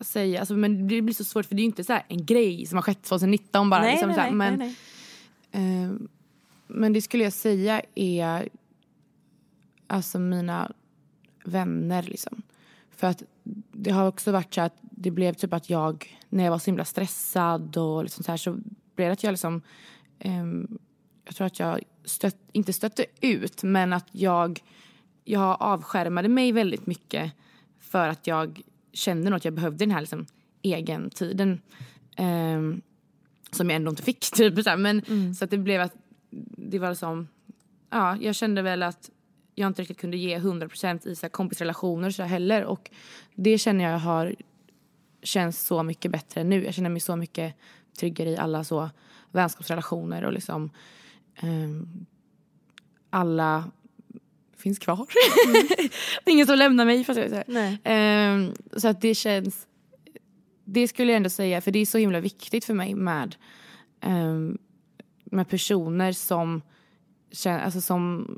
säga. 0.00 0.40
Alltså, 0.40 0.54
men 0.54 0.88
det 0.88 1.02
blir 1.02 1.14
så 1.14 1.24
svårt 1.24 1.46
för 1.46 1.54
det 1.54 1.60
är 1.60 1.62
ju 1.62 1.66
inte 1.66 1.84
så 1.84 1.92
här 1.92 2.02
en 2.08 2.26
grej 2.26 2.66
som 2.66 2.76
har 2.76 2.82
skett 2.82 3.02
2019 3.02 3.70
bara. 3.70 3.80
nej, 3.80 3.90
liksom, 3.92 4.08
nej, 4.08 4.16
nej, 4.18 4.32
men, 4.32 4.58
nej, 4.58 4.76
nej. 5.52 5.82
ehm, 5.84 6.08
men 6.66 6.92
det 6.92 7.02
skulle 7.02 7.24
jag 7.24 7.32
säga 7.32 7.82
är 7.94 8.48
alltså 9.86 10.18
mina 10.18 10.72
vänner. 11.44 12.02
Liksom. 12.02 12.42
För 12.90 13.06
att 13.06 13.22
det 13.72 13.90
har 13.90 14.08
också 14.08 14.32
varit 14.32 14.54
så 14.54 14.60
att 14.60 14.76
det 14.80 15.10
blev 15.10 15.34
typ 15.34 15.52
att 15.52 15.70
jag, 15.70 16.18
när 16.28 16.44
jag 16.44 16.50
var 16.50 16.58
så 16.58 16.70
himla 16.70 16.84
stressad 16.84 17.76
och 17.76 18.02
liksom 18.02 18.24
så 18.24 18.32
här 18.32 18.36
så 18.36 18.52
blev 18.94 19.08
det 19.08 19.12
att 19.12 19.22
jag 19.22 19.32
liksom 19.32 19.62
ehm, 20.18 20.78
jag 21.24 21.34
tror 21.34 21.46
att 21.46 21.58
jag 21.58 21.80
stött, 22.04 22.36
inte 22.52 22.72
stötte 22.72 23.04
ut 23.20 23.62
men 23.62 23.92
att 23.92 24.08
jag, 24.12 24.60
jag 25.24 25.56
avskärmade 25.60 26.28
mig 26.28 26.52
väldigt 26.52 26.86
mycket 26.86 27.32
för 27.80 28.08
att 28.08 28.26
jag 28.26 28.60
kände 28.92 29.30
nog 29.30 29.36
att 29.36 29.44
jag 29.44 29.54
behövde 29.54 29.84
den 29.84 29.90
här 29.90 30.00
liksom, 30.00 30.26
egen 30.62 31.10
tiden 31.10 31.60
ehm, 32.16 32.82
som 33.50 33.70
jag 33.70 33.76
ändå 33.76 33.90
inte 33.90 34.02
fick. 34.02 34.20
Typ, 34.34 34.62
så 34.62 34.70
här. 34.70 34.76
Men, 34.76 35.34
Så 35.34 35.44
att 35.44 35.50
det 35.50 35.58
blev 35.58 35.80
att 35.80 35.94
det 36.56 36.78
var 36.78 36.94
som, 36.94 37.28
ja, 37.90 38.16
jag 38.20 38.34
kände 38.34 38.62
väl 38.62 38.82
att 38.82 39.10
jag 39.54 39.66
inte 39.66 39.82
riktigt 39.82 40.00
kunde 40.00 40.16
ge 40.16 40.38
100% 40.38 41.08
i 41.08 41.16
så 41.16 41.28
kompisrelationer 41.28 42.10
så 42.10 42.22
heller 42.22 42.64
och 42.64 42.90
det 43.34 43.58
känner 43.58 43.90
jag 43.90 43.98
har 43.98 44.34
känns 45.22 45.66
så 45.66 45.82
mycket 45.82 46.10
bättre 46.10 46.44
nu. 46.44 46.64
Jag 46.64 46.74
känner 46.74 46.90
mig 46.90 47.00
så 47.00 47.16
mycket 47.16 47.54
tryggare 47.98 48.30
i 48.30 48.36
alla 48.36 48.64
så 48.64 48.90
vänskapsrelationer 49.32 50.24
och 50.24 50.32
liksom 50.32 50.70
ehm, 51.36 52.06
alla 53.10 53.70
finns 54.56 54.78
kvar. 54.78 54.96
Är 56.24 56.32
Ingen 56.32 56.46
som 56.46 56.58
lämnar 56.58 56.84
mig. 56.84 57.04
Fast 57.04 57.20
jag. 57.20 57.76
Ehm, 57.84 58.52
så 58.76 58.88
att 58.88 59.00
det 59.00 59.14
känns... 59.14 59.66
Det 60.64 60.88
skulle 60.88 61.12
jag 61.12 61.16
ändå 61.16 61.30
säga, 61.30 61.60
för 61.60 61.70
det 61.70 61.78
är 61.78 61.86
så 61.86 61.98
himla 61.98 62.20
viktigt 62.20 62.64
för 62.64 62.74
mig 62.74 62.94
med, 62.94 63.36
ehm, 64.00 64.58
med 65.30 65.48
personer 65.48 66.12
som, 66.12 66.62
alltså 67.46 67.80
som 67.80 68.28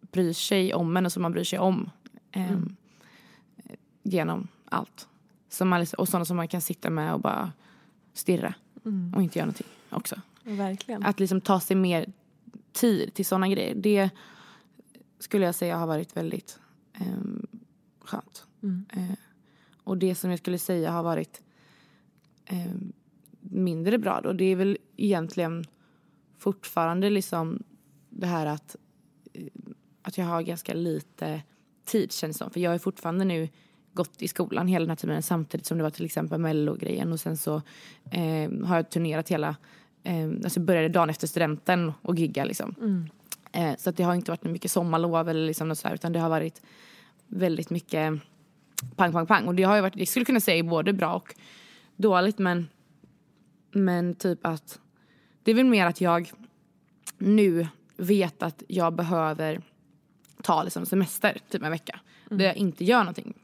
bryr 0.00 0.32
sig 0.32 0.74
om 0.74 0.96
en 0.96 1.06
och 1.06 1.12
som 1.12 1.22
man 1.22 1.32
bryr 1.32 1.44
sig 1.44 1.58
om. 1.58 1.90
ehm, 2.32 2.76
Genom 4.02 4.48
allt. 4.64 5.08
Som 5.48 5.68
man, 5.68 5.80
liksom- 5.80 5.96
och 5.98 6.08
sådana 6.08 6.24
som 6.24 6.36
man 6.36 6.48
kan 6.48 6.60
sitta 6.60 6.90
med 6.90 7.14
och 7.14 7.20
bara 7.20 7.52
stirra 8.12 8.54
Mm. 8.84 9.14
och 9.14 9.22
inte 9.22 9.38
göra 9.38 9.46
någonting 9.46 9.66
också. 9.90 10.20
Verkligen. 10.42 11.02
Att 11.02 11.20
liksom 11.20 11.40
ta 11.40 11.60
sig 11.60 11.76
mer 11.76 12.12
tid 12.72 13.14
till 13.14 13.26
sådana 13.26 13.48
grejer. 13.48 13.74
Det 13.74 14.10
skulle 15.18 15.44
jag 15.44 15.54
säga 15.54 15.76
har 15.76 15.86
varit 15.86 16.16
väldigt 16.16 16.58
um, 17.00 17.46
skönt. 18.00 18.46
Mm. 18.62 18.84
Eh, 18.92 19.16
och 19.84 19.98
det 19.98 20.14
som 20.14 20.30
jag 20.30 20.38
skulle 20.38 20.58
säga 20.58 20.90
har 20.90 21.02
varit 21.02 21.42
eh, 22.44 22.72
mindre 23.40 23.98
bra 23.98 24.20
då, 24.20 24.32
det 24.32 24.44
är 24.44 24.56
väl 24.56 24.78
egentligen 24.96 25.64
fortfarande 26.42 27.10
liksom 27.10 27.62
det 28.10 28.26
här 28.26 28.46
att, 28.46 28.76
eh, 29.32 29.46
att 30.02 30.18
jag 30.18 30.24
har 30.24 30.42
ganska 30.42 30.74
lite 30.74 31.42
tid 31.84 32.12
känns 32.12 32.38
som. 32.38 32.50
För 32.50 32.60
jag 32.60 32.70
har 32.70 32.78
fortfarande 32.78 33.24
nu 33.24 33.48
gått 33.92 34.22
i 34.22 34.28
skolan 34.28 34.68
hela 34.68 34.82
den 34.82 34.90
här 34.90 34.96
tiden 34.96 35.22
samtidigt 35.22 35.66
som 35.66 35.78
det 35.78 35.82
var 35.82 35.90
till 35.90 36.04
exempel 36.04 36.40
mellogrejen 36.40 37.12
och 37.12 37.20
sen 37.20 37.36
så 37.36 37.62
eh, 38.10 38.50
har 38.64 38.76
jag 38.76 38.90
turnerat 38.90 39.28
hela, 39.28 39.56
eh, 40.02 40.30
alltså 40.44 40.60
började 40.60 40.88
dagen 40.88 41.10
efter 41.10 41.26
studenten 41.26 41.92
och 42.02 42.18
gigga 42.18 42.44
liksom. 42.44 42.74
Mm. 42.80 43.08
Eh, 43.52 43.76
så 43.78 43.90
att 43.90 43.96
det 43.96 44.02
har 44.02 44.14
inte 44.14 44.30
varit 44.30 44.44
mycket 44.44 44.70
sommarlov 44.70 45.28
eller 45.28 45.46
liksom 45.46 45.68
något 45.68 45.78
sådär, 45.78 45.94
utan 45.94 46.12
det 46.12 46.18
har 46.18 46.28
varit 46.28 46.62
väldigt 47.26 47.70
mycket 47.70 48.20
pang, 48.96 49.12
pang, 49.12 49.26
pang. 49.26 49.46
Och 49.46 49.54
det 49.54 49.62
har 49.62 49.76
ju 49.76 49.82
varit, 49.82 49.96
jag 49.96 50.08
skulle 50.08 50.24
kunna 50.24 50.40
säga 50.40 50.64
både 50.64 50.92
bra 50.92 51.14
och 51.14 51.34
dåligt 51.96 52.38
men, 52.38 52.68
men 53.70 54.14
typ 54.14 54.46
att 54.46 54.80
det 55.42 55.50
är 55.50 55.54
väl 55.54 55.64
mer 55.64 55.86
att 55.86 56.00
jag 56.00 56.30
nu 57.18 57.66
vet 57.96 58.42
att 58.42 58.62
jag 58.68 58.92
behöver 58.92 59.60
ta 60.42 60.62
liksom 60.62 60.86
semester 60.86 61.38
typ 61.50 61.62
en 61.62 61.70
vecka. 61.70 62.00
Där 62.28 62.44
jag 62.44 62.56
inte 62.56 62.84
gör 62.84 62.98
någonting. 62.98 63.34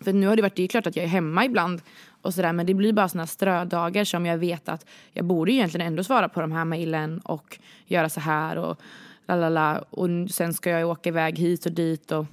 För 0.00 0.12
nu 0.12 0.26
har 0.26 0.36
det 0.36 0.42
varit, 0.42 0.56
det 0.56 0.62
är 0.62 0.68
klart 0.68 0.86
att 0.86 0.96
jag 0.96 1.04
är 1.04 1.08
hemma 1.08 1.44
ibland 1.44 1.82
och 2.22 2.34
sådär 2.34 2.52
men 2.52 2.66
det 2.66 2.74
blir 2.74 2.92
bara 2.92 3.08
såna 3.08 3.26
strödagar 3.26 4.04
som 4.04 4.26
jag 4.26 4.38
vet 4.38 4.68
att 4.68 4.86
jag 5.12 5.24
borde 5.24 5.52
egentligen 5.52 5.86
ändå 5.86 6.04
svara 6.04 6.28
på 6.28 6.40
de 6.40 6.52
här 6.52 6.64
mejlen 6.64 7.18
och 7.18 7.58
göra 7.86 8.08
så 8.08 8.20
här 8.20 8.58
och 8.58 8.80
lalala 9.26 9.84
och 9.90 10.08
sen 10.30 10.54
ska 10.54 10.70
jag 10.70 10.88
åka 10.88 11.08
iväg 11.08 11.38
hit 11.38 11.66
och 11.66 11.72
dit 11.72 12.12
och 12.12 12.26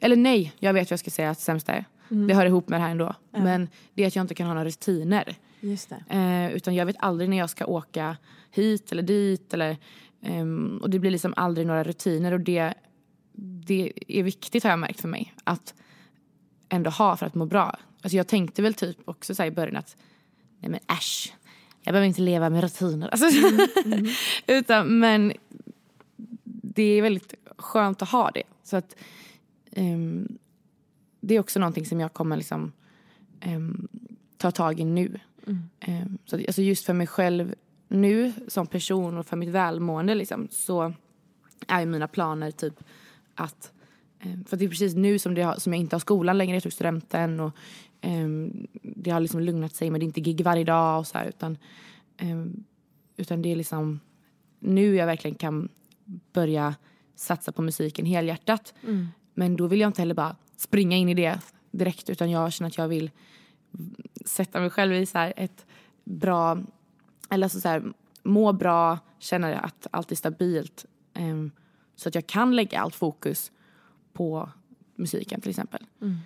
eller 0.00 0.16
nej, 0.16 0.52
jag 0.58 0.72
vet 0.72 0.90
vad 0.90 0.92
jag 0.92 1.00
ska 1.00 1.10
säga 1.10 1.30
att 1.30 1.38
det 1.38 1.44
sämsta 1.44 1.72
är. 1.72 1.84
Mm. 2.10 2.26
Det 2.26 2.34
hör 2.34 2.46
ihop 2.46 2.68
med 2.68 2.80
det 2.80 2.84
här 2.84 2.90
ändå. 2.90 3.14
Ja. 3.30 3.42
Men 3.42 3.68
det 3.94 4.02
är 4.02 4.06
att 4.06 4.16
jag 4.16 4.22
inte 4.22 4.34
kan 4.34 4.46
ha 4.46 4.54
några 4.54 4.68
rutiner. 4.68 5.36
Eh, 6.08 6.52
utan 6.52 6.74
jag 6.74 6.86
vet 6.86 6.96
aldrig 6.98 7.30
när 7.30 7.36
jag 7.36 7.50
ska 7.50 7.66
åka 7.66 8.16
hit 8.50 8.92
eller 8.92 9.02
dit. 9.02 9.54
Eller, 9.54 9.76
ehm, 10.22 10.78
och 10.82 10.90
det 10.90 10.98
blir 10.98 11.10
liksom 11.10 11.34
aldrig 11.36 11.66
några 11.66 11.84
rutiner. 11.84 12.32
Och 12.32 12.40
det, 12.40 12.74
det 13.66 13.92
är 14.08 14.22
viktigt 14.22 14.62
har 14.62 14.70
jag 14.70 14.78
märkt 14.78 15.00
för 15.00 15.08
mig. 15.08 15.34
Att 15.44 15.74
ändå 16.68 16.90
ha 16.90 17.16
för 17.16 17.26
att 17.26 17.34
må 17.34 17.46
bra. 17.46 17.78
alltså 18.02 18.16
jag 18.16 18.26
tänkte 18.26 18.62
väl 18.62 18.74
typ 18.74 18.98
också 19.04 19.34
så 19.34 19.44
i 19.44 19.50
början 19.50 19.76
att 19.76 19.96
nej 20.60 20.70
men 20.70 20.80
äsch, 20.98 21.34
jag 21.82 21.92
behöver 21.92 22.06
inte 22.08 22.20
leva 22.20 22.50
med 22.50 22.62
rutiner. 22.62 23.08
Alltså, 23.08 23.26
mm. 23.84 24.06
Utan, 24.46 24.98
men 24.98 25.32
det 26.44 26.82
är 26.82 27.02
väldigt 27.02 27.34
skönt 27.58 28.02
att 28.02 28.08
ha 28.08 28.30
det. 28.30 28.42
Så 28.62 28.76
att 28.76 28.96
um, 29.76 30.38
det 31.20 31.34
är 31.34 31.40
också 31.40 31.58
någonting 31.58 31.86
som 31.86 32.00
jag 32.00 32.12
kommer 32.12 32.36
liksom 32.36 32.72
um, 33.46 33.88
ta 34.36 34.50
tag 34.50 34.80
i 34.80 34.84
nu. 34.84 35.20
Mm. 35.46 35.62
Um, 35.86 36.18
så 36.24 36.36
alltså 36.36 36.62
just 36.62 36.84
för 36.84 36.92
mig 36.92 37.06
själv 37.06 37.54
nu 37.88 38.32
som 38.48 38.66
person 38.66 39.18
och 39.18 39.26
för 39.26 39.36
mitt 39.36 39.48
välmående 39.48 40.14
liksom, 40.14 40.48
så 40.50 40.94
är 41.68 41.86
mina 41.86 42.08
planer 42.08 42.50
typ 42.50 42.74
att 43.34 43.72
för 44.46 44.56
det 44.56 44.64
är 44.64 44.68
precis 44.68 44.94
nu 44.94 45.18
som, 45.18 45.36
har, 45.36 45.54
som 45.54 45.72
jag 45.72 45.80
inte 45.80 45.96
har 45.96 46.00
skolan 46.00 46.38
längre, 46.38 46.56
jag 46.56 46.62
tog 46.62 46.72
studenten 46.72 47.40
och 47.40 47.56
um, 48.02 48.66
det 48.82 49.10
har 49.10 49.20
liksom 49.20 49.40
lugnat 49.40 49.74
sig 49.74 49.90
men 49.90 50.00
det 50.00 50.04
är 50.04 50.06
inte 50.06 50.20
gig 50.20 50.44
varje 50.44 50.64
dag 50.64 50.98
och 50.98 51.06
så 51.06 51.18
här, 51.18 51.26
utan, 51.26 51.58
um, 52.22 52.64
utan 53.16 53.42
det 53.42 53.52
är 53.52 53.56
liksom 53.56 54.00
nu 54.58 54.96
jag 54.96 55.06
verkligen 55.06 55.34
kan 55.34 55.68
börja 56.32 56.74
satsa 57.16 57.52
på 57.52 57.62
musiken 57.62 58.06
helhjärtat. 58.06 58.74
Mm. 58.86 59.08
Men 59.34 59.56
då 59.56 59.66
vill 59.66 59.80
jag 59.80 59.88
inte 59.88 60.02
heller 60.02 60.14
bara 60.14 60.36
springa 60.56 60.96
in 60.96 61.08
i 61.08 61.14
det 61.14 61.38
direkt 61.70 62.10
utan 62.10 62.30
jag 62.30 62.52
känner 62.52 62.68
att 62.68 62.78
jag 62.78 62.88
vill 62.88 63.10
sätta 64.24 64.60
mig 64.60 64.70
själv 64.70 64.94
i 64.94 65.06
så 65.06 65.32
ett 65.36 65.66
bra, 66.04 66.58
eller 67.30 67.46
alltså 67.46 67.60
så 67.60 67.68
här, 67.68 67.92
må 68.22 68.52
bra, 68.52 68.98
känna 69.18 69.58
att 69.58 69.86
allt 69.90 70.12
är 70.12 70.16
stabilt. 70.16 70.86
Um, 71.14 71.50
så 71.96 72.08
att 72.08 72.14
jag 72.14 72.26
kan 72.26 72.56
lägga 72.56 72.80
allt 72.80 72.94
fokus 72.94 73.52
på 74.12 74.50
musiken 74.96 75.40
till 75.40 75.50
exempel. 75.50 75.86
Mm. 76.00 76.18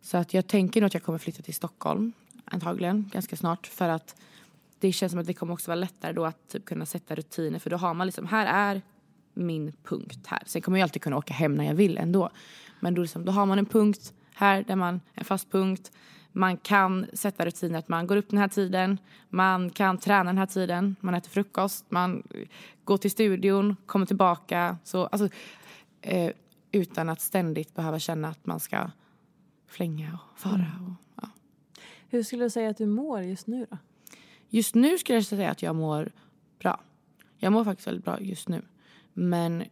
Så 0.00 0.16
att 0.16 0.34
jag 0.34 0.46
tänker 0.46 0.80
nog 0.80 0.86
att 0.86 0.94
jag 0.94 1.02
kommer 1.02 1.18
flytta 1.18 1.42
till 1.42 1.54
Stockholm 1.54 2.12
antagligen 2.44 3.10
ganska 3.12 3.36
snart 3.36 3.66
för 3.66 3.88
att 3.88 4.16
det 4.78 4.92
känns 4.92 5.12
som 5.12 5.20
att 5.20 5.26
det 5.26 5.34
kommer 5.34 5.52
också 5.52 5.70
vara 5.70 5.74
lättare 5.74 6.12
då 6.12 6.24
att 6.24 6.48
typ 6.48 6.64
kunna 6.64 6.86
sätta 6.86 7.14
rutiner 7.14 7.58
för 7.58 7.70
då 7.70 7.76
har 7.76 7.94
man 7.94 8.06
liksom, 8.06 8.26
här 8.26 8.46
är 8.46 8.82
min 9.34 9.72
punkt 9.84 10.26
här. 10.26 10.42
Sen 10.46 10.62
kommer 10.62 10.78
jag 10.78 10.84
alltid 10.84 11.02
kunna 11.02 11.16
åka 11.16 11.34
hem 11.34 11.54
när 11.54 11.64
jag 11.64 11.74
vill 11.74 11.98
ändå. 11.98 12.30
Men 12.80 12.94
då, 12.94 13.02
liksom, 13.02 13.24
då 13.24 13.32
har 13.32 13.46
man 13.46 13.58
en 13.58 13.66
punkt 13.66 14.12
här, 14.34 14.64
där 14.66 14.76
man, 14.76 15.00
en 15.14 15.24
fast 15.24 15.50
punkt. 15.50 15.92
Man 16.32 16.56
kan 16.56 17.06
sätta 17.12 17.46
rutiner 17.46 17.78
att 17.78 17.88
man 17.88 18.06
går 18.06 18.16
upp 18.16 18.30
den 18.30 18.38
här 18.38 18.48
tiden, 18.48 18.98
man 19.28 19.70
kan 19.70 19.98
träna 19.98 20.24
den 20.24 20.38
här 20.38 20.46
tiden, 20.46 20.96
man 21.00 21.14
äter 21.14 21.30
frukost, 21.30 21.84
man 21.88 22.22
går 22.84 22.96
till 22.96 23.10
studion, 23.10 23.76
kommer 23.86 24.06
tillbaka. 24.06 24.78
Så, 24.84 25.06
alltså, 25.06 25.28
eh, 26.00 26.30
utan 26.72 27.08
att 27.08 27.20
ständigt 27.20 27.74
behöva 27.74 27.98
känna 27.98 28.28
att 28.28 28.46
man 28.46 28.60
ska 28.60 28.90
flänga 29.66 30.18
och 30.32 30.38
fara. 30.38 30.54
Mm. 30.54 30.86
Och, 30.86 30.92
ja. 31.22 31.28
Hur 32.08 32.22
skulle 32.22 32.44
du 32.44 32.50
säga 32.50 32.70
att 32.70 32.78
du 32.78 32.86
mår 32.86 33.22
just 33.22 33.46
nu 33.46 33.66
då? 33.70 33.76
Just 34.48 34.74
nu 34.74 34.98
skulle 34.98 35.18
jag 35.18 35.24
säga 35.24 35.50
att 35.50 35.62
jag 35.62 35.76
mår 35.76 36.12
bra. 36.58 36.80
Jag 37.38 37.52
mår 37.52 37.64
faktiskt 37.64 37.88
väldigt 37.88 38.04
bra 38.04 38.20
just 38.20 38.48
nu. 38.48 38.62
Men 39.12 39.64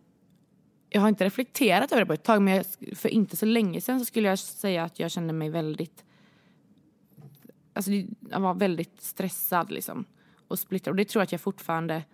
jag 0.91 1.01
har 1.01 1.09
inte 1.09 1.25
reflekterat 1.25 1.93
över 1.93 2.01
det 2.01 2.07
på 2.07 2.13
ett 2.13 2.23
tag 2.23 2.43
men 2.43 2.55
jag, 2.55 2.67
för 2.97 3.09
inte 3.09 3.37
så 3.37 3.47
länge 3.47 3.81
så 3.81 4.05
skulle 4.05 4.29
jag 4.29 4.39
säga 4.39 4.85
att 4.85 4.99
jag 4.99 5.11
kände 5.11 5.33
mig 5.33 5.51
väldigt 5.51 6.05
Alltså 7.79 7.91
jag 8.31 8.41
var 8.41 8.55
väldigt 8.55 9.01
stressad 9.01 9.71
liksom 9.71 10.05
och 10.49 10.59
splittrad 10.59 10.93
och 10.93 10.97
det 10.97 11.05
tror 11.05 11.21
jag 11.21 11.25
att 11.25 11.33
jag 11.33 11.41
fortfarande 11.41 12.05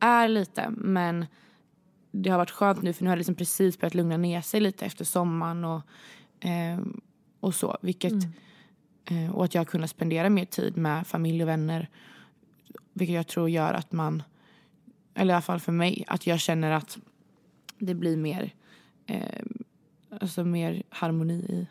är 0.00 0.28
lite 0.28 0.70
men 0.70 1.26
det 2.10 2.30
har 2.30 2.38
varit 2.38 2.50
skönt 2.50 2.82
nu 2.82 2.92
för 2.92 3.04
nu 3.04 3.10
har 3.10 3.16
det 3.16 3.20
liksom 3.20 3.34
precis 3.34 3.78
börjat 3.78 3.94
lugna 3.94 4.16
ner 4.16 4.40
sig 4.40 4.60
lite 4.60 4.86
efter 4.86 5.04
sommaren 5.04 5.64
och, 5.64 5.82
eh, 6.44 6.78
och 7.40 7.54
så. 7.54 7.78
Vilket, 7.82 8.12
mm. 8.12 9.24
eh, 9.24 9.36
och 9.36 9.44
att 9.44 9.54
jag 9.54 9.60
har 9.60 9.64
kunnat 9.66 9.90
spendera 9.90 10.30
mer 10.30 10.44
tid 10.44 10.76
med 10.76 11.06
familj 11.06 11.42
och 11.42 11.48
vänner. 11.48 11.88
Vilket 12.92 13.14
jag 13.14 13.26
tror 13.26 13.50
gör 13.50 13.74
att 13.74 13.92
man, 13.92 14.22
eller 15.14 15.32
i 15.32 15.34
alla 15.34 15.42
fall 15.42 15.60
för 15.60 15.72
mig, 15.72 16.04
att 16.06 16.26
jag 16.26 16.40
känner 16.40 16.70
att 16.70 16.98
det 17.78 17.94
blir 17.94 18.16
mer, 18.16 18.54
eh, 19.06 19.42
alltså 20.20 20.44
mer 20.44 20.82
harmoni 20.88 21.34
i, 21.34 21.66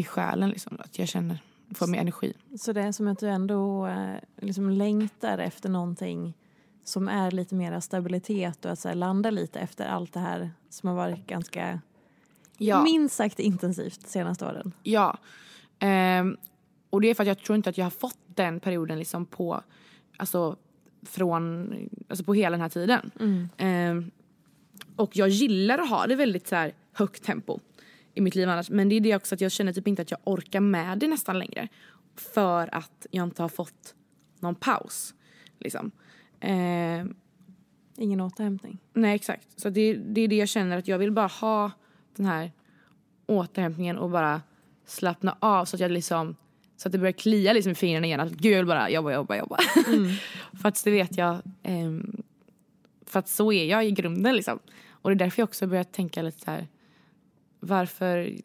i 0.00 0.04
själen. 0.04 0.50
Liksom. 0.50 0.76
Att 0.80 0.98
jag 0.98 1.08
känner, 1.08 1.42
får 1.74 1.86
mer 1.86 1.98
energi. 1.98 2.34
Så 2.58 2.72
det 2.72 2.80
är 2.80 2.92
som 2.92 3.08
att 3.08 3.18
du 3.18 3.28
ändå 3.28 3.86
eh, 3.86 4.16
liksom 4.36 4.70
längtar 4.70 5.38
efter 5.38 5.68
någonting 5.68 6.34
som 6.84 7.08
är 7.08 7.30
lite 7.30 7.54
mer 7.54 7.80
stabilitet 7.80 8.64
och 8.64 8.70
att 8.70 8.78
så 8.78 8.94
landa 8.94 9.30
lite 9.30 9.60
efter 9.60 9.86
allt 9.86 10.12
det 10.12 10.20
här 10.20 10.50
som 10.70 10.88
har 10.88 10.96
varit 10.96 11.26
ganska 11.26 11.80
ja. 12.58 12.82
minst 12.82 13.16
sagt 13.16 13.38
intensivt 13.38 14.00
de 14.02 14.08
senaste 14.08 14.46
åren. 14.46 14.72
Ja. 14.82 15.18
Um, 16.20 16.36
och 16.90 17.00
det 17.00 17.10
är 17.10 17.14
för 17.14 17.22
att 17.22 17.28
jag 17.28 17.38
tror 17.38 17.56
inte 17.56 17.70
att 17.70 17.78
jag 17.78 17.84
har 17.84 17.90
fått 17.90 18.18
den 18.26 18.60
perioden 18.60 18.98
liksom 18.98 19.26
på, 19.26 19.62
alltså 20.16 20.56
från, 21.02 21.74
alltså 22.08 22.24
på 22.24 22.34
hela 22.34 22.50
den 22.50 22.60
här 22.60 22.68
tiden. 22.68 23.10
Mm. 23.20 23.96
Um, 23.96 24.10
och 24.96 25.16
jag 25.16 25.28
gillar 25.28 25.78
att 25.78 25.88
ha 25.88 26.06
det 26.06 26.14
väldigt 26.14 26.48
så 26.48 26.56
här, 26.56 26.72
högt 26.92 27.24
tempo 27.24 27.60
i 28.14 28.20
mitt 28.20 28.34
liv 28.34 28.48
annars. 28.48 28.70
Men 28.70 28.88
det 28.88 28.94
är 28.94 29.00
det 29.00 29.16
också 29.16 29.34
att 29.34 29.40
jag 29.40 29.52
känner 29.52 29.72
typ 29.72 29.88
inte 29.88 30.02
att 30.02 30.10
jag 30.10 30.20
orkar 30.24 30.60
med 30.60 30.98
det 30.98 31.08
nästan 31.08 31.38
längre. 31.38 31.68
För 32.16 32.74
att 32.74 33.06
jag 33.10 33.26
inte 33.26 33.42
har 33.42 33.48
fått 33.48 33.94
någon 34.40 34.54
paus. 34.54 35.14
Liksom. 35.58 35.90
Eh, 36.40 37.04
Ingen 37.96 38.20
återhämtning? 38.20 38.78
Nej, 38.92 39.14
exakt. 39.14 39.60
Så 39.60 39.70
det, 39.70 39.94
det 39.94 40.20
är 40.20 40.28
det 40.28 40.36
jag 40.36 40.48
känner, 40.48 40.78
att 40.78 40.88
jag 40.88 40.98
vill 40.98 41.12
bara 41.12 41.26
ha 41.26 41.70
den 42.16 42.26
här 42.26 42.52
återhämtningen 43.26 43.98
och 43.98 44.10
bara 44.10 44.42
slappna 44.86 45.36
av 45.40 45.64
så 45.64 45.76
att 45.76 45.80
jag 45.80 45.90
liksom 45.90 46.36
så 46.76 46.88
att 46.88 46.92
det 46.92 46.98
börjar 46.98 47.12
klia 47.12 47.52
liksom 47.52 47.72
i 47.72 47.74
fingrarna 47.74 48.06
igen. 48.06 48.20
Att 48.20 48.32
gud 48.32 48.52
jag 48.52 48.58
vill 48.58 48.66
bara 48.66 48.90
jobba, 48.90 49.12
jobba, 49.12 49.36
jobba. 49.36 49.56
Mm. 49.88 50.10
för 50.60 50.68
att 50.68 50.84
det 50.84 50.90
vet 50.90 51.16
jag. 51.16 51.34
Eh, 51.62 51.92
för 53.06 53.18
att 53.18 53.28
så 53.28 53.52
är 53.52 53.64
jag 53.64 53.86
i 53.86 53.90
grunden 53.90 54.36
liksom. 54.36 54.58
Och 54.88 55.10
det 55.10 55.14
är 55.14 55.18
därför 55.18 55.42
jag 55.42 55.48
också 55.48 55.66
börjar 55.66 55.84
tänka 55.84 56.22
lite 56.22 56.40
så 56.40 56.50
här. 56.50 56.68
Varför 57.62 58.40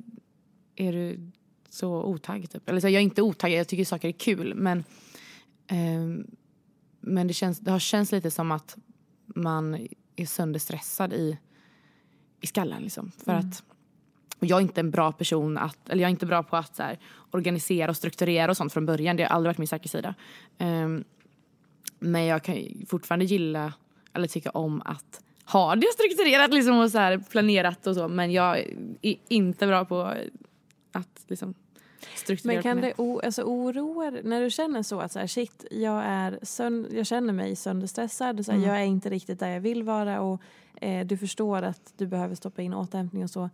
är 0.76 0.93
du 0.93 1.32
så 1.70 2.03
otaggad? 2.03 2.49
Typ? 2.49 2.70
Eller 2.70 2.80
så, 2.80 2.88
jag 2.88 2.99
är 2.99 3.03
inte 3.03 3.22
otaggad, 3.22 3.59
jag 3.59 3.68
tycker 3.68 3.86
saker 3.86 4.07
är 4.07 4.11
kul. 4.11 4.53
Men 4.55 4.84
eh, 5.68 6.26
men 7.07 7.28
det, 7.28 7.34
känns, 7.34 7.59
det 7.59 7.72
har 7.72 7.80
känts 7.80 8.11
lite 8.11 8.32
som 8.32 8.51
att 8.51 8.78
man 9.26 9.88
är 10.15 10.26
sönderstressad 10.26 11.13
i, 11.13 11.38
i 12.41 12.47
skallen. 12.47 12.84
Liksom. 12.84 13.11
För 13.11 13.32
mm. 13.32 13.49
att, 13.49 13.63
och 14.39 14.45
jag 14.45 14.57
är 14.57 14.61
inte 14.61 14.82
en 14.82 14.91
bra 14.91 15.11
person 15.11 15.57
att, 15.57 15.89
eller 15.89 16.01
jag 16.01 16.07
är 16.09 16.11
inte 16.11 16.26
bra 16.26 16.43
på 16.43 16.55
att 16.55 16.76
så 16.76 16.84
här, 16.84 16.99
organisera 17.32 17.89
och 17.89 17.97
strukturera 17.97 18.51
och 18.51 18.57
sånt 18.57 18.74
från 18.74 18.86
början. 18.86 19.15
Det 19.15 19.24
har 19.24 19.30
aldrig 19.30 19.49
varit 19.49 19.57
min 19.57 19.68
starka 19.68 19.89
sida. 19.89 20.15
Um, 20.57 21.03
men 21.99 22.26
jag 22.26 22.43
kan 22.43 22.86
fortfarande 22.88 23.26
gilla, 23.26 23.74
eller 24.13 24.28
tycka 24.28 24.49
om 24.49 24.82
att 24.86 25.22
ha 25.51 25.75
det 25.75 25.87
strukturerat 25.93 26.53
liksom, 26.53 26.79
och 26.79 26.91
så 26.91 26.97
här, 26.97 27.17
planerat 27.17 27.87
och 27.87 27.95
så. 27.95 28.07
Men 28.07 28.31
jag 28.31 28.59
är 29.01 29.15
inte 29.27 29.67
bra 29.67 29.85
på 29.85 30.13
att 30.91 31.25
liksom, 31.27 31.53
men 32.43 32.63
kan 32.63 32.81
det 32.81 32.93
alltså, 32.97 33.43
oroa 33.43 34.09
när 34.23 34.41
du 34.41 34.49
känner 34.49 34.83
så 34.83 34.99
att 34.99 35.11
så 35.11 35.19
här, 35.19 35.27
shit, 35.27 35.65
jag, 35.71 36.03
är 36.05 36.39
sönd 36.41 36.87
jag 36.91 37.05
känner 37.05 37.33
mig 37.33 37.55
sönderstressad, 37.55 38.45
så 38.45 38.51
här, 38.51 38.59
mm. 38.59 38.69
jag 38.69 38.81
är 38.81 38.85
inte 38.85 39.09
riktigt 39.09 39.39
där 39.39 39.47
jag 39.47 39.59
vill 39.59 39.83
vara 39.83 40.21
och 40.21 40.41
eh, 40.81 41.05
du 41.05 41.17
förstår 41.17 41.61
att 41.61 41.93
du 41.97 42.07
behöver 42.07 42.35
stoppa 42.35 42.61
in 42.61 42.73
återhämtning 42.73 43.23
och 43.23 43.29
så. 43.29 43.49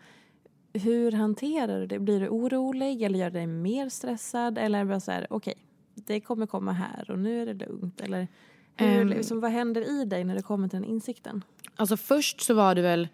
Hur 0.73 1.11
hanterar 1.11 1.79
du 1.79 1.87
det? 1.87 1.99
Blir 1.99 2.19
du 2.19 2.27
orolig 2.29 3.01
eller 3.01 3.19
gör 3.19 3.29
det 3.29 3.39
dig 3.39 3.47
mer 3.47 3.89
stressad 3.89 4.57
eller 4.57 4.85
bara 4.85 4.99
så 4.99 5.11
här, 5.11 5.27
okej, 5.29 5.53
okay, 5.57 5.63
det 6.05 6.19
kommer 6.19 6.45
komma 6.45 6.71
här 6.71 7.11
och 7.11 7.19
nu 7.19 7.41
är 7.41 7.45
det 7.45 7.65
lugnt 7.65 8.01
eller 8.01 8.27
hur, 8.75 9.01
um, 9.01 9.07
liksom, 9.07 9.39
vad 9.39 9.51
händer 9.51 10.01
i 10.01 10.05
dig 10.05 10.23
när 10.23 10.35
det 10.35 10.41
kommer 10.41 10.67
till 10.67 10.81
den 10.81 10.89
insikten? 10.89 11.43
Alltså 11.75 11.97
först 11.97 12.41
så 12.41 12.53
var 12.53 12.75
det 12.75 12.81
väl, 12.81 13.07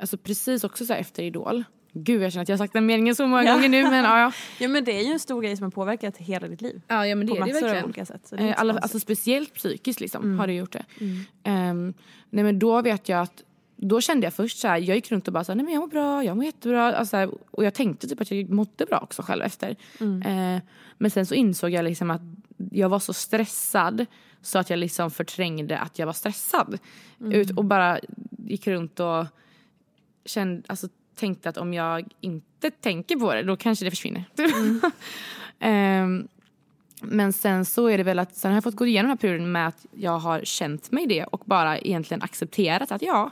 alltså 0.00 0.16
precis 0.16 0.64
också 0.64 0.86
så 0.86 0.92
efter 0.92 1.22
Idol 1.22 1.64
Gud 1.92 2.22
jag 2.22 2.32
känner 2.32 2.42
att 2.42 2.48
jag 2.48 2.56
har 2.56 2.64
sagt 2.64 2.72
den 2.72 2.86
meningen 2.86 3.14
så 3.14 3.26
många 3.26 3.44
ja. 3.44 3.54
gånger 3.54 3.68
nu 3.68 3.82
men 3.82 4.04
ja, 4.04 4.20
ja. 4.20 4.32
ja 4.58 4.68
men 4.68 4.84
det 4.84 4.92
är 4.92 5.02
ju 5.02 5.12
en 5.12 5.18
stor 5.18 5.42
grej 5.42 5.56
som 5.56 5.64
har 5.64 5.70
påverkat 5.70 6.16
hela 6.16 6.48
ditt 6.48 6.60
liv. 6.60 6.82
Ja, 6.88 7.06
ja 7.06 7.14
men 7.14 7.26
det 7.26 7.32
är 7.32 7.44
det 7.44 7.52
verkligen. 7.52 7.84
Olika 7.84 8.06
sätt, 8.06 8.32
eh, 8.32 8.60
Alla, 8.60 8.78
alltså 8.78 9.00
speciellt 9.00 9.54
psykiskt 9.54 10.00
liksom 10.00 10.24
mm. 10.24 10.38
har 10.38 10.46
det 10.46 10.52
gjort 10.52 10.72
det. 10.72 10.84
Mm. 11.00 11.70
Um, 11.70 11.94
nej 12.30 12.44
men 12.44 12.58
då 12.58 12.82
vet 12.82 13.08
jag 13.08 13.20
att 13.20 13.42
då 13.76 14.00
kände 14.00 14.26
jag 14.26 14.34
först 14.34 14.58
så 14.58 14.68
här, 14.68 14.78
jag 14.78 14.96
gick 14.96 15.12
runt 15.12 15.26
och 15.26 15.34
bara 15.34 15.44
så 15.44 15.52
här, 15.52 15.56
nej 15.56 15.64
men 15.64 15.74
jag 15.74 15.80
mår 15.80 15.88
bra, 15.88 16.24
jag 16.24 16.36
mår 16.36 16.44
jättebra. 16.44 16.94
Alltså, 16.94 17.34
och 17.50 17.64
jag 17.64 17.74
tänkte 17.74 18.08
typ 18.08 18.20
att 18.20 18.30
jag 18.30 18.50
mådde 18.50 18.86
bra 18.86 18.98
också 18.98 19.22
själv 19.22 19.42
efter. 19.42 19.76
Mm. 20.00 20.54
Uh, 20.56 20.60
men 20.98 21.10
sen 21.10 21.26
så 21.26 21.34
insåg 21.34 21.70
jag 21.70 21.84
liksom 21.84 22.10
att 22.10 22.22
jag 22.70 22.88
var 22.88 22.98
så 22.98 23.12
stressad 23.12 24.06
så 24.42 24.58
att 24.58 24.70
jag 24.70 24.78
liksom 24.78 25.10
förträngde 25.10 25.78
att 25.78 25.98
jag 25.98 26.06
var 26.06 26.12
stressad. 26.12 26.78
Mm. 27.20 27.32
Ut, 27.32 27.50
och 27.50 27.64
bara 27.64 28.00
gick 28.38 28.66
runt 28.66 29.00
och 29.00 29.26
kände, 30.24 30.62
alltså 30.66 30.88
tänkte 31.16 31.48
att 31.48 31.56
om 31.56 31.74
jag 31.74 32.08
inte 32.20 32.70
tänker 32.70 33.16
på 33.16 33.34
det 33.34 33.42
då 33.42 33.56
kanske 33.56 33.84
det 33.84 33.90
försvinner. 33.90 34.24
Mm. 34.38 34.80
um, 36.04 36.28
men 37.02 37.32
sen 37.32 37.64
så 37.64 37.86
är 37.86 37.98
det 37.98 38.04
väl 38.04 38.18
att 38.18 38.36
sen 38.36 38.50
har 38.50 38.56
jag 38.56 38.64
fått 38.64 38.76
gå 38.76 38.86
igenom 38.86 39.08
den 39.08 39.18
här 39.18 39.20
perioden 39.20 39.52
med 39.52 39.68
att 39.68 39.86
jag 39.92 40.18
har 40.18 40.44
känt 40.44 40.90
mig 40.90 41.06
det 41.06 41.24
och 41.24 41.42
bara 41.44 41.78
egentligen 41.78 42.22
accepterat 42.22 42.92
att 42.92 43.02
ja, 43.02 43.30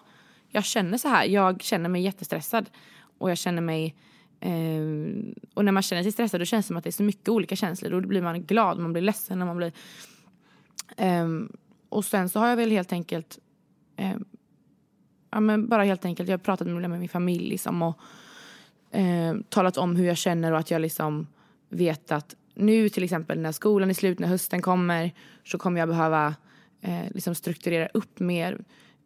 jag 0.51 0.65
känner 0.65 0.99
så 0.99 1.09
här. 1.09 1.25
Jag 1.25 1.63
känner 1.63 1.89
mig 1.89 2.03
jättestressad 2.03 2.71
och 3.19 3.31
jag 3.31 3.39
känner 3.39 3.63
mig 3.63 3.95
Eh, 4.41 4.83
och 5.55 5.65
när 5.65 5.73
man 5.73 5.83
känner 5.83 6.03
sig 6.03 6.13
stressad 6.13 6.41
då 6.41 6.45
känns 6.45 6.67
det 6.67 6.69
som 6.69 6.77
att 6.77 6.85
det 6.85 6.91
är 6.91 6.93
så 6.93 7.03
mycket 7.03 7.29
olika 7.29 7.57
känslor. 7.57 7.91
Då 7.91 8.01
blir 8.01 8.23
man 8.23 8.43
glad, 8.43 8.79
man 8.79 8.93
blir 8.93 9.03
ledsen, 9.03 9.39
man 9.39 9.57
blir... 9.57 9.73
Um, 10.97 11.57
och 11.89 12.05
sen 12.05 12.29
så 12.29 12.41
har 12.41 12.49
jag 12.49 12.57
väl 12.57 12.71
helt 12.71 12.93
enkelt... 12.93 13.39
um, 13.99 14.25
ja, 15.31 15.41
men 15.41 15.69
bara 15.69 15.85
helt 15.85 16.05
enkelt, 16.05 16.29
jag 16.29 16.39
har 16.39 16.45
pratat 16.45 16.67
med, 16.67 16.91
min 16.91 17.09
familj 17.09 17.49
liksom, 17.49 17.83
och 17.83 17.99
um, 18.93 19.43
talat 19.49 19.77
om 19.77 19.97
hur 19.97 20.07
jag 20.07 20.17
känner 20.17 20.53
och 20.53 20.59
att 20.59 20.71
jag 20.71 20.81
liksom 20.81 21.27
vet 21.69 22.13
att 22.13 22.35
nu 22.55 22.89
till 22.89 23.05
exempel 23.05 23.39
när 23.41 23.53
skolan 23.53 23.91
är 23.91 23.95
slut, 23.95 24.19
när 24.19 24.29
hösten 24.29 24.63
kommer 24.63 25.15
så 25.45 25.59
kommer 25.59 25.81
jag 25.81 25.89
behöva 25.89 26.35
eh, 26.81 27.11
liksom 27.11 27.35
strukturera 27.35 27.89
upp 27.95 28.21
mer 28.21 28.59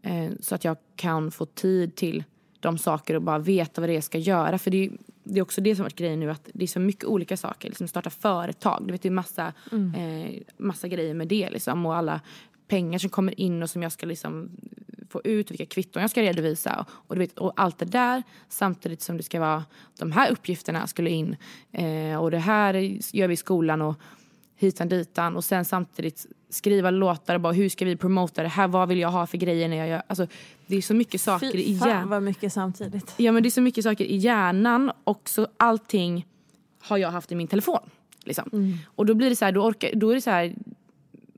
eh, 0.02 0.30
så 0.40 0.54
att 0.54 0.64
jag 0.64 0.76
kan 0.96 1.30
få 1.30 1.46
tid 1.46 1.94
till 1.94 2.24
de 2.60 2.78
saker 2.78 3.14
och 3.14 3.22
bara 3.22 3.38
veta 3.38 3.80
vad 3.80 3.88
det 3.88 3.92
är 3.92 3.94
jag 3.94 4.04
ska 4.04 4.18
göra. 4.18 4.58
För 4.58 4.70
det 4.70 4.84
är, 4.84 4.90
det 5.24 5.38
är 5.38 5.42
också 5.42 5.60
det 5.60 5.76
som 5.76 5.82
har 5.82 5.84
varit 5.84 5.98
grejen 5.98 6.20
nu 6.20 6.30
att 6.30 6.48
det 6.54 6.64
är 6.64 6.68
så 6.68 6.80
mycket 6.80 7.04
olika 7.04 7.36
saker. 7.36 7.68
Liksom 7.68 7.88
starta 7.88 8.10
företag, 8.10 8.82
du 8.86 8.92
vet 8.92 9.02
det 9.02 9.08
är 9.08 9.10
massa, 9.10 9.52
mm. 9.72 9.94
eh, 9.94 10.42
massa 10.56 10.88
grejer 10.88 11.14
med 11.14 11.28
det 11.28 11.50
liksom 11.50 11.86
och 11.86 11.96
alla 11.96 12.20
pengar 12.68 12.98
som 12.98 13.10
kommer 13.10 13.40
in 13.40 13.62
och 13.62 13.70
som 13.70 13.82
jag 13.82 13.92
ska 13.92 14.06
liksom 14.06 14.50
få 15.08 15.20
ut, 15.24 15.50
vilka 15.50 15.66
kvitton 15.66 16.02
jag 16.02 16.10
ska 16.10 16.22
redovisa 16.22 16.86
och, 16.90 17.14
du 17.14 17.18
vet, 17.18 17.38
och 17.38 17.52
allt 17.56 17.78
det 17.78 17.84
där 17.84 18.22
samtidigt 18.48 19.02
som 19.02 19.16
det 19.16 19.22
ska 19.22 19.40
vara 19.40 19.64
de 19.98 20.12
här 20.12 20.30
uppgifterna 20.30 20.86
skulle 20.86 21.10
in 21.10 21.36
eh, 21.72 22.16
och 22.16 22.30
det 22.30 22.38
här 22.38 22.74
gör 23.16 23.28
vi 23.28 23.34
i 23.34 23.36
skolan 23.36 23.82
och 23.82 23.96
hitan 24.62 24.88
ditan 24.88 25.36
och 25.36 25.44
sen 25.44 25.64
samtidigt 25.64 26.26
skriva 26.50 26.90
låtar 26.90 27.34
och 27.34 27.40
bara 27.40 27.52
hur 27.52 27.68
ska 27.68 27.84
vi 27.84 27.96
promota 27.96 28.42
det 28.42 28.48
här, 28.48 28.68
vad 28.68 28.88
vill 28.88 28.98
jag 28.98 29.10
ha 29.10 29.26
för 29.26 29.38
grejer 29.38 29.68
när 29.68 29.76
jag 29.76 29.88
gör, 29.88 30.02
alltså 30.06 30.26
det 30.66 30.76
är 30.76 30.82
så 30.82 30.94
mycket 30.94 31.20
saker 31.20 31.52
Fy 31.52 31.58
i 31.58 31.72
hjärnan. 31.72 32.08
vad 32.08 32.22
mycket 32.22 32.52
samtidigt. 32.52 33.14
Ja 33.16 33.32
men 33.32 33.42
det 33.42 33.48
är 33.48 33.50
så 33.50 33.60
mycket 33.60 33.84
saker 33.84 34.04
i 34.04 34.16
hjärnan 34.16 34.92
och 35.04 35.28
så 35.28 35.46
allting 35.56 36.26
har 36.80 36.98
jag 36.98 37.10
haft 37.10 37.32
i 37.32 37.34
min 37.34 37.48
telefon. 37.48 37.90
Liksom. 38.24 38.50
Mm. 38.52 38.78
Och 38.84 39.06
då 39.06 39.14
blir 39.14 39.30
det 39.30 39.36
så 39.36 39.44
här, 39.44 39.52
då, 39.52 39.62
orkar, 39.62 39.90
då 39.94 40.10
är 40.10 40.14
det 40.14 40.20
så 40.20 40.30
här 40.30 40.54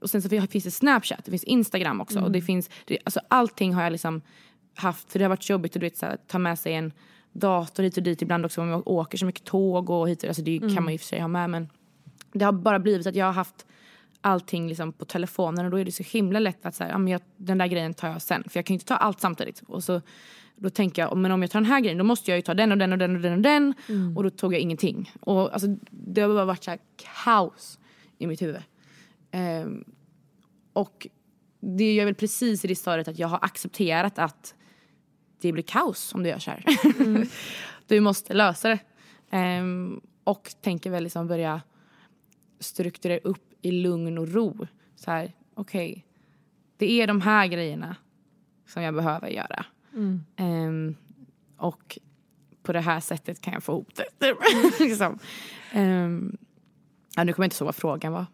och 0.01 0.11
sen 0.11 0.23
så 0.23 0.29
finns 0.29 0.65
det 0.65 0.71
Snapchat, 0.71 1.25
det 1.25 1.31
finns 1.31 1.45
Instagram 1.45 2.01
också. 2.01 2.15
Mm. 2.15 2.25
Och 2.25 2.33
det 2.33 2.39
mm. 2.39 2.47
finns, 2.47 2.71
det, 2.85 2.99
alltså 3.05 3.21
allting 3.29 3.75
har 3.75 3.83
jag 3.83 3.93
liksom 3.93 4.21
haft, 4.75 5.13
för 5.13 5.19
det 5.19 5.25
har 5.25 5.31
varit 5.31 5.49
jobbigt 5.49 5.77
att 5.77 5.81
du 5.81 5.87
vet, 5.87 5.97
så 5.97 6.07
här, 6.07 6.17
ta 6.27 6.39
med 6.39 6.59
sig 6.59 6.75
en 6.75 6.93
dator 7.33 7.83
hit 7.83 7.97
och 7.97 8.03
dit 8.03 8.23
ibland 8.23 8.45
också 8.45 8.61
om 8.61 8.69
jag 8.69 8.89
åker 8.89 9.19
så 9.19 9.27
mycket 9.27 9.45
tåg 9.45 9.91
och 9.91 10.09
hit 10.09 10.23
och 10.23 10.29
alltså 10.29 10.43
det 10.43 10.57
mm. 10.57 10.75
kan 10.75 10.85
man 10.85 10.93
ju 10.93 10.99
för 10.99 11.07
sig 11.07 11.21
ha 11.21 11.29
med 11.29 11.51
men 11.51 11.69
det 12.35 12.45
har 12.45 12.53
bara 12.53 12.79
blivit 12.79 13.07
att 13.07 13.15
jag 13.15 13.27
har 13.27 13.33
haft 13.33 13.67
allting 14.21 14.69
liksom 14.69 14.93
på 14.93 15.05
telefonen 15.05 15.65
och 15.65 15.71
då 15.71 15.79
är 15.79 15.85
det 15.85 15.93
så 15.93 16.03
himla 16.03 16.39
lätt 16.39 16.67
att 16.67 16.75
så 16.75 16.85
här, 16.85 16.91
ja, 16.91 16.99
men 16.99 17.13
jag, 17.13 17.21
den 17.37 17.59
där 17.59 17.67
grejen 17.67 17.95
tar 17.95 18.09
jag 18.09 18.23
sen 18.23 18.45
för 18.49 18.59
jag 18.59 18.67
kan 18.67 18.75
inte 18.75 18.87
ta 18.87 18.97
allt 18.97 19.21
samtidigt. 19.21 19.63
Och 19.67 19.85
så, 19.85 20.01
då 20.57 20.71
tänker 20.71 21.03
jag, 21.03 21.17
men 21.17 21.33
om 21.33 21.43
jag 21.43 21.51
tar 21.51 21.61
den 21.61 21.71
här 21.71 21.81
grejen 21.81 21.99
då 21.99 22.05
måste 22.05 22.31
jag 22.31 22.39
ju 22.39 22.43
ta 22.43 22.55
den 22.55 22.73
och 22.73 22.79
den 22.79 22.93
och 22.93 22.99
den 22.99 23.17
och 23.17 23.23
den 23.23 23.33
och 23.33 23.41
den 23.41 23.75
mm. 23.89 24.17
och 24.17 24.23
då 24.23 24.31
tog 24.31 24.55
jag 24.55 24.61
ingenting. 24.61 25.13
Och 25.21 25.53
alltså, 25.53 25.77
det 25.91 26.21
har 26.21 26.29
bara 26.29 26.45
varit 26.45 26.65
så 26.65 26.77
kaos 27.25 27.79
i 28.19 28.27
mitt 28.27 28.43
huvud. 28.43 28.63
Um, 29.65 29.85
och 30.73 31.07
det 31.61 31.85
är 31.85 32.05
väl 32.05 32.15
precis 32.15 32.65
i 32.65 32.69
det 32.69 32.77
stadiet 32.77 33.09
att 33.09 33.19
jag 33.19 33.29
har 33.29 33.39
accepterat 33.43 34.19
att 34.19 34.55
det 35.41 35.53
blir 35.53 35.63
kaos 35.63 36.15
om 36.15 36.23
du 36.23 36.29
gör 36.29 36.39
så 36.39 36.51
här. 36.51 36.65
Mm. 37.01 37.29
du 37.87 38.01
måste 38.01 38.35
lösa 38.35 38.69
det. 38.69 38.79
Um, 39.61 40.01
och 40.25 40.55
tänker 40.61 40.91
väl 40.91 41.03
liksom 41.03 41.27
börja 41.27 41.61
strukturera 42.65 43.19
upp 43.19 43.55
i 43.63 43.71
lugn 43.71 44.19
och 44.19 44.29
ro. 44.29 44.67
Så 44.97 45.11
här, 45.11 45.33
okej, 45.55 45.91
okay, 45.91 46.03
det 46.77 47.01
är 47.01 47.07
de 47.07 47.21
här 47.21 47.47
grejerna 47.47 47.97
som 48.67 48.83
jag 48.83 48.95
behöver 48.95 49.29
göra. 49.29 49.65
Mm. 49.95 50.25
Um, 50.39 50.97
och 51.57 51.99
på 52.63 52.73
det 52.73 52.81
här 52.81 53.01
sättet 53.01 53.41
kan 53.41 53.53
jag 53.53 53.63
få 53.63 53.73
ihop 53.73 53.95
det. 53.95 54.35
liksom. 54.85 55.19
um, 55.75 56.37
ja, 57.17 57.25
nu 57.25 57.33
kommer 57.33 57.45
jag 57.45 57.47
inte 57.47 57.57
så 57.57 57.65
vad 57.65 57.75
frågan 57.75 58.13
var. 58.13 58.27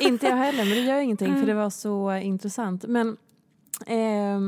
inte 0.00 0.26
jag 0.26 0.36
heller, 0.36 0.64
men 0.64 0.74
det 0.74 0.80
gör 0.80 1.00
ingenting 1.00 1.28
mm. 1.28 1.40
för 1.40 1.46
det 1.46 1.54
var 1.54 1.70
så 1.70 2.16
intressant. 2.16 2.84
Men 2.88 3.16
eh, 3.86 4.40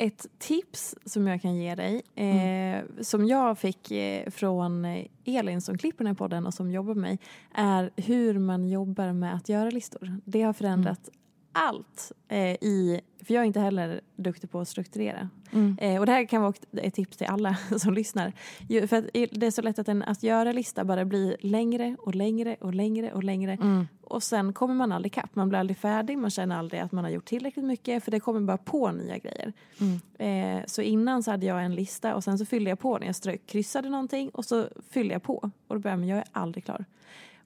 ett 0.00 0.26
tips 0.38 0.94
som 1.04 1.26
jag 1.26 1.42
kan 1.42 1.56
ge 1.56 1.74
dig, 1.74 2.02
eh, 2.14 2.74
mm. 2.74 2.86
som 3.00 3.26
jag 3.26 3.58
fick 3.58 3.90
eh, 3.90 4.30
från 4.30 4.86
Elin 5.24 5.60
som 5.60 5.78
klipper 5.78 5.98
den 5.98 6.06
här 6.06 6.14
podden 6.14 6.46
och 6.46 6.54
som 6.54 6.70
jobbar 6.70 6.94
med 6.94 7.02
mig, 7.02 7.18
är 7.54 7.90
hur 7.96 8.38
man 8.38 8.68
jobbar 8.68 9.12
med 9.12 9.34
att 9.34 9.48
göra 9.48 9.70
listor. 9.70 10.20
Det 10.24 10.42
har 10.42 10.52
förändrat 10.52 11.08
mm. 11.08 11.19
Allt 11.52 12.12
eh, 12.28 12.54
i, 12.54 13.00
för 13.24 13.34
jag 13.34 13.42
är 13.42 13.46
inte 13.46 13.60
heller 13.60 14.00
duktig 14.16 14.50
på 14.50 14.60
att 14.60 14.68
strukturera. 14.68 15.28
Mm. 15.52 15.78
Eh, 15.80 16.00
och 16.00 16.06
det 16.06 16.12
här 16.12 16.24
kan 16.24 16.42
vara 16.42 16.54
ett 16.72 16.94
tips 16.94 17.16
till 17.16 17.26
alla 17.26 17.56
som 17.78 17.94
lyssnar. 17.94 18.32
För 18.86 18.96
att 18.96 19.04
det 19.12 19.46
är 19.46 19.50
så 19.50 19.62
lätt 19.62 19.78
att 19.78 19.88
en 19.88 20.02
att 20.02 20.22
göra 20.22 20.52
lista 20.52 20.84
bara 20.84 21.04
blir 21.04 21.36
längre 21.40 21.96
och 21.98 22.14
längre 22.14 22.56
och 22.60 22.74
längre 22.74 23.12
och 23.12 23.24
längre. 23.24 23.52
Mm. 23.52 23.86
Och 24.02 24.22
sen 24.22 24.52
kommer 24.52 24.74
man 24.74 24.92
aldrig 24.92 25.12
kapp. 25.12 25.36
Man 25.36 25.48
blir 25.48 25.58
aldrig 25.58 25.76
färdig, 25.76 26.18
man 26.18 26.30
känner 26.30 26.58
aldrig 26.58 26.80
att 26.80 26.92
man 26.92 27.04
har 27.04 27.10
gjort 27.10 27.24
tillräckligt 27.24 27.64
mycket 27.64 28.04
för 28.04 28.10
det 28.10 28.20
kommer 28.20 28.40
bara 28.40 28.58
på 28.58 28.92
nya 28.92 29.18
grejer. 29.18 29.52
Mm. 29.80 30.58
Eh, 30.58 30.64
så 30.66 30.82
innan 30.82 31.22
så 31.22 31.30
hade 31.30 31.46
jag 31.46 31.64
en 31.64 31.74
lista 31.74 32.14
och 32.14 32.24
sen 32.24 32.38
så 32.38 32.44
fyllde 32.44 32.70
jag 32.70 32.78
på 32.78 32.98
när 32.98 33.06
jag 33.06 33.16
strök, 33.16 33.46
kryssade 33.46 33.88
någonting 33.88 34.30
och 34.30 34.44
så 34.44 34.68
fyllde 34.90 35.14
jag 35.14 35.22
på. 35.22 35.50
Och 35.66 35.74
då 35.74 35.78
började 35.78 36.06
jag, 36.06 36.18
jag 36.18 36.18
är 36.18 36.32
aldrig 36.32 36.64
klar. 36.64 36.84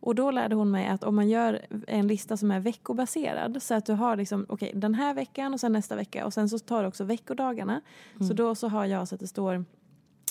Och 0.05 0.15
då 0.15 0.31
lärde 0.31 0.55
hon 0.55 0.71
mig 0.71 0.87
att 0.87 1.05
om 1.05 1.17
man 1.17 1.29
gör 1.29 1.61
en 1.87 2.07
lista 2.07 2.37
som 2.37 2.51
är 2.51 2.61
veckobaserad 2.61 3.63
så 3.63 3.75
att 3.75 3.87
du 3.87 3.93
har 3.93 4.17
liksom, 4.17 4.47
okej 4.49 4.69
okay, 4.69 4.81
den 4.81 4.95
här 4.95 5.15
veckan 5.15 5.55
och 5.55 5.61
sen 5.61 5.73
nästa 5.73 5.97
vecka 5.97 6.27
och 6.27 6.33
sen 6.33 6.49
så 6.49 6.59
tar 6.59 6.83
du 6.83 6.89
också 6.89 7.05
veckodagarna. 7.05 7.81
Mm. 8.15 8.29
Så 8.29 8.35
då 8.35 8.55
så 8.55 8.69
har 8.69 8.87
jag 8.87 9.09
så 9.09 9.15
att 9.15 9.21
det 9.21 9.27
står 9.27 9.65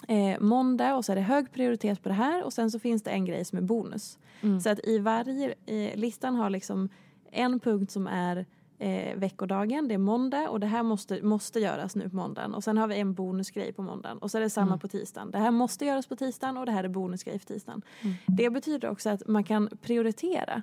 eh, 0.08 0.40
måndag 0.40 0.96
och 0.96 1.06
så 1.06 1.12
är 1.12 1.16
det 1.16 1.22
hög 1.22 1.52
prioritet 1.52 2.04
på 2.04 2.10
det 2.10 2.16
här 2.16 2.44
och 2.44 2.54
sen 2.54 2.72
så 2.72 2.80
finns 2.80 3.04
det 3.04 3.12
en 3.12 3.26
grej 3.26 3.46
som 3.46 3.58
är 3.58 3.62
bonus. 3.62 4.18
Mm. 4.42 4.60
Så 4.62 4.70
att 4.70 4.80
i 4.84 5.00
varje, 5.00 5.54
eh, 5.66 5.96
listan 5.96 6.36
har 6.36 6.50
liksom 6.50 6.90
en 7.32 7.60
punkt 7.60 7.92
som 7.92 8.08
är 8.08 8.46
eh, 8.84 9.16
veckodagen, 9.16 9.88
det 9.88 9.94
är 9.94 9.98
måndag 9.98 10.50
och 10.50 10.60
det 10.60 10.68
här 10.68 10.84
måste, 10.84 11.22
måste 11.22 11.60
göras 11.60 11.96
nu 11.96 12.10
på 12.10 12.16
måndagen. 12.16 12.54
Och 12.54 12.64
sen 12.64 12.78
har 12.78 12.88
vi 12.88 13.00
en 13.00 13.14
bonusgrej 13.14 13.74
på 13.74 13.82
måndagen 13.82 14.18
och 14.18 14.32
så 14.32 14.38
är 14.38 14.42
det 14.42 14.50
samma 14.50 14.68
mm. 14.68 14.80
på 14.80 14.88
tisdagen. 14.88 15.32
Det 15.32 15.38
här 15.38 15.52
måste 15.52 15.86
göras 15.86 16.08
på 16.08 16.16
tisdagen 16.16 16.58
och 16.58 16.66
det 16.66 16.72
här 16.72 16.84
är 16.84 16.88
bonusgrej 16.88 17.40
för 17.40 17.46
tisdagen. 17.46 17.82
Mm. 18.02 18.16
Det 18.28 18.50
betyder 18.50 18.90
också 18.90 19.10
att 19.10 19.28
man 19.28 19.44
kan 19.44 19.70
prioritera. 19.82 20.62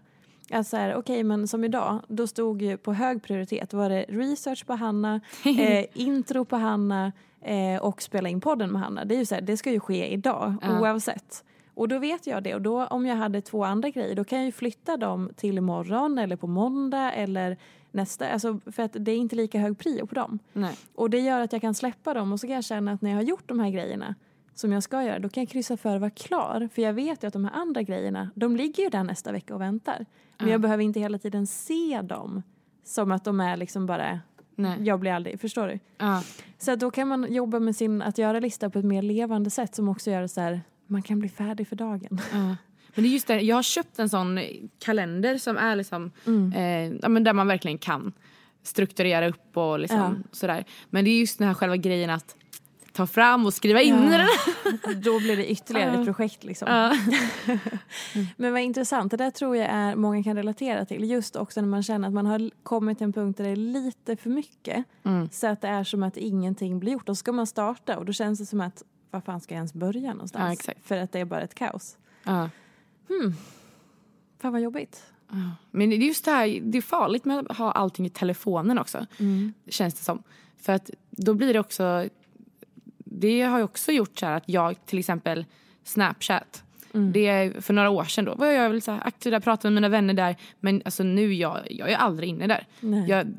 Alltså 0.53 0.77
okej 0.77 0.97
okay, 0.97 1.25
men 1.25 1.49
som 1.49 1.65
idag, 1.65 2.01
då 2.09 2.27
stod 2.27 2.63
ju 2.63 2.77
på 2.77 2.93
hög 2.93 3.23
prioritet, 3.23 3.73
var 3.73 3.91
det 3.91 4.05
research 4.09 4.67
på 4.67 4.73
Hanna, 4.73 5.21
eh, 5.59 5.85
intro 5.95 6.45
på 6.45 6.57
Hanna 6.57 7.13
eh, 7.41 7.83
och 7.83 8.03
spela 8.03 8.29
in 8.29 8.41
podden 8.41 8.73
med 8.73 8.83
Hanna. 8.83 9.05
Det, 9.05 9.15
är 9.15 9.19
ju 9.19 9.27
så 9.27 9.35
här, 9.35 9.43
det 9.43 9.57
ska 9.57 9.71
ju 9.71 9.81
ske 9.81 10.13
idag 10.13 10.55
uh. 10.65 10.81
oavsett. 10.81 11.45
Och 11.75 11.89
då 11.89 11.99
vet 11.99 12.27
jag 12.27 12.43
det 12.43 12.55
och 12.55 12.63
då 12.63 12.87
om 12.87 13.07
jag 13.07 13.17
hade 13.17 13.41
två 13.41 13.65
andra 13.65 13.91
grejer 13.91 14.15
då 14.15 14.25
kan 14.25 14.39
jag 14.39 14.47
ju 14.47 14.53
flytta 14.53 14.97
dem 14.97 15.31
till 15.37 15.59
imorgon 15.59 16.19
eller 16.19 16.37
på 16.37 16.47
måndag 16.47 17.13
eller 17.13 17.57
nästa. 17.93 18.29
Alltså 18.29 18.61
för 18.67 18.83
att 18.83 18.97
det 18.99 19.13
är 19.13 19.17
inte 19.17 19.37
lika 19.37 19.59
hög 19.59 19.79
prio 19.79 20.07
på 20.07 20.15
dem. 20.15 20.39
Nej. 20.53 20.75
Och 20.95 21.11
det 21.11 21.19
gör 21.19 21.41
att 21.41 21.53
jag 21.53 21.61
kan 21.61 21.75
släppa 21.75 22.15
dem 22.15 22.33
och 22.33 22.41
så 22.41 22.47
kan 22.47 22.55
jag 22.55 22.65
känna 22.65 22.93
att 22.93 23.03
när 23.03 23.11
jag 23.11 23.17
har 23.17 23.23
gjort 23.23 23.49
de 23.49 23.61
här 23.61 23.71
grejerna 23.71 24.15
som 24.55 24.73
jag 24.73 24.83
ska 24.83 25.03
göra, 25.03 25.19
då 25.19 25.29
kan 25.29 25.43
jag 25.43 25.51
kryssa 25.51 25.77
för 25.77 25.95
att 25.95 26.01
vara 26.01 26.11
klar. 26.11 26.69
För 26.75 26.83
jag 26.83 26.93
vet 26.93 27.23
ju 27.23 27.27
att 27.27 27.33
de 27.33 27.45
här 27.45 27.53
andra 27.55 27.83
grejerna, 27.83 28.31
de 28.35 28.57
ligger 28.57 28.83
ju 28.83 28.91
där 28.91 29.05
nästa 29.05 29.33
vecka 29.33 29.55
och 29.55 29.61
väntar. 29.61 30.07
Men 30.39 30.49
jag 30.49 30.61
behöver 30.61 30.85
inte 30.85 31.01
hela 31.01 31.19
tiden 31.19 31.47
se 31.47 32.01
dem 32.03 32.43
som 32.85 33.13
att 33.13 33.25
de 33.25 33.41
är 33.41 33.57
liksom 33.57 33.87
bara 33.87 34.21
Nej. 34.61 34.83
Jag 34.83 35.01
blir 35.01 35.13
aldrig, 35.13 35.41
förstår 35.41 35.69
du? 35.69 35.79
Ja. 35.99 36.23
Så 36.59 36.77
då 36.77 36.91
kan 36.91 37.09
man 37.09 37.33
jobba 37.33 37.61
med 37.61 37.77
sin 37.77 38.03
att 38.03 38.19
göra-lista 38.19 38.71
på 38.71 38.79
ett 38.79 38.85
mer 38.85 39.03
levande 39.03 39.51
sätt 39.51 39.75
som 39.75 39.89
också 39.89 40.11
gör 40.11 40.21
det 40.21 40.29
så 40.29 40.41
här, 40.41 40.61
man 40.87 41.03
kan 41.03 41.19
bli 41.19 41.29
färdig 41.29 41.69
för 41.69 41.77
dagen. 41.77 42.21
Ja. 42.33 42.57
Men 42.95 43.05
det 43.05 43.09
är 43.09 43.13
just 43.13 43.27
det, 43.27 43.41
jag 43.41 43.57
har 43.57 43.63
köpt 43.63 43.99
en 43.99 44.09
sån 44.09 44.41
kalender 44.79 45.39
som 45.39 45.57
är 45.57 45.77
liksom, 45.77 46.11
mm. 46.27 46.53
eh, 46.53 46.99
ja, 47.03 47.09
men 47.09 47.25
där 47.25 47.33
man 47.33 47.47
verkligen 47.47 47.79
kan 47.79 48.13
strukturera 48.63 49.29
upp 49.29 49.57
och 49.57 49.79
liksom 49.79 49.99
ja. 49.99 50.29
sådär. 50.33 50.65
Men 50.91 51.05
det 51.05 51.11
är 51.11 51.19
just 51.21 51.39
den 51.39 51.49
här 51.49 51.55
själva 51.55 51.77
grejen 51.77 52.11
att 52.11 52.37
ta 52.93 53.07
fram 53.07 53.47
och 53.47 53.55
skriva 53.55 53.83
in 53.83 54.11
ja. 54.13 54.19
den. 54.19 55.03
Då 55.03 55.19
blir 55.19 55.37
det 55.37 55.51
ytterligare 55.51 55.99
ett 55.99 56.05
projekt 56.05 56.45
liksom. 56.45 56.69
Ja. 56.69 56.97
Men 58.37 58.53
vad 58.53 58.63
intressant, 58.63 59.11
det 59.11 59.17
där 59.17 59.31
tror 59.31 59.57
jag 59.57 59.67
är 59.71 59.97
många 59.97 60.25
kan 60.25 60.37
relatera 60.37 60.85
till. 60.85 61.11
Just 61.11 61.37
också 61.37 61.61
när 61.61 61.69
man 61.69 61.83
känner 61.83 62.09
att 62.09 62.15
man 62.15 62.27
har 62.27 62.51
kommit 62.63 62.99
till 62.99 63.05
en 63.05 63.13
punkt 63.13 63.37
där 63.37 63.45
det 63.45 63.51
är 63.51 63.57
lite 63.57 64.17
för 64.17 64.31
mycket. 64.31 64.85
Mm. 65.03 65.29
Så 65.33 65.47
att 65.47 65.61
det 65.61 65.69
är 65.69 65.85
som 65.85 66.03
att 66.03 66.17
ingenting 66.17 66.79
blir 66.79 66.93
gjort. 66.93 67.09
Och 67.09 67.17
så 67.17 67.21
ska 67.21 67.33
man 67.33 67.47
starta 67.47 67.99
och 67.99 68.05
då 68.05 68.13
känns 68.13 68.39
det 68.39 68.47
som 68.47 68.61
att 68.61 68.83
var 69.11 69.21
fan 69.21 69.41
ska 69.41 69.55
jag 69.55 69.59
ens 69.59 69.75
börja 69.75 70.13
någonstans? 70.13 70.71
För 70.83 70.97
att 70.97 71.13
det 71.13 71.21
är 71.21 71.25
bara 71.25 71.43
ett 71.43 71.55
kaos. 71.55 71.97
Ja. 72.25 72.49
Hmm. 73.11 73.35
Fan 74.39 74.53
vad 74.53 74.61
jobbigt. 74.61 75.03
Men 75.71 75.91
det 75.91 75.97
är 75.97 75.99
just 75.99 76.25
det 76.25 76.31
här, 76.31 76.61
det 76.63 76.79
är 76.79 76.83
farligt 76.83 77.25
med 77.25 77.39
att 77.39 77.57
ha 77.57 77.73
allting 77.73 78.07
i 78.07 78.11
telefonen 78.11 78.79
också. 78.79 79.07
Mm. 79.19 79.53
Känns 79.69 79.95
det 79.95 80.05
som. 80.05 80.23
För 80.57 80.73
att 80.73 80.91
då 81.11 81.35
blir 81.35 81.53
det 81.53 81.61
också, 81.61 82.09
det 82.99 83.43
har 83.43 83.59
ju 83.59 83.65
också 83.65 83.93
gjort 83.93 84.19
så 84.19 84.27
att 84.27 84.45
jag 84.47 84.87
till 84.87 84.99
exempel 84.99 85.45
Snapchat. 85.85 86.65
Mm. 86.95 87.13
Det 87.13 87.27
är 87.27 87.61
för 87.61 87.75
några 87.75 87.91
år 87.91 88.05
sedan 88.05 88.25
då 88.25 88.35
var 88.35 88.47
jag 88.47 88.71
väl 88.71 88.83
så 88.83 88.93
här 88.93 89.07
aktiv 89.07 89.33
där, 89.33 89.41
pratade 89.41 89.71
med 89.71 89.83
mina 89.83 89.89
vänner 89.89 90.15
där. 90.15 90.37
Men 90.61 90.83
alltså 90.85 91.03
nu, 91.03 91.35
jag, 91.35 91.59
jag 91.71 91.91
är 91.91 91.97
aldrig 91.97 92.29
inne 92.29 92.47
där. 92.47 92.67
Nej. 92.81 93.09
Jag, 93.09 93.35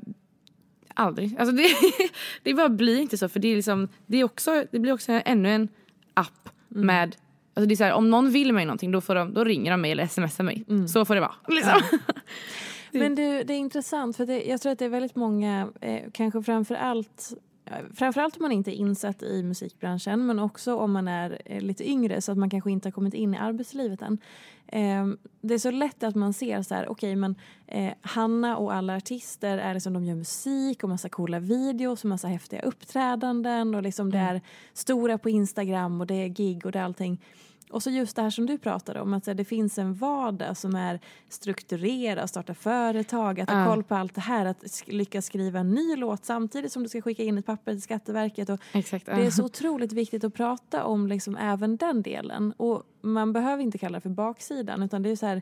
aldrig. 0.93 1.35
Alltså 1.39 1.55
det, 1.55 1.69
det 2.43 2.53
bara 2.53 2.69
blir 2.69 2.99
inte 2.99 3.17
så 3.17 3.29
för 3.29 3.39
det 3.39 3.47
är 3.47 3.55
liksom, 3.55 3.87
det 4.05 4.17
är 4.17 4.23
också, 4.23 4.65
det 4.71 4.79
blir 4.79 4.93
också 4.93 5.21
ännu 5.25 5.49
en 5.49 5.67
app 6.13 6.49
mm. 6.71 6.85
med 6.85 7.15
Alltså 7.53 7.67
det 7.67 7.73
är 7.73 7.75
så 7.75 7.83
här, 7.83 7.93
om 7.93 8.09
någon 8.09 8.31
vill 8.31 8.53
mig 8.53 8.65
någonting 8.65 8.91
då, 8.91 9.01
får 9.01 9.15
de, 9.15 9.33
då 9.33 9.43
ringer 9.43 9.71
de 9.71 9.81
mig 9.81 9.91
eller 9.91 10.07
smsar 10.07 10.43
mig. 10.43 10.65
Så 10.87 11.05
får 11.05 11.15
det 11.15 11.21
vara. 11.21 11.35
Liksom. 11.47 11.81
Men 12.91 13.15
du, 13.15 13.43
det 13.43 13.53
är 13.53 13.57
intressant 13.57 14.17
för 14.17 14.25
det, 14.25 14.43
jag 14.43 14.61
tror 14.61 14.71
att 14.71 14.79
det 14.79 14.85
är 14.85 14.89
väldigt 14.89 15.15
många, 15.15 15.69
eh, 15.81 16.01
kanske 16.13 16.43
framför 16.43 16.75
allt 16.75 17.33
Framförallt 17.93 18.37
om 18.37 18.41
man 18.41 18.51
inte 18.51 18.71
är 18.71 18.75
insatt 18.75 19.23
i 19.23 19.43
musikbranschen 19.43 20.25
men 20.25 20.39
också 20.39 20.75
om 20.75 20.91
man 20.91 21.07
är 21.07 21.41
eh, 21.45 21.61
lite 21.61 21.89
yngre 21.89 22.21
så 22.21 22.31
att 22.31 22.37
man 22.37 22.49
kanske 22.49 22.71
inte 22.71 22.87
har 22.87 22.91
kommit 22.91 23.13
in 23.13 23.33
i 23.33 23.37
arbetslivet 23.37 24.01
än. 24.01 24.17
Eh, 24.71 25.07
det 25.41 25.53
är 25.53 25.57
så 25.57 25.71
lätt 25.71 26.03
att 26.03 26.15
man 26.15 26.33
ser 26.33 26.61
så 26.61 26.75
här, 26.75 26.89
okej 26.89 26.91
okay, 26.91 27.15
men 27.15 27.35
eh, 27.67 27.93
Hanna 28.01 28.57
och 28.57 28.73
alla 28.73 28.95
artister 28.95 29.57
är 29.57 29.73
liksom, 29.73 29.93
de 29.93 30.05
gör 30.05 30.15
musik 30.15 30.83
och 30.83 30.89
massa 30.89 31.09
coola 31.09 31.39
videos 31.39 32.03
och 32.03 32.09
massa 32.09 32.27
häftiga 32.27 32.61
uppträdanden 32.61 33.75
och 33.75 33.83
liksom 33.83 34.07
mm. 34.07 34.11
det 34.11 34.31
är 34.31 34.41
stora 34.73 35.17
på 35.17 35.29
Instagram 35.29 36.01
och 36.01 36.07
det 36.07 36.15
är 36.15 36.27
gig 36.27 36.65
och 36.65 36.71
det 36.71 36.79
är 36.79 36.83
allting. 36.83 37.19
Och 37.71 37.83
så 37.83 37.89
just 37.89 38.15
det 38.15 38.21
här 38.21 38.29
som 38.29 38.45
du 38.45 38.57
pratade 38.57 39.01
om, 39.01 39.13
att 39.13 39.23
det 39.23 39.45
finns 39.45 39.77
en 39.77 39.93
vardag 39.93 40.57
som 40.57 40.75
är 40.75 40.99
strukturerad, 41.29 42.29
starta 42.29 42.53
företag, 42.53 43.39
att 43.39 43.49
ha 43.49 43.61
uh. 43.61 43.67
koll 43.67 43.83
på 43.83 43.95
allt 43.95 44.15
det 44.15 44.21
här, 44.21 44.45
att 44.45 44.83
lyckas 44.87 45.25
skriva 45.25 45.59
en 45.59 45.69
ny 45.69 45.95
låt 45.95 46.25
samtidigt 46.25 46.71
som 46.71 46.83
du 46.83 46.89
ska 46.89 47.01
skicka 47.01 47.23
in 47.23 47.37
ett 47.37 47.45
papper 47.45 47.71
till 47.71 47.81
Skatteverket. 47.81 48.49
Och 48.49 48.59
Exakt, 48.71 49.09
uh. 49.09 49.15
Det 49.15 49.25
är 49.25 49.31
så 49.31 49.45
otroligt 49.45 49.93
viktigt 49.93 50.23
att 50.23 50.33
prata 50.33 50.85
om 50.85 51.07
liksom 51.07 51.35
även 51.35 51.77
den 51.77 52.01
delen. 52.01 52.53
Och 52.57 52.83
man 53.01 53.33
behöver 53.33 53.63
inte 53.63 53.77
kalla 53.77 53.97
det 53.97 54.01
för 54.01 54.09
baksidan, 54.09 54.83
utan 54.83 55.03
det 55.03 55.09
är 55.09 55.15
så 55.15 55.25
här 55.25 55.41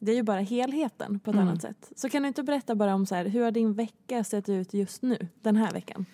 det 0.00 0.12
är 0.12 0.16
ju 0.16 0.22
bara 0.22 0.40
helheten 0.40 1.20
på 1.20 1.30
ett 1.30 1.34
mm. 1.34 1.48
annat 1.48 1.62
sätt. 1.62 1.92
Så 1.96 2.08
kan 2.08 2.22
du 2.22 2.28
inte 2.28 2.42
berätta 2.42 2.74
bara 2.74 2.94
om 2.94 3.06
så 3.06 3.14
här, 3.14 3.24
hur 3.24 3.44
har 3.44 3.50
din 3.50 3.74
vecka 3.74 4.24
sett 4.24 4.48
ut 4.48 4.74
just 4.74 5.02
nu, 5.02 5.28
den 5.42 5.56
här 5.56 5.72
veckan? 5.72 6.06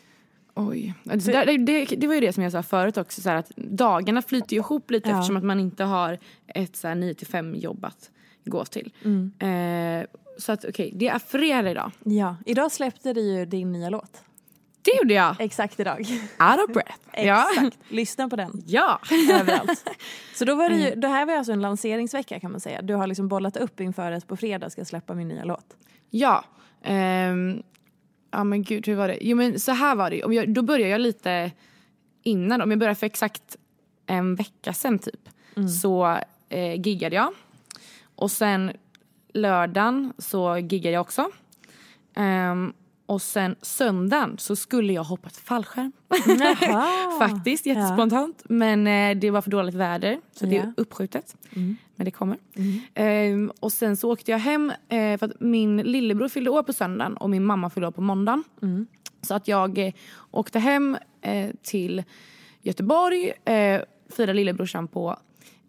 Oj. 0.55 0.95
Det, 1.03 1.57
det, 1.57 1.85
det, 1.85 2.07
var 2.07 2.15
ju 2.15 2.21
det 2.21 2.33
som 2.33 2.43
jag 2.43 2.53
sa 2.53 2.63
förut 2.63 2.97
också, 2.97 3.21
så 3.21 3.31
att 3.31 3.53
dagarna 3.57 4.23
flyter 4.23 4.57
ihop 4.57 4.91
lite 4.91 5.09
ja. 5.09 5.15
eftersom 5.15 5.37
att 5.37 5.45
man 5.45 5.61
inte 5.61 5.85
har 5.85 6.19
ett 6.47 6.77
så 6.77 6.89
här 6.89 6.95
9 6.95 7.15
till 7.15 7.27
5 7.27 7.55
jobb 7.55 7.85
att 7.85 8.11
gå 8.45 8.65
till. 8.65 8.93
Mm. 9.05 9.33
Eh, 9.39 10.07
så 10.39 10.53
att 10.53 10.65
okej, 10.65 10.87
okay, 10.87 10.99
det 10.99 11.09
är 11.09 11.19
fredag 11.19 11.71
idag. 11.71 11.91
Ja, 12.05 12.37
idag 12.47 12.73
släppte 12.73 13.13
du 13.13 13.21
ju 13.21 13.47
din 13.47 13.73
nya 13.73 13.91
låt. 13.91 14.25
Det 14.83 14.97
gjorde 14.99 15.15
jag. 15.15 15.37
Exakt 15.39 15.81
idag. 15.81 16.01
Out 16.21 16.69
of 16.69 16.75
breath. 16.75 16.99
Exakt. 17.13 17.79
Lyssna 17.89 18.29
på 18.29 18.37
den. 18.37 18.63
Ja. 18.67 19.01
Överallt. 19.33 19.85
Så 20.35 20.45
då 20.45 20.55
var 20.55 20.71
det 20.71 20.77
ju, 20.77 20.87
mm. 20.87 21.01
det 21.01 21.09
här 21.09 21.27
var 21.27 21.35
alltså 21.35 21.53
en 21.53 21.61
lanseringsvecka 21.61 22.41
kan 22.41 22.51
man 22.51 22.61
säga. 22.61 22.83
Du 22.83 22.95
har 22.95 23.07
liksom 23.07 23.29
bollat 23.29 23.57
upp 23.57 23.81
inför 23.81 24.13
att 24.13 24.27
på 24.27 24.37
fredag 24.37 24.71
ska 24.71 24.85
släppa 24.85 25.15
min 25.15 25.29
nya 25.29 25.45
låt. 25.45 25.77
Ja. 26.11 26.45
Um, 26.87 27.63
ja 28.35 28.45
men 28.45 28.63
gud 28.63 28.87
hur 28.87 28.95
var 28.95 29.09
det? 29.09 29.19
Jo 29.21 29.37
men 29.37 29.61
så 29.61 29.73
här 29.73 29.95
var 29.95 30.11
det 30.11 30.25
om 30.25 30.33
jag, 30.33 30.55
Då 30.55 30.63
började 30.63 30.91
jag 30.91 31.01
lite 31.01 31.51
innan, 32.23 32.63
om 32.63 32.71
jag 32.71 32.79
började 32.79 32.95
för 32.95 33.07
exakt 33.07 33.57
en 34.07 34.35
vecka 34.35 34.73
sen 34.73 34.99
typ. 34.99 35.29
Mm. 35.57 35.69
Så 35.69 36.19
eh, 36.49 36.81
giggade 36.81 37.17
jag. 37.17 37.33
Och 38.15 38.31
sen 38.31 38.73
lördagen 39.33 40.13
så 40.19 40.59
giggade 40.59 40.95
jag 40.95 41.01
också. 41.01 41.31
Um, 42.17 42.73
och 43.07 43.23
sen 43.23 43.57
söndagen 43.63 44.39
så 44.39 44.57
skulle 44.57 44.93
jag 44.93 45.05
hoppat 45.05 45.37
fallskärm. 45.37 45.93
Faktiskt, 47.19 47.67
jättespontant. 47.67 48.37
Ja. 48.39 48.55
Men 48.55 48.87
eh, 48.87 49.21
det 49.21 49.31
var 49.31 49.43
för 49.43 49.51
dåligt 49.51 49.75
väder 49.75 50.21
så 50.33 50.47
det 50.47 50.57
är 50.57 50.73
uppskjutet. 50.77 51.37
Mm. 51.57 51.77
Men 51.97 52.05
det 52.05 52.11
kommer. 52.11 52.39
Mm. 52.55 53.49
Eh, 53.49 53.55
och 53.61 53.73
sen 53.73 53.97
så 53.97 54.13
åkte 54.13 54.31
jag 54.31 54.39
hem 54.39 54.73
eh, 54.89 55.19
för 55.19 55.25
att 55.25 55.41
min 55.41 55.77
lillebror 55.77 56.29
fyllde 56.29 56.51
år 56.51 56.63
på 56.63 56.73
söndagen 56.73 57.17
och 57.17 57.31
min 57.31 57.45
mamma 57.45 57.71
fyllde 57.71 57.87
år 57.87 57.93
på 57.93 58.01
måndagen. 58.01 58.45
Mm. 58.63 58.87
Så 59.23 59.35
att 59.35 59.49
jag 59.49 59.79
eh, 59.79 59.93
åkte 60.31 60.59
hem 60.59 60.97
eh, 61.21 61.51
till 61.63 62.03
Göteborg, 62.63 63.33
eh, 63.45 63.81
firade 64.17 64.35
lillebrorsan 64.35 64.89
på 64.89 65.17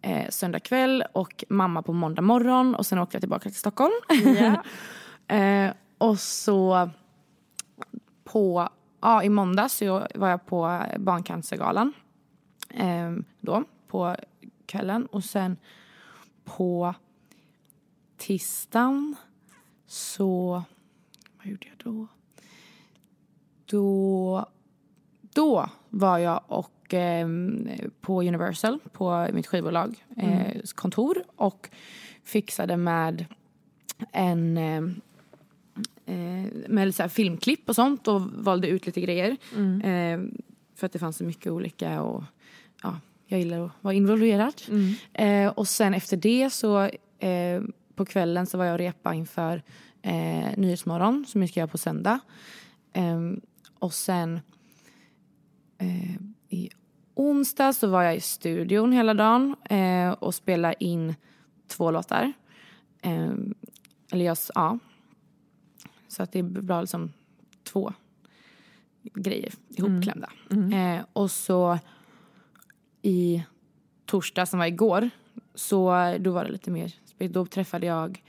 eh, 0.02 0.30
söndag 0.30 0.60
kväll 0.60 1.04
och 1.14 1.44
mamma 1.50 1.82
på 1.82 1.94
måndag 1.94 2.22
morgon 2.22 2.76
och 2.76 2.86
sen 2.86 3.00
åkte 3.00 3.16
jag 3.16 3.22
tillbaka 3.22 3.50
till 3.50 3.60
Stockholm. 3.60 3.94
Yeah. 4.12 5.74
och 5.98 6.20
så 6.20 6.90
på, 8.26 8.70
ja 9.02 9.24
i 9.24 9.30
måndags 9.30 9.74
så 9.74 10.08
var 10.16 10.30
jag 10.30 10.46
på 10.46 10.82
Barncancergalan. 11.00 11.94
Eh, 12.70 13.12
då, 13.40 13.64
på 13.88 14.16
kvällen. 14.66 15.06
Och 15.06 15.24
sen 15.24 15.58
på 16.44 16.94
tisdagen 18.18 19.16
så, 19.88 20.64
vad 21.38 21.48
gjorde 21.48 21.68
jag 21.68 21.94
då? 21.94 22.08
Då, 23.66 24.46
då 25.22 25.70
var 25.90 26.18
jag 26.18 26.44
och 26.48 26.94
eh, 26.94 27.28
på 28.02 28.22
Universal, 28.22 28.80
på 28.92 29.28
mitt 29.34 29.48
skivbolag, 29.48 30.06
eh, 30.18 30.46
mm. 30.46 30.62
kontor 30.76 31.24
och 31.36 31.70
fixade 32.24 32.78
med 32.78 33.26
en 34.12 34.58
eh, 34.58 34.76
eh, 34.76 34.84
med 36.68 36.96
så 36.96 37.10
filmklipp 37.10 37.70
och 37.70 37.76
sånt 37.76 38.08
och 38.08 38.22
valde 38.22 38.68
ut 38.68 38.86
lite 38.86 39.02
grejer. 39.02 39.38
Mm. 39.56 39.82
Eh, 39.82 40.40
för 40.76 40.86
att 40.86 40.92
det 40.92 41.00
fanns 41.00 41.18
så 41.18 41.24
mycket 41.24 41.52
olika 41.52 42.02
och 42.02 42.24
ja, 42.84 43.00
jag 43.28 43.40
gillar 43.40 43.66
att 43.66 43.72
vara 43.82 43.94
involverad. 43.94 44.62
Mm. 44.70 44.94
Eh, 45.14 45.52
och 45.52 45.68
sen 45.68 45.94
efter 45.94 46.18
det 46.18 46.50
så 46.50 46.82
eh, 47.20 47.62
på 47.96 48.06
kvällen 48.06 48.46
så 48.46 48.58
var 48.58 48.66
jag 48.66 48.74
och 48.74 48.80
repa 48.80 49.14
inför 49.14 49.64
eh, 50.02 50.58
Nyhetsmorgon 50.58 51.26
som 51.28 51.42
jag 51.42 51.50
ska 51.50 51.60
göra 51.60 51.68
på 51.68 51.78
söndag. 51.78 52.20
Eh, 52.94 53.22
och 53.80 53.94
sen 53.94 54.40
eh, 55.78 56.16
i 56.50 56.70
onsdag 57.16 57.74
så 57.74 57.88
var 57.88 58.04
jag 58.04 58.16
i 58.16 58.22
studion 58.22 58.92
hela 58.92 59.14
dagen 59.14 59.56
eh, 59.70 60.10
och 60.10 60.36
spelade 60.36 60.84
in 60.84 61.16
två 61.68 61.92
låtar. 61.92 62.34
Eh, 63.02 63.34
eller 64.12 64.26
jag, 64.26 64.38
ja, 64.56 64.80
så 66.16 66.24
att 66.24 66.32
det 66.32 66.40
är 66.40 66.44
bra 66.44 66.82
liksom 66.82 67.14
två 67.64 67.94
grejer 69.14 69.54
ihopklämda. 69.70 70.30
Mm. 70.52 70.64
Mm. 70.64 71.00
Eh, 71.00 71.06
och 71.14 71.32
så 71.32 71.80
i 73.02 73.44
torsdag 74.06 74.46
som 74.46 74.60
var 74.60 74.66
igår 74.66 75.10
så 75.56 76.16
då 76.20 76.32
var 76.32 76.46
det 76.46 76.52
lite 76.52 76.72
mer 76.72 76.94
Då 77.18 77.46
träffade 77.46 77.86
jag 77.86 78.24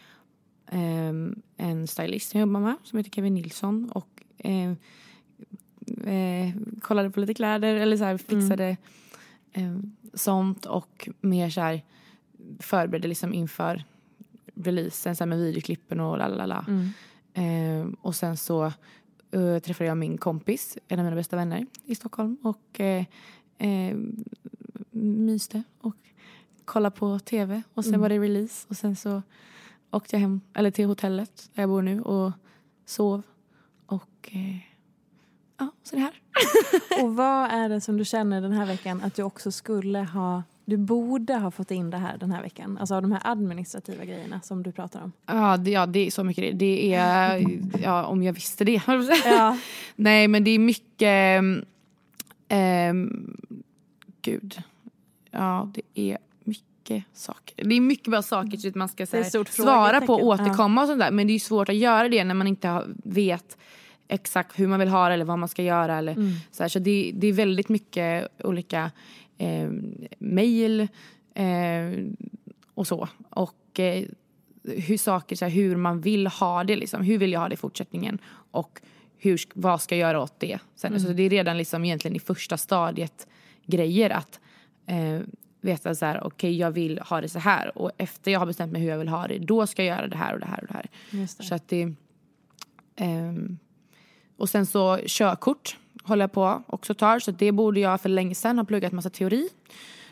eh, 0.67 1.13
en 1.57 1.87
stylist 1.87 2.31
som 2.31 2.41
jag 2.41 2.49
jobbar 2.49 2.61
med 2.61 2.77
som 2.85 2.97
heter 2.97 3.11
Kevin 3.11 3.35
Nilsson 3.35 3.91
och 3.91 4.23
eh, 4.39 4.71
eh, 6.15 6.55
kollade 6.81 7.11
på 7.11 7.21
lite 7.21 7.35
kläder 7.35 7.75
eller 7.75 7.97
så 7.97 8.05
här, 8.05 8.19
fixade 8.19 8.77
mm. 9.53 9.97
sånt 10.15 10.67
och 10.67 11.09
mer 11.21 11.51
så 11.51 11.61
här 11.61 11.83
förberedde 12.61 13.09
liksom 13.09 13.35
inför 13.35 13.85
releasen 14.55 15.17
så 15.17 15.25
här 15.25 15.29
med 15.29 15.39
videoklippen 15.39 16.01
och 16.01 16.19
lalala. 16.19 16.65
Mm. 16.69 16.89
Eh, 17.37 17.87
och 18.01 18.15
sen 18.15 18.37
så 18.37 18.73
uh, 19.35 19.59
träffade 19.59 19.89
jag 19.89 19.97
min 19.97 20.19
kompis, 20.19 20.79
en 20.89 20.99
av 20.99 21.05
mina 21.05 21.17
bästa 21.17 21.37
vänner 21.37 21.67
i 21.85 21.95
Stockholm 21.95 22.37
och 22.43 22.81
eh, 22.81 23.05
eh, 23.59 23.97
myste 24.91 25.63
och 25.81 25.97
kollade 26.65 26.97
på 26.97 27.19
tv 27.19 27.63
och 27.75 27.85
sen 27.85 27.95
mm. 27.95 28.01
var 28.01 28.09
det 28.09 28.19
release 28.19 28.67
och 28.69 28.77
sen 28.77 28.97
så 28.97 29.23
åkte 29.91 30.17
jag 30.17 30.21
hem, 30.21 30.41
eller 30.55 30.71
till 30.71 30.87
hotellet 30.87 31.51
där 31.55 31.63
jag 31.63 31.71
bor 31.71 31.83
nu 31.83 32.03
och 32.03 32.33
sov 32.85 33.23
och 33.87 34.31
eh, 34.33 34.57
ja, 35.59 35.71
så 35.83 35.97
är 35.97 36.01
det 36.01 36.05
här. 36.05 36.23
och 37.05 37.17
vad 37.17 37.51
är 37.51 37.69
det 37.69 37.81
som 37.81 37.97
du 37.97 38.05
känner 38.05 38.41
den 38.41 38.53
här 38.53 38.67
veckan 38.67 39.01
att 39.01 39.15
du 39.15 39.23
också 39.23 39.53
skulle 39.53 39.99
ha 39.99 40.43
du 40.69 40.77
borde 40.77 41.35
ha 41.35 41.51
fått 41.51 41.71
in 41.71 41.91
det 41.91 41.97
här 41.97 42.19
den 42.19 42.33
här 42.33 42.43
veckan. 42.43 42.79
Alltså 42.79 43.01
de 43.01 43.13
här 43.13 43.21
administrativa 43.25 44.05
grejerna 44.05 44.41
som 44.41 44.63
du 44.63 44.73
pratar 44.73 45.03
om. 45.03 45.13
Ja, 45.27 45.57
det, 45.57 45.71
ja, 45.71 45.87
det 45.87 46.07
är 46.07 46.11
så 46.11 46.25
mycket 46.25 46.59
det. 46.59 46.95
är, 46.95 47.45
ja, 47.83 48.05
om 48.05 48.23
jag 48.23 48.33
visste 48.33 48.65
det. 48.65 48.83
Ja. 49.25 49.59
Nej, 49.97 50.29
men 50.29 50.45
det 50.45 50.51
är 50.51 50.59
mycket... 50.59 51.45
Ähm, 52.49 53.37
gud. 54.23 54.63
Ja, 55.31 55.71
det 55.75 55.83
är 56.11 56.19
mycket 56.45 57.05
saker. 57.13 57.65
Det 57.65 57.75
är 57.75 57.81
mycket 57.81 58.09
bra 58.09 58.23
saker 58.23 58.57
så 58.57 58.69
att 58.69 58.75
man 58.75 58.89
ska 58.89 59.07
här, 59.13 59.45
svara 59.53 60.01
på 60.01 60.15
återkomma 60.15 60.83
och 60.83 60.89
sånt 60.89 61.01
där. 61.01 61.11
Men 61.11 61.27
det 61.27 61.33
är 61.33 61.39
svårt 61.39 61.69
att 61.69 61.77
göra 61.77 62.09
det 62.09 62.25
när 62.25 62.35
man 62.35 62.47
inte 62.47 62.83
vet 63.05 63.57
exakt 64.09 64.59
hur 64.59 64.69
man 64.69 64.81
vill 64.81 64.89
ha 64.89 65.09
det 65.09 65.15
eller 65.15 65.25
vad 65.25 65.39
man 65.39 65.49
ska 65.49 65.63
göra. 65.63 65.99
Eller, 65.99 66.13
mm. 66.13 66.33
så 66.51 66.63
här, 66.63 66.69
så 66.69 66.79
det, 66.79 67.13
det 67.15 67.27
är 67.27 67.33
väldigt 67.33 67.69
mycket 67.69 68.29
olika 68.45 68.91
eh, 69.39 69.71
mejl 70.19 70.89
eh, 71.35 72.05
och 72.75 72.87
så. 72.87 73.09
Och 73.31 73.81
eh, 73.81 74.05
hur 74.63 74.99
saker, 74.99 75.37
så 75.37 75.45
här, 75.45 75.53
hur 75.53 75.77
man 75.77 76.01
vill 76.01 76.27
ha 76.27 76.65
det. 76.65 76.77
Liksom. 76.77 77.03
Hur 77.03 77.19
vill 77.19 77.33
jag 77.33 77.41
ha 77.41 77.49
det 77.49 77.55
i 77.55 77.57
fortsättningen? 77.57 78.19
Och 78.51 78.81
hur, 79.19 79.41
vad 79.55 79.81
ska 79.81 79.97
jag 79.97 80.09
göra 80.09 80.23
åt 80.23 80.41
det? 80.41 80.59
Sen, 80.77 80.93
mm. 80.93 81.01
så 81.01 81.13
det 81.13 81.23
är 81.23 81.31
redan 81.31 81.59
liksom 81.59 81.85
egentligen 81.85 82.17
i 82.17 82.21
första 82.21 82.57
stadiet 82.57 83.27
grejer 83.67 84.11
att 84.11 84.41
eh, 84.87 85.21
veta 85.61 85.95
så 85.95 86.07
här, 86.07 86.19
okej 86.19 86.27
okay, 86.27 86.57
jag 86.57 86.71
vill 86.71 86.99
ha 86.99 87.21
det 87.21 87.29
så 87.29 87.39
här 87.39 87.79
och 87.79 87.91
efter 87.97 88.31
jag 88.31 88.39
har 88.39 88.47
bestämt 88.47 88.73
mig 88.73 88.83
hur 88.83 88.89
jag 88.89 88.99
vill 88.99 89.09
ha 89.09 89.27
det, 89.27 89.39
då 89.39 89.67
ska 89.67 89.85
jag 89.85 89.97
göra 89.97 90.09
det 90.09 90.17
här 90.17 90.35
och 90.35 90.41
det 90.41 90.47
här 90.47 90.61
och 90.61 90.67
det 90.67 90.75
här. 90.75 90.91
Det. 91.11 91.45
Så 91.45 91.55
att 91.55 91.69
det... 91.69 91.83
Eh, 92.97 93.33
och 94.37 94.49
sen 94.49 94.67
så 94.67 94.99
körkort 95.07 95.77
håller 96.07 96.23
jag 96.23 96.33
på 96.33 96.63
också 96.67 96.95
tar. 96.95 97.19
Så 97.19 97.31
det 97.31 97.53
borde 97.53 97.81
jag 97.81 98.01
för 98.01 98.09
länge 98.09 98.35
sedan 98.35 98.59
ha 98.59 98.65
pluggat 98.65 98.93
massa 98.93 99.11
teori. 99.11 99.49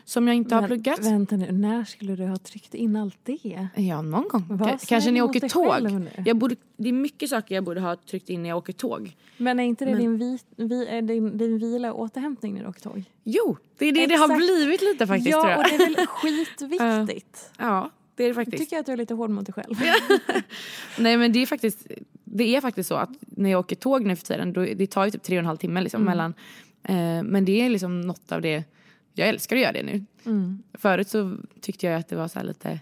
som 0.07 0.27
jag 0.27 0.35
inte 0.35 0.55
har 0.55 0.61
Men 0.61 0.69
pluggat. 0.69 0.99
Vänta 1.05 1.35
nu, 1.37 1.51
när 1.51 1.83
skulle 1.83 2.15
du 2.15 2.25
ha 2.25 2.37
tryckt 2.37 2.73
in 2.73 2.95
allt 2.95 3.17
det? 3.23 3.67
Ja, 3.75 4.01
någon 4.01 4.27
gång. 4.27 4.43
Var 4.49 4.77
Kanske 4.87 5.11
när 5.11 5.17
jag 5.17 5.29
åker 5.29 5.49
tåg. 5.49 6.07
Jag 6.25 6.37
borde, 6.37 6.55
det 6.77 6.89
är 6.89 6.93
mycket 6.93 7.29
saker 7.29 7.55
jag 7.55 7.63
borde 7.63 7.81
ha 7.81 7.95
tryckt 7.95 8.29
in 8.29 8.41
när 8.43 8.49
jag 8.49 8.57
åker 8.57 8.73
tåg. 8.73 9.15
Men 9.37 9.59
är 9.59 9.63
inte 9.63 9.85
det 9.85 9.91
Men- 9.91 9.99
din, 10.01 10.17
vi, 10.17 10.39
vi, 10.55 11.01
din, 11.01 11.37
din 11.37 11.57
vila 11.59 11.93
och 11.93 11.99
återhämtning 12.01 12.53
när 12.53 12.61
du 12.63 12.67
åker 12.69 12.81
tåg? 12.81 13.03
Jo, 13.23 13.57
det 13.77 13.85
är 13.85 13.91
det 13.91 14.05
det 14.07 14.15
har 14.15 14.25
Exakt. 14.25 14.37
blivit 14.37 14.81
lite 14.81 15.07
faktiskt 15.07 15.31
tror 15.31 15.49
Ja, 15.49 15.51
jag. 15.51 15.59
och 15.59 15.65
det 15.69 15.75
är 15.83 15.95
väl 15.95 16.07
skitviktigt. 16.07 17.51
Ja, 17.57 17.91
det 18.15 18.23
är 18.23 18.27
det 18.27 18.29
Jag 18.29 18.35
faktiskt. 18.35 18.57
tycker 18.63 18.79
att 18.79 18.85
du 18.85 18.91
är 18.91 18.97
lite 18.97 19.13
hård 19.13 19.29
mot 19.29 19.45
dig 19.45 19.53
själv. 19.53 19.75
Nej 20.97 21.17
men 21.17 21.31
det 21.33 21.39
är 21.41 21.45
faktiskt 21.45 21.87
det 22.25 22.55
är 22.55 22.61
faktiskt 22.61 22.89
så 22.89 22.95
att 22.95 23.09
när 23.19 23.49
jag 23.49 23.59
åker 23.59 23.75
tåg 23.75 24.05
nu 24.05 24.15
för 24.15 24.25
tiden 24.25 24.53
då, 24.53 24.61
det 24.61 24.87
tar 24.87 25.05
ju 25.05 25.11
typ 25.11 25.23
tre 25.23 25.37
och 25.37 25.39
en 25.39 25.45
halv 25.45 25.57
timme 25.57 25.81
liksom 25.81 26.01
Mm. 26.01 26.11
mellan. 26.11 26.33
Eh, 26.83 27.23
men 27.23 27.45
det 27.45 27.61
är 27.61 27.69
liksom 27.69 28.01
något 28.01 28.31
av 28.31 28.41
det, 28.41 28.63
jag 29.13 29.29
älskar 29.29 29.55
att 29.55 29.61
göra 29.61 29.71
det 29.71 29.83
nu. 29.83 30.05
Mm. 30.25 30.63
Förut 30.73 31.09
så 31.09 31.37
tyckte 31.61 31.85
jag 31.85 31.95
att 31.99 32.07
det 32.07 32.15
var 32.15 32.27
så 32.27 32.43
lite 32.43 32.79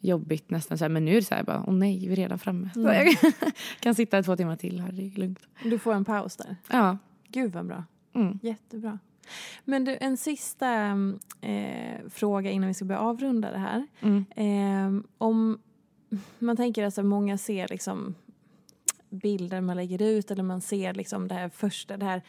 jobbigt 0.00 0.50
nästan 0.50 0.78
så 0.78 0.84
här, 0.84 0.88
men 0.88 1.04
nu 1.04 1.10
är 1.10 1.14
det 1.14 1.22
så 1.26 1.34
här 1.34 1.42
bara 1.42 1.64
åh 1.66 1.74
nej 1.74 2.06
vi 2.06 2.12
är 2.12 2.16
redan 2.16 2.38
framme. 2.38 2.70
Mm. 2.76 2.94
jag 2.94 3.16
kan 3.80 3.94
sitta 3.94 4.22
två 4.22 4.36
timmar 4.36 4.56
till 4.56 4.80
här, 4.80 4.92
det 4.92 5.02
är 5.06 5.10
lugnt. 5.20 5.38
Du 5.62 5.78
får 5.78 5.94
en 5.94 6.04
paus 6.04 6.36
där. 6.36 6.56
Ja. 6.70 6.98
Gud 7.28 7.52
vad 7.52 7.66
bra. 7.66 7.84
Mm. 8.14 8.38
Jättebra. 8.42 8.98
Men 9.64 9.84
du, 9.84 9.96
en 10.00 10.16
sista 10.16 10.86
eh, 11.40 11.98
fråga 12.10 12.50
innan 12.50 12.68
vi 12.68 12.74
ska 12.74 12.84
börja 12.84 13.00
avrunda 13.00 13.50
det 13.50 13.58
här. 13.58 13.86
Mm. 14.00 14.24
Eh, 14.36 15.02
om 15.18 15.58
man 16.38 16.56
tänker 16.56 16.82
att 16.82 16.86
alltså, 16.86 17.02
många 17.02 17.38
ser 17.38 17.68
liksom 17.68 18.14
bilder 19.10 19.60
man 19.60 19.76
lägger 19.76 20.02
ut 20.02 20.30
eller 20.30 20.42
man 20.42 20.60
ser 20.60 20.94
liksom 20.94 21.28
det 21.28 21.34
här 21.34 21.48
första, 21.48 21.96
det 21.96 22.04
här 22.04 22.22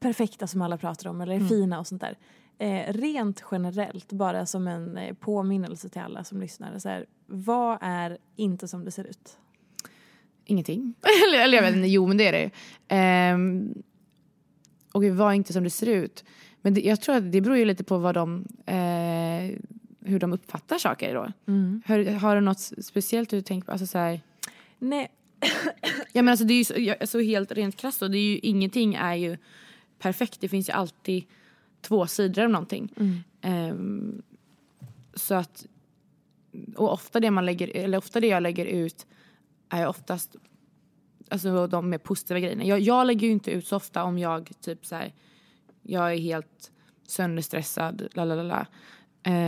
perfekta 0.00 0.46
som 0.46 0.62
alla 0.62 0.78
pratar 0.78 1.10
om 1.10 1.20
eller 1.20 1.34
Mm. 1.34 1.48
fina 1.48 1.78
och 1.80 1.86
sånt 1.86 2.00
där. 2.00 2.18
Eh, 2.58 2.92
rent 2.92 3.44
generellt, 3.50 4.12
bara 4.12 4.46
som 4.46 4.68
en 4.68 4.96
eh, 4.96 5.14
påminnelse 5.14 5.88
till 5.88 6.00
alla 6.00 6.24
som 6.24 6.40
lyssnar. 6.40 6.78
Så 6.78 6.88
här, 6.88 7.06
vad 7.26 7.78
är 7.80 8.18
inte 8.36 8.68
som 8.68 8.84
det 8.84 8.90
ser 8.90 9.04
ut? 9.04 9.38
Ingenting. 10.44 10.94
eller, 11.44 11.56
jag 11.56 11.62
vet 11.62 11.76
inte, 11.76 11.88
jo 11.88 12.06
men 12.06 12.16
det 12.16 12.28
är 12.28 12.50
det. 12.88 13.34
Um, 13.34 13.82
och 14.92 15.00
det 15.02 15.10
var 15.10 15.32
inte 15.32 15.52
som 15.52 15.64
det 15.64 15.70
ser 15.70 15.86
ut. 15.86 16.24
Men 16.62 16.74
det, 16.74 16.80
jag 16.80 17.00
tror 17.00 17.14
att 17.16 17.32
det 17.32 17.40
beror 17.40 17.56
ju 17.56 17.64
lite 17.64 17.84
på 17.84 17.98
vad 17.98 18.14
de, 18.14 18.44
eh, 18.66 19.58
hur 20.00 20.18
de 20.18 20.32
uppfattar 20.32 20.78
saker 20.78 21.14
då. 21.14 21.32
Mm. 21.52 21.82
Har, 21.86 22.04
har 22.18 22.34
du 22.34 22.40
något 22.40 22.60
speciellt 22.60 23.30
du 23.30 23.40
tänker 23.42 23.66
på? 23.66 23.72
Alltså 23.72 23.86
så 23.86 23.98
här, 23.98 24.20
Nej 24.78 25.08
ja, 26.12 26.22
men 26.22 26.28
alltså 26.28 26.44
det 26.44 26.54
är 26.54 26.58
ju 26.58 26.64
så, 26.64 26.74
ja, 26.76 26.94
alltså 27.00 27.20
helt 27.20 27.52
rent 27.52 27.76
krasst 27.76 28.00
då, 28.00 28.08
det 28.08 28.18
är 28.18 28.32
ju, 28.32 28.38
ingenting 28.38 28.94
är 28.94 29.14
ju 29.14 29.36
perfekt. 29.98 30.40
Det 30.40 30.48
finns 30.48 30.68
ju 30.68 30.72
alltid 30.72 31.24
två 31.80 32.06
sidor 32.06 32.42
av 32.42 32.50
någonting. 32.50 32.92
Mm. 32.96 33.70
Um, 33.70 34.22
så 35.14 35.34
att, 35.34 35.66
och 36.76 36.92
ofta 36.92 37.20
det, 37.20 37.30
man 37.30 37.46
lägger, 37.46 37.76
eller 37.76 37.98
ofta 37.98 38.20
det 38.20 38.26
jag 38.26 38.42
lägger 38.42 38.66
ut 38.66 39.06
är 39.68 39.86
oftast 39.86 40.36
alltså 41.28 41.66
de 41.66 41.90
mer 41.90 41.98
positiva 41.98 42.40
grejerna. 42.40 42.64
Jag, 42.64 42.80
jag 42.80 43.06
lägger 43.06 43.26
ju 43.26 43.32
inte 43.32 43.50
ut 43.50 43.66
så 43.66 43.76
ofta 43.76 44.04
om 44.04 44.18
jag 44.18 44.50
typ 44.60 44.86
så 44.86 44.94
här, 44.94 45.14
jag 45.82 46.12
är 46.12 46.18
helt 46.18 46.72
sönderstressad, 47.06 48.08
la 48.14 48.24
la 48.24 48.34
la 48.34 48.42
la. 48.42 48.66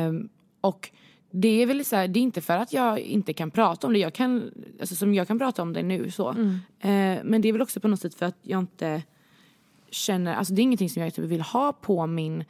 Um, 0.07 0.29
och 0.61 0.91
det 1.37 1.63
är 1.63 1.67
väl 1.67 1.85
så 1.85 1.97
här, 1.97 2.09
det 2.09 2.19
är 2.19 2.23
inte 2.23 2.41
för 2.41 2.57
att 2.57 2.73
jag 2.73 2.99
inte 2.99 3.33
kan 3.33 3.51
prata 3.51 3.87
om 3.87 3.93
det. 3.93 3.99
Jag 3.99 4.15
kan, 4.15 4.51
alltså 4.81 4.95
som 4.95 5.15
jag 5.15 5.29
kan 5.29 5.39
prata 5.39 5.63
om 5.63 5.73
det 5.73 5.83
nu 5.83 6.11
så. 6.11 6.31
Mm. 6.31 6.59
Eh, 6.81 7.25
men 7.25 7.41
det 7.41 7.49
är 7.49 7.53
väl 7.53 7.63
också 7.63 7.81
på 7.81 7.89
något 7.89 8.01
sätt 8.01 8.15
för 8.15 8.27
att 8.27 8.39
jag 8.43 8.61
inte 8.61 9.03
känner, 9.91 10.35
alltså 10.35 10.55
det 10.55 10.61
är 10.61 10.63
ingenting 10.63 10.91
som 10.91 11.03
jag 11.03 11.15
typ 11.15 11.25
vill 11.25 11.41
ha 11.41 11.73
på 11.73 12.07
min, 12.07 12.45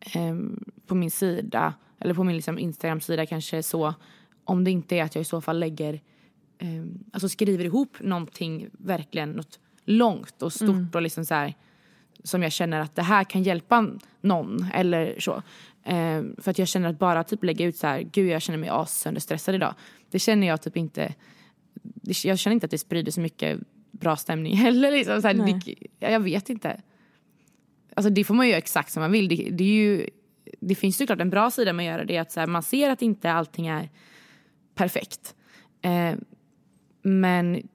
ehm, 0.00 0.64
på 0.86 0.94
min 0.94 1.10
sida. 1.10 1.74
Eller 1.98 2.14
på 2.14 2.24
min 2.24 2.36
liksom 2.36 2.58
Instagram-sida 2.58 3.26
kanske 3.26 3.62
så. 3.62 3.94
Om 4.44 4.64
det 4.64 4.70
inte 4.70 4.96
är 4.96 5.04
att 5.04 5.14
jag 5.14 5.22
i 5.22 5.24
så 5.24 5.40
fall 5.40 5.58
lägger, 5.58 6.00
ehm, 6.58 7.04
alltså 7.12 7.28
skriver 7.28 7.64
ihop 7.64 7.96
någonting 8.00 8.68
verkligen 8.72 9.30
något 9.30 9.58
långt 9.84 10.42
och 10.42 10.52
stort 10.52 10.68
Mm. 10.68 10.88
och 10.94 11.02
liksom 11.02 11.24
så 11.24 11.34
här 11.34 11.54
som 12.24 12.42
jag 12.42 12.52
känner 12.52 12.80
att 12.80 12.96
det 12.96 13.02
här 13.02 13.24
kan 13.24 13.42
hjälpa 13.42 13.86
någon 14.20 14.66
eller 14.74 15.20
så. 15.20 15.42
Eh, 15.84 16.22
för 16.38 16.50
att 16.50 16.58
jag 16.58 16.68
känner 16.68 16.88
att 16.88 16.98
bara 16.98 17.24
typ 17.24 17.44
lägga 17.44 17.66
ut 17.66 17.76
så 17.76 17.86
här, 17.86 18.00
gud 18.00 18.28
jag 18.30 18.42
känner 18.42 18.58
mig 18.58 18.68
assönderstressad 18.68 19.54
idag. 19.54 19.74
Det 20.10 20.18
känner 20.18 20.46
jag 20.46 20.62
typ 20.62 20.76
inte, 20.76 21.14
det, 21.82 22.24
jag 22.24 22.38
känner 22.38 22.54
inte 22.54 22.64
att 22.64 22.70
det 22.70 22.78
sprider 22.78 23.12
så 23.12 23.20
mycket 23.20 23.60
bra 23.90 24.16
stämning 24.16 24.56
heller. 24.56 24.90
Liksom. 24.90 25.22
Så 25.22 25.28
här, 25.28 25.34
det, 25.34 25.74
jag 26.12 26.20
vet 26.20 26.50
inte. 26.50 26.80
Alltså 27.96 28.10
det 28.10 28.24
får 28.24 28.34
man 28.34 28.46
ju 28.46 28.50
göra 28.50 28.58
exakt 28.58 28.92
som 28.92 29.00
man 29.00 29.12
vill. 29.12 29.28
Det, 29.28 29.48
det, 29.50 29.64
är 29.64 29.68
ju, 29.68 30.08
det 30.60 30.74
finns 30.74 30.96
såklart 30.96 31.20
en 31.20 31.30
bra 31.30 31.50
sida 31.50 31.72
med 31.72 31.84
att 31.86 31.96
göra 31.96 32.04
det, 32.04 32.18
att 32.18 32.32
så 32.32 32.40
här, 32.40 32.46
man 32.46 32.62
ser 32.62 32.90
att 32.90 33.02
inte 33.02 33.32
allting 33.32 33.66
är 33.66 33.88
perfekt. 34.74 35.34
Eh, 35.82 36.14
men 37.02 37.68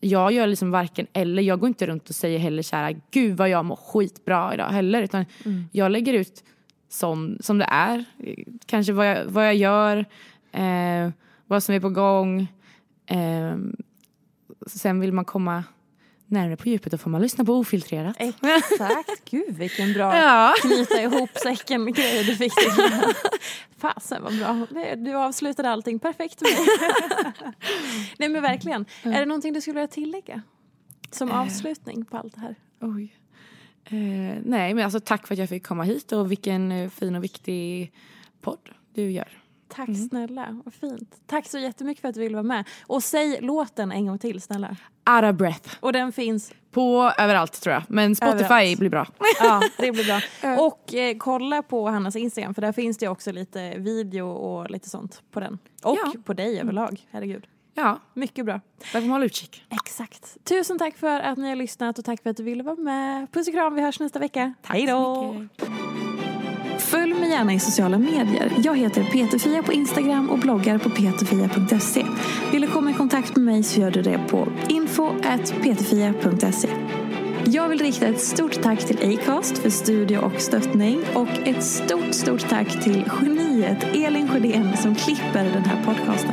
jag 0.00 0.32
gör 0.32 0.46
liksom 0.46 0.70
varken 0.70 1.06
eller. 1.12 1.42
Jag 1.42 1.60
går 1.60 1.66
inte 1.68 1.86
runt 1.86 2.08
och 2.08 2.14
säger 2.14 2.38
heller 2.38 2.62
så 2.62 2.76
här, 2.76 3.00
gud 3.10 3.36
vad 3.36 3.48
jag 3.48 3.64
mår 3.64 3.76
skitbra 3.76 4.54
idag 4.54 4.68
heller. 4.68 5.02
Utan 5.02 5.24
Mm. 5.44 5.64
jag 5.72 5.92
lägger 5.92 6.12
ut 6.12 6.44
som, 6.90 7.36
som 7.40 7.58
det 7.58 7.64
är. 7.70 8.04
Kanske 8.66 8.92
vad 8.92 9.06
jag, 9.10 9.24
vad 9.24 9.46
jag 9.46 9.54
gör, 9.56 9.96
eh, 10.52 11.10
vad 11.46 11.62
som 11.62 11.74
är 11.74 11.80
på 11.80 11.90
gång. 11.90 12.40
Eh, 13.06 13.56
sen 14.66 15.00
vill 15.00 15.12
man 15.12 15.24
komma 15.24 15.64
närmare 16.26 16.56
på 16.56 16.68
djupet, 16.68 16.92
då 16.92 16.98
får 16.98 17.10
man 17.10 17.22
lyssna 17.22 17.44
på 17.44 17.52
ofiltrerat. 17.54 18.16
Exakt. 18.18 19.24
Gud 19.30 19.54
vilken 19.56 19.92
bra 19.92 20.16
Ja. 20.16 20.54
knyta 20.62 21.02
ihop 21.02 21.30
säcken 21.42 21.92
grej 21.92 22.24
du 22.24 22.36
fick 22.36 22.54
till. 22.54 22.72
Fasen 23.78 24.22
vad 24.22 24.38
bra. 24.38 24.66
Du 24.96 25.14
avslutade 25.14 25.70
allting 25.70 25.98
perfekt 25.98 26.42
Nej 28.18 28.28
men 28.28 28.42
verkligen. 28.42 28.84
Är 29.02 29.20
det 29.20 29.26
någonting 29.26 29.52
du 29.52 29.60
skulle 29.60 29.74
vilja 29.74 29.88
tillägga? 29.88 30.42
Som 31.10 31.30
Eh. 31.30 31.40
avslutning 31.40 32.04
på 32.04 32.16
allt 32.16 32.34
det 32.34 32.40
här? 32.40 32.54
Oj. 32.80 33.16
Eh, 33.84 34.38
nej, 34.44 34.74
men 34.74 34.84
alltså 34.84 35.00
tack 35.00 35.26
för 35.26 35.34
att 35.34 35.38
jag 35.38 35.48
fick 35.48 35.66
komma 35.66 35.82
hit 35.82 36.12
och 36.12 36.30
vilken 36.30 36.72
eh, 36.72 36.88
fin 36.90 37.16
och 37.16 37.24
viktig 37.24 37.92
podd 38.40 38.70
du 38.94 39.10
gör. 39.10 39.28
Tack 39.68 39.88
Mm. 39.88 40.08
snälla, 40.08 40.60
vad 40.64 40.74
fint. 40.74 41.16
Tack 41.26 41.46
så 41.48 41.58
jättemycket 41.58 42.00
för 42.00 42.08
att 42.08 42.14
du 42.14 42.20
ville 42.20 42.34
vara 42.34 42.42
med. 42.42 42.64
Och 42.86 43.02
säg 43.02 43.38
låten 43.40 43.92
en 43.92 44.06
gång 44.06 44.18
till 44.18 44.40
snälla. 44.40 44.76
Out 45.10 45.24
of 45.32 45.36
breath. 45.38 45.76
Och 45.80 45.92
den 45.92 46.12
finns? 46.12 46.52
På 46.70 47.12
överallt 47.18 47.60
tror 47.62 47.72
jag. 47.74 47.82
Men 47.88 48.16
Spotify 48.16 48.44
Överallt. 48.44 48.78
blir 48.78 48.90
bra. 48.90 49.06
Ja, 49.40 49.62
det 49.78 49.92
blir 49.92 50.04
bra. 50.04 50.20
Och 50.66 50.94
eh, 50.94 51.16
kolla 51.18 51.62
på 51.62 51.88
Hannas 51.88 52.16
Instagram 52.16 52.54
för 52.54 52.62
där 52.62 52.72
finns 52.72 52.98
det 52.98 53.08
också 53.08 53.32
lite 53.32 53.78
video 53.78 54.28
och 54.28 54.70
lite 54.70 54.90
sånt 54.90 55.22
på 55.30 55.40
den. 55.40 55.58
Och 55.82 56.24
på 56.24 56.32
dig 56.34 56.60
överlag, 56.60 57.00
herregud. 57.10 57.46
Ja. 57.80 58.00
Mycket 58.14 58.44
bra. 58.44 58.60
Där 58.92 59.00
får 59.00 59.06
man 59.06 59.10
hålla 59.10 59.24
utkik. 59.24 59.64
Exakt. 59.70 60.36
Tusen 60.44 60.78
tack 60.78 60.98
för 60.98 61.20
att 61.20 61.38
ni 61.38 61.48
har 61.48 61.56
lyssnat 61.56 61.98
och 61.98 62.04
tack 62.04 62.22
för 62.22 62.30
att 62.30 62.36
du 62.36 62.42
ville 62.42 62.62
vara 62.62 62.76
med. 62.76 63.32
Puss 63.32 63.48
och 63.48 63.54
kram, 63.54 63.74
vi 63.74 63.82
hörs 63.82 64.00
nästa 64.00 64.18
vecka. 64.18 64.54
Hej 64.62 64.86
då! 64.86 65.34
Följ 66.78 67.14
mig 67.14 67.30
gärna 67.30 67.52
i 67.52 67.60
sociala 67.60 67.98
medier. 67.98 68.52
Jag 68.64 68.76
heter 68.76 69.04
Peterfia 69.04 69.62
på 69.62 69.72
Instagram 69.72 70.30
och 70.30 70.38
bloggar 70.38 70.78
på 70.78 70.90
peterfia.se. 70.90 72.06
Vill 72.52 72.62
du 72.62 72.68
komma 72.68 72.90
i 72.90 72.94
kontakt 72.94 73.36
med 73.36 73.44
mig 73.44 73.62
så 73.62 73.80
gör 73.80 73.90
du 73.90 74.02
det 74.02 74.18
på 74.28 74.48
info.peterfia.se. 74.68 76.68
Jag 77.44 77.68
vill 77.68 77.78
rikta 77.78 78.06
ett 78.06 78.20
stort 78.20 78.62
tack 78.62 78.86
till 78.86 79.18
Acast 79.18 79.58
för 79.58 79.70
studie 79.70 80.16
och 80.16 80.40
stöttning 80.40 81.00
och 81.14 81.28
ett 81.44 81.64
stort, 81.64 82.14
stort 82.14 82.48
tack 82.48 82.82
till 82.82 83.10
geniet 83.20 83.84
Elin 83.94 84.28
Sjödén 84.28 84.76
som 84.76 84.94
klipper 84.94 85.44
den 85.44 85.64
här 85.64 85.84
podcasten. 85.84 86.32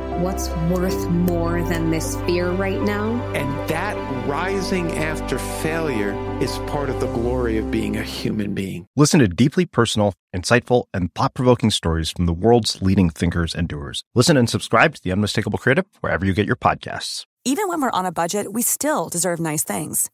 What's 0.21 0.49
worth 0.69 1.09
more 1.09 1.63
than 1.63 1.89
this 1.89 2.15
fear 2.27 2.51
right 2.51 2.79
now? 2.79 3.13
And 3.33 3.67
that 3.67 3.97
rising 4.27 4.91
after 4.91 5.39
failure 5.39 6.13
is 6.39 6.59
part 6.67 6.91
of 6.91 6.99
the 6.99 7.07
glory 7.07 7.57
of 7.57 7.71
being 7.71 7.97
a 7.97 8.03
human 8.03 8.53
being. 8.53 8.85
Listen 8.95 9.19
to 9.21 9.27
deeply 9.27 9.65
personal, 9.65 10.13
insightful, 10.35 10.83
and 10.93 11.11
thought 11.15 11.33
provoking 11.33 11.71
stories 11.71 12.11
from 12.11 12.27
the 12.27 12.33
world's 12.33 12.79
leading 12.83 13.09
thinkers 13.09 13.55
and 13.55 13.67
doers. 13.67 14.03
Listen 14.13 14.37
and 14.37 14.47
subscribe 14.47 14.93
to 14.93 15.01
The 15.03 15.11
Unmistakable 15.11 15.57
Creative 15.57 15.87
wherever 16.01 16.23
you 16.23 16.35
get 16.35 16.45
your 16.45 16.55
podcasts. 16.55 17.25
Even 17.43 17.67
when 17.67 17.81
we're 17.81 17.89
on 17.89 18.05
a 18.05 18.11
budget, 18.11 18.53
we 18.53 18.61
still 18.61 19.09
deserve 19.09 19.39
nice 19.39 19.63
things. 19.63 20.11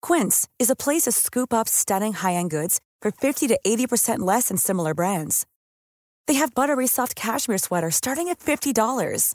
Quince 0.00 0.46
is 0.60 0.70
a 0.70 0.76
place 0.76 1.02
to 1.02 1.10
scoop 1.10 1.52
up 1.52 1.68
stunning 1.68 2.12
high 2.12 2.34
end 2.34 2.50
goods 2.50 2.80
for 3.02 3.10
50 3.10 3.48
to 3.48 3.58
80% 3.66 4.20
less 4.20 4.46
than 4.46 4.58
similar 4.58 4.94
brands. 4.94 5.44
They 6.28 6.34
have 6.34 6.54
buttery 6.54 6.86
soft 6.86 7.16
cashmere 7.16 7.58
sweaters 7.58 7.96
starting 7.96 8.28
at 8.28 8.38
$50, 8.38 9.34